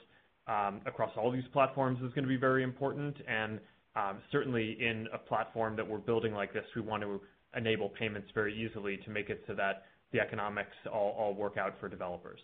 um, 0.46 0.80
across 0.86 1.10
all 1.16 1.30
these 1.30 1.48
platforms 1.52 1.98
is 2.02 2.12
gonna 2.14 2.26
be 2.26 2.36
very 2.36 2.62
important. 2.62 3.16
And 3.26 3.60
um, 3.96 4.18
certainly 4.30 4.76
in 4.80 5.06
a 5.12 5.18
platform 5.18 5.76
that 5.76 5.88
we're 5.88 5.98
building 5.98 6.34
like 6.34 6.52
this, 6.52 6.64
we 6.74 6.82
want 6.82 7.02
to 7.02 7.20
enable 7.56 7.88
payments 7.90 8.28
very 8.34 8.54
easily 8.54 8.96
to 9.04 9.10
make 9.10 9.28
it 9.28 9.44
so 9.46 9.54
that 9.54 9.84
the 10.12 10.20
economics 10.20 10.76
all 10.92 11.14
all 11.18 11.34
work 11.34 11.56
out 11.56 11.74
for 11.80 11.88
developers. 11.88 12.40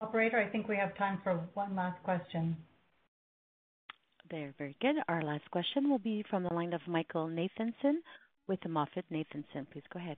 Operator, 0.00 0.38
I 0.38 0.48
think 0.48 0.66
we 0.66 0.76
have 0.76 0.96
time 0.96 1.20
for 1.22 1.40
one 1.54 1.76
last 1.76 2.02
question. 2.02 2.56
There. 4.30 4.54
Very 4.58 4.76
good. 4.80 4.96
Our 5.08 5.22
last 5.22 5.50
question 5.50 5.90
will 5.90 5.98
be 5.98 6.24
from 6.30 6.44
the 6.44 6.54
line 6.54 6.72
of 6.72 6.80
Michael 6.86 7.28
Nathanson 7.28 7.96
with 8.46 8.60
MoffettNathanson. 8.60 9.66
Please 9.72 9.82
go 9.92 9.98
ahead. 9.98 10.16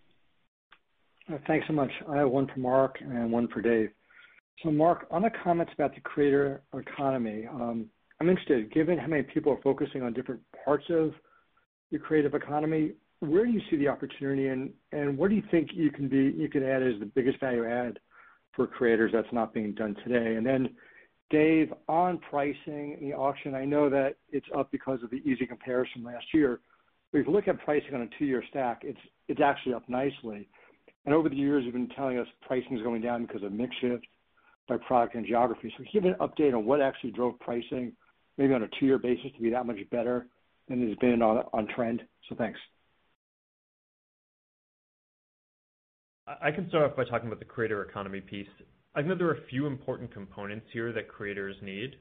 Uh, 1.32 1.38
thanks 1.46 1.66
so 1.66 1.72
much. 1.72 1.90
I 2.08 2.18
have 2.18 2.30
one 2.30 2.46
for 2.52 2.60
Mark 2.60 2.96
and 3.00 3.32
one 3.32 3.48
for 3.48 3.62
Dave. 3.62 3.90
So 4.62 4.70
Mark, 4.70 5.06
on 5.10 5.22
the 5.22 5.30
comments 5.42 5.72
about 5.74 5.94
the 5.94 6.00
creator 6.00 6.62
economy, 6.74 7.46
um, 7.50 7.86
I'm 8.20 8.28
interested, 8.28 8.72
given 8.72 8.98
how 8.98 9.08
many 9.08 9.22
people 9.22 9.52
are 9.52 9.60
focusing 9.62 10.02
on 10.02 10.12
different 10.12 10.42
parts 10.64 10.84
of 10.90 11.12
the 11.90 11.98
creative 11.98 12.34
economy, 12.34 12.92
where 13.20 13.46
do 13.46 13.50
you 13.50 13.60
see 13.70 13.76
the 13.76 13.88
opportunity 13.88 14.48
and 14.48 15.18
what 15.18 15.30
do 15.30 15.36
you 15.36 15.42
think 15.50 15.70
you 15.74 15.90
can 15.90 16.08
be 16.08 16.34
you 16.36 16.48
could 16.48 16.62
add 16.62 16.82
as 16.82 16.98
the 17.00 17.06
biggest 17.06 17.40
value 17.40 17.64
add 17.64 17.98
for 18.55 18.66
creators 18.66 19.12
that's 19.12 19.32
not 19.32 19.55
being 19.55 19.72
done 19.74 19.96
today? 20.05 20.36
And 20.36 20.46
then, 20.46 20.70
Dave, 21.30 21.72
on 21.88 22.18
pricing 22.18 22.98
in 23.00 23.09
the 23.09 23.14
auction, 23.14 23.55
I 23.55 23.64
know 23.64 23.88
that 23.88 24.16
it's 24.30 24.46
up 24.57 24.70
because 24.70 25.03
of 25.03 25.11
the 25.11 25.22
easy 25.28 25.46
comparison 25.46 26.05
last 26.05 26.26
year. 26.34 26.61
But 27.11 27.18
if 27.18 27.26
you 27.26 27.32
look 27.32 27.48
at 27.48 27.62
pricing 27.64 27.94
on 27.94 28.03
a 28.03 28.09
two-year 28.18 28.42
stack, 28.50 28.82
it's 28.82 28.98
it's 29.28 29.40
actually 29.40 29.74
up 29.74 29.88
nicely. 29.88 30.48
And 31.05 31.14
over 31.14 31.28
the 31.28 31.36
years, 31.36 31.64
you've 31.64 31.74
been 31.74 31.88
telling 31.90 32.18
us 32.18 32.26
pricing 32.46 32.76
is 32.76 32.82
going 32.82 33.03
down 33.03 33.26
because 33.26 33.42
of 33.42 33.53
mix 33.53 33.74
shift 33.80 34.07
by 34.68 34.76
product 34.76 35.14
and 35.14 35.26
geography. 35.26 35.72
So 35.76 35.84
give 35.92 36.05
an 36.05 36.14
update 36.20 36.55
on 36.55 36.64
what 36.64 36.80
actually 36.80 37.11
drove 37.11 37.38
pricing, 37.40 37.92
maybe 38.38 38.55
on 38.55 38.62
a 38.62 38.68
two-year 38.78 38.98
basis, 38.98 39.32
to 39.34 39.42
be 39.42 39.50
that 39.50 39.66
much 39.66 39.78
better 39.90 40.26
than 40.68 40.82
it 40.82 40.88
has 40.88 40.98
been 40.98 41.22
on 41.22 41.44
on 41.53 41.66
trend? 41.74 42.03
So 42.28 42.34
thanks. 42.36 42.59
I 46.40 46.50
can 46.50 46.68
start 46.68 46.90
off 46.90 46.96
by 46.96 47.04
talking 47.04 47.26
about 47.26 47.38
the 47.38 47.44
creator 47.44 47.82
economy 47.82 48.20
piece. 48.20 48.46
I 48.94 49.02
know 49.02 49.14
there 49.14 49.28
are 49.28 49.34
a 49.34 49.46
few 49.48 49.66
important 49.66 50.12
components 50.12 50.66
here 50.72 50.92
that 50.92 51.08
creators 51.08 51.56
need. 51.62 51.96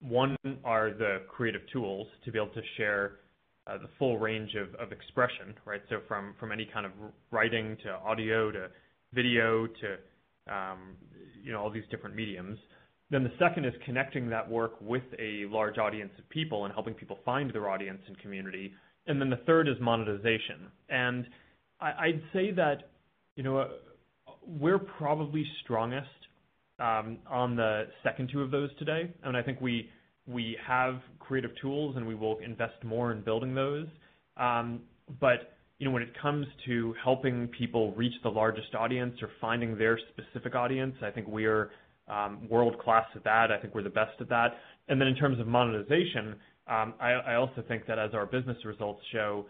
One 0.00 0.36
are 0.64 0.90
the 0.90 1.22
creative 1.28 1.62
tools 1.72 2.06
to 2.24 2.32
be 2.32 2.38
able 2.38 2.52
to 2.54 2.62
share 2.76 3.16
uh, 3.66 3.78
the 3.78 3.88
full 3.98 4.18
range 4.18 4.54
of 4.54 4.74
of 4.74 4.92
expression, 4.92 5.54
right? 5.64 5.80
So 5.88 6.00
from 6.06 6.34
from 6.38 6.52
any 6.52 6.68
kind 6.72 6.84
of 6.84 6.92
writing 7.30 7.76
to 7.84 7.92
audio 7.94 8.50
to 8.50 8.68
video 9.12 9.66
to 9.66 10.54
um, 10.54 10.96
you 11.42 11.52
know 11.52 11.60
all 11.60 11.70
these 11.70 11.88
different 11.90 12.14
mediums. 12.14 12.58
Then 13.10 13.22
the 13.22 13.32
second 13.38 13.64
is 13.64 13.72
connecting 13.84 14.28
that 14.30 14.48
work 14.48 14.80
with 14.80 15.04
a 15.18 15.46
large 15.46 15.78
audience 15.78 16.12
of 16.18 16.28
people 16.30 16.64
and 16.64 16.74
helping 16.74 16.94
people 16.94 17.18
find 17.24 17.52
their 17.52 17.70
audience 17.70 18.00
and 18.06 18.18
community. 18.18 18.72
And 19.06 19.20
then 19.20 19.30
the 19.30 19.40
third 19.46 19.68
is 19.68 19.76
monetization. 19.80 20.70
And 20.88 21.26
I'd 21.80 22.22
say 22.32 22.50
that 22.52 22.88
we're 24.46 24.78
probably 24.78 25.44
strongest 25.62 26.08
um, 26.78 27.18
on 27.28 27.56
the 27.56 27.84
second 28.02 28.30
two 28.32 28.42
of 28.42 28.50
those 28.50 28.70
today. 28.78 29.12
And 29.22 29.36
I 29.36 29.42
think 29.42 29.60
we 29.60 29.88
have 30.66 31.00
creative 31.18 31.52
tools, 31.60 31.96
and 31.96 32.06
we 32.06 32.14
will 32.14 32.38
invest 32.38 32.82
more 32.84 33.12
in 33.12 33.22
building 33.22 33.54
those. 33.54 33.86
Um 34.36 34.80
but 35.20 35.54
you 35.78 35.86
know, 35.86 35.92
when 35.92 36.02
it 36.02 36.12
comes 36.20 36.46
to 36.66 36.94
helping 37.02 37.48
people 37.48 37.92
reach 37.94 38.14
the 38.22 38.28
largest 38.28 38.74
audience 38.74 39.14
or 39.20 39.28
finding 39.40 39.76
their 39.76 39.98
specific 40.12 40.54
audience, 40.54 40.94
I 41.02 41.10
think 41.10 41.26
we're 41.26 41.70
um, 42.08 42.48
world-class 42.48 43.06
at 43.14 43.24
that. 43.24 43.50
I 43.50 43.58
think 43.58 43.74
we're 43.74 43.82
the 43.82 43.90
best 43.90 44.20
at 44.20 44.28
that. 44.28 44.54
And 44.88 45.00
then 45.00 45.08
in 45.08 45.16
terms 45.16 45.40
of 45.40 45.46
monetization, 45.46 46.36
um, 46.68 46.94
I 47.00 47.34
also 47.34 47.62
think 47.66 47.86
that 47.86 47.98
as 47.98 48.14
our 48.14 48.24
business 48.24 48.56
results 48.64 49.00
show, 49.12 49.46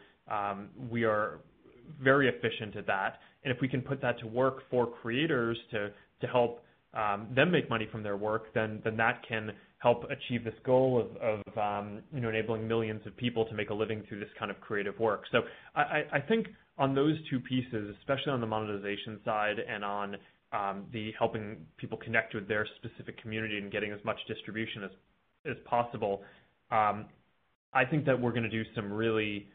we 0.90 1.04
are 1.04 1.40
very 2.02 2.28
efficient 2.28 2.74
at 2.76 2.86
that. 2.86 3.18
And 3.44 3.54
if 3.54 3.60
we 3.60 3.68
can 3.68 3.82
put 3.82 4.00
that 4.02 4.18
to 4.20 4.26
work 4.26 4.62
for 4.70 4.86
creators 4.86 5.58
to 5.70 5.90
to 6.20 6.26
help 6.26 6.64
um, 6.94 7.26
them 7.34 7.50
make 7.50 7.68
money 7.68 7.88
from 7.90 8.02
their 8.02 8.16
work, 8.16 8.52
then 8.54 8.80
then 8.84 8.96
that 8.96 9.22
can 9.28 9.52
help 9.78 10.04
achieve 10.04 10.44
this 10.44 10.54
goal 10.64 11.06
of 11.20 11.58
um, 11.58 12.02
you 12.12 12.20
know 12.20 12.28
enabling 12.28 12.66
millions 12.66 13.02
of 13.06 13.16
people 13.16 13.44
to 13.46 13.54
make 13.54 13.70
a 13.70 13.74
living 13.74 14.02
through 14.08 14.20
this 14.20 14.28
kind 14.38 14.50
of 14.50 14.60
creative 14.60 14.98
work. 14.98 15.24
So 15.30 15.42
I 15.74 16.20
think 16.26 16.46
on 16.78 16.94
those 16.94 17.16
two 17.30 17.40
pieces, 17.40 17.94
especially 18.00 18.32
on 18.32 18.40
the 18.40 18.46
monetization 18.46 19.20
side 19.24 19.56
and 19.58 19.84
on 19.84 20.16
um, 20.52 20.84
the 20.92 21.12
helping 21.18 21.56
people 21.76 21.98
connect 21.98 22.34
with 22.34 22.48
their 22.48 22.66
specific 22.76 23.20
community 23.20 23.58
and 23.58 23.70
getting 23.70 23.92
as 23.92 23.98
much 24.04 24.18
distribution 24.26 24.88
as 25.46 25.56
possible, 25.64 26.22
I 26.70 27.84
think 27.90 28.06
that 28.06 28.20
we're 28.20 28.30
going 28.30 28.44
to 28.44 28.48
do 28.48 28.62
some 28.74 28.92
really 28.92 29.48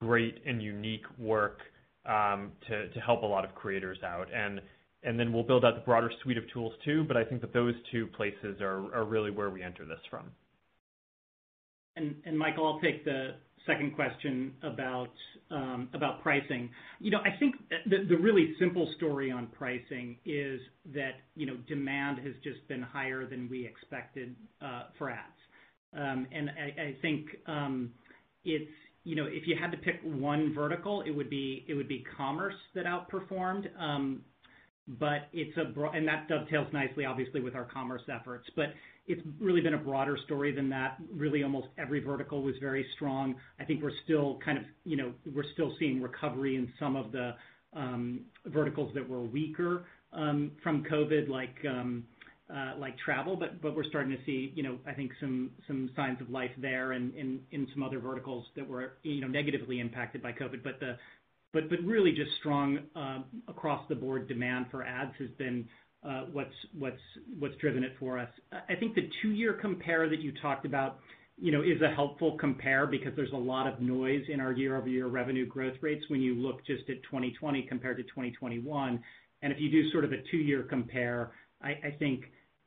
great 0.00 0.38
and 0.46 0.62
unique 0.62 1.04
work 1.18 1.58
to 2.04 3.00
help 3.04 3.22
a 3.22 3.26
lot 3.26 3.44
of 3.44 3.54
creators 3.54 3.98
out. 4.02 4.28
And 4.32 4.60
and 5.02 5.20
then 5.20 5.32
we'll 5.32 5.42
build 5.42 5.64
out 5.64 5.74
the 5.74 5.82
broader 5.82 6.10
suite 6.22 6.38
of 6.38 6.44
tools 6.52 6.72
too, 6.84 7.04
but 7.06 7.16
I 7.16 7.24
think 7.24 7.42
that 7.42 7.52
those 7.52 7.74
two 7.92 8.06
places 8.08 8.60
are 8.60 8.94
are 8.94 9.04
really 9.04 9.30
where 9.30 9.50
we 9.50 9.62
enter 9.62 9.84
this 9.84 10.00
from. 10.10 10.30
And 11.96 12.16
and 12.24 12.38
Michael, 12.38 12.66
I'll 12.66 12.80
take 12.80 13.04
the 13.04 13.34
second 13.66 13.94
question 13.94 14.54
about 14.62 15.10
um 15.50 15.88
about 15.94 16.22
pricing. 16.22 16.70
You 17.00 17.10
know, 17.10 17.18
I 17.18 17.38
think 17.38 17.54
the 17.86 18.16
really 18.16 18.54
simple 18.58 18.92
story 18.96 19.30
on 19.30 19.46
pricing 19.48 20.16
is 20.24 20.60
that 20.94 21.12
you 21.36 21.46
know 21.46 21.56
demand 21.68 22.18
has 22.18 22.34
just 22.42 22.66
been 22.68 22.82
higher 22.82 23.26
than 23.26 23.48
we 23.48 23.66
expected 23.66 24.34
for 24.98 25.10
ads. 25.10 25.20
Um 25.96 26.26
and 26.32 26.50
I 26.50 26.96
think 27.02 27.26
if 29.04 29.46
you 29.46 29.56
had 29.60 29.70
to 29.70 29.76
pick 29.76 30.00
one 30.02 30.54
vertical, 30.54 31.02
it 31.02 31.10
would 31.10 31.30
be 31.30 31.64
it 31.68 31.74
would 31.74 31.88
be 31.88 32.04
commerce 32.16 32.54
that 32.74 32.86
outperformed. 32.86 33.66
Um 33.78 34.22
but 34.86 35.28
it's 35.32 35.56
a 35.56 35.64
bro 35.64 35.90
and 35.90 36.06
that 36.06 36.28
dovetails 36.28 36.70
nicely, 36.72 37.04
obviously, 37.04 37.40
with 37.40 37.54
our 37.54 37.64
commerce 37.64 38.02
efforts. 38.12 38.48
But 38.54 38.74
it's 39.06 39.22
really 39.40 39.60
been 39.60 39.74
a 39.74 39.78
broader 39.78 40.18
story 40.24 40.54
than 40.54 40.68
that. 40.70 40.98
Really, 41.12 41.42
almost 41.42 41.68
every 41.78 42.00
vertical 42.00 42.42
was 42.42 42.54
very 42.60 42.86
strong. 42.94 43.34
I 43.58 43.64
think 43.64 43.82
we're 43.82 43.96
still 44.04 44.38
kind 44.44 44.58
of 44.58 44.64
you 44.84 44.96
know, 44.96 45.12
we're 45.34 45.50
still 45.54 45.74
seeing 45.78 46.02
recovery 46.02 46.56
in 46.56 46.70
some 46.78 46.96
of 46.96 47.12
the 47.12 47.34
um, 47.74 48.20
verticals 48.46 48.92
that 48.94 49.08
were 49.08 49.22
weaker 49.22 49.86
um, 50.12 50.52
from 50.62 50.84
COVID, 50.84 51.28
like 51.28 51.56
um, 51.68 52.04
Uh, 52.52 52.74
travel. 53.02 53.36
But 53.36 53.74
we're 53.74 53.84
starting 53.84 54.10
to 54.12 54.22
see 54.26 54.52
you 54.54 54.62
know 54.62 54.78
I 54.86 54.92
think 54.92 55.12
some 55.20 55.50
signs 55.96 56.20
of 56.20 56.30
life 56.30 56.50
there 56.58 56.92
and 56.92 57.14
in 57.14 57.66
some 57.72 57.82
other 57.82 57.98
verticals 57.98 58.44
that 58.56 58.68
were 58.68 58.94
you 59.02 59.20
know 59.20 59.28
negatively 59.28 59.80
impacted 59.80 60.22
by 60.22 60.32
COVID. 60.32 60.62
But 60.62 60.78
really 61.84 62.12
just 62.12 62.30
strong 62.40 62.80
uh, 62.94 63.20
across 63.48 63.88
the 63.88 63.94
board 63.94 64.28
demand 64.28 64.66
for 64.70 64.84
ads 64.84 65.14
has 65.18 65.30
been 65.38 65.66
uh, 66.06 66.24
what's 66.32 67.56
driven 67.60 67.82
it 67.82 67.92
for 67.98 68.18
us. 68.18 68.28
I 68.52 68.74
think 68.74 68.94
the 68.94 69.08
two-year 69.22 69.54
compare 69.54 70.08
that 70.08 70.20
you 70.20 70.32
talked 70.42 70.66
about 70.66 70.98
you 71.36 71.50
know, 71.50 71.62
is 71.62 71.80
a 71.82 71.92
helpful 71.94 72.36
compare 72.38 72.86
because 72.86 73.12
there's 73.16 73.32
a 73.32 73.36
lot 73.36 73.66
of 73.66 73.80
noise 73.80 74.22
in 74.28 74.40
our 74.40 74.52
year-over-year 74.52 75.06
revenue 75.06 75.46
growth 75.46 75.74
rates 75.80 76.04
when 76.08 76.20
you 76.20 76.34
look 76.34 76.64
just 76.64 76.88
at 76.88 77.02
2020 77.04 77.62
compared 77.62 77.96
to 77.96 78.02
2021. 78.04 79.02
If 79.46 79.60
you 79.60 79.70
do 79.70 79.90
sort 79.90 80.04
of 80.04 80.12
a 80.12 80.22
two-year 80.30 80.62
compare, 80.62 81.32
I 81.60 81.94
think, 81.98 82.24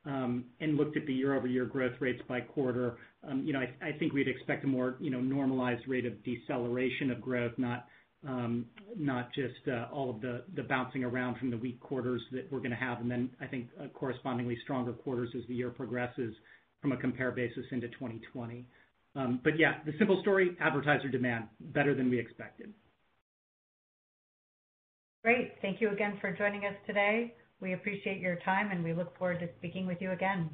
and 0.08 0.76
looked 0.76 0.96
at 0.96 1.06
the 1.06 1.12
year-over-year 1.14 1.66
growth 1.66 1.94
rates 2.00 2.22
by 2.28 2.40
quarter, 2.40 2.98
Um, 3.24 3.44
you 3.44 3.52
know, 3.52 3.60
I 3.82 3.92
think 3.98 4.12
we'd 4.12 4.28
expect 4.28 4.64
a 4.64 4.66
more 4.66 4.96
you 5.00 5.10
know 5.10 5.20
normalized 5.20 5.86
rate 5.88 6.06
of 6.06 6.22
deceleration 6.22 7.10
of 7.10 7.20
growth, 7.20 7.52
not 7.58 7.88
um 8.26 8.66
not 8.96 9.32
just 9.34 9.68
all 9.92 10.10
of 10.10 10.20
the 10.20 10.62
bouncing 10.68 11.04
around 11.04 11.38
from 11.38 11.50
the 11.50 11.56
weak 11.56 11.80
quarters 11.80 12.22
that 12.32 12.50
we're 12.50 12.60
going 12.60 12.70
to 12.70 12.76
have, 12.76 13.00
and 13.00 13.10
then 13.10 13.30
I 13.40 13.46
think 13.46 13.68
correspondingly 13.92 14.56
stronger 14.62 14.92
quarters 14.92 15.30
as 15.36 15.42
the 15.48 15.54
year 15.54 15.70
progresses 15.70 16.34
from 16.80 16.92
a 16.92 16.96
compare 16.96 17.32
basis 17.32 17.66
into 17.72 17.88
2020. 17.88 18.66
Yeah, 19.56 19.74
the 19.84 19.92
simple 19.98 20.20
story, 20.22 20.56
advertiser 20.60 21.08
demand, 21.08 21.48
better 21.60 21.94
than 21.94 22.08
we 22.08 22.18
expected. 22.20 22.72
Great. 25.24 25.54
Thank 25.60 25.80
you 25.80 25.90
again 25.90 26.18
for 26.20 26.32
joining 26.32 26.64
us 26.64 26.76
today. 26.86 27.34
We 27.60 27.72
appreciate 27.72 28.20
your 28.20 28.36
time, 28.44 28.70
and 28.70 28.84
we 28.84 28.92
look 28.92 29.16
forward 29.18 29.40
to 29.40 29.48
speaking 29.58 29.86
with 29.86 30.00
you 30.00 30.12
again. 30.12 30.50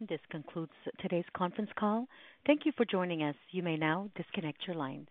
This 0.00 0.20
concludes 0.30 0.72
today's 1.00 1.24
conference 1.36 1.70
call. 1.76 2.06
Thank 2.46 2.64
you 2.64 2.72
for 2.76 2.84
joining 2.84 3.24
us. 3.24 3.34
You 3.50 3.64
may 3.64 3.76
now 3.76 4.08
disconnect 4.16 4.66
your 4.66 4.76
lines. 4.76 5.08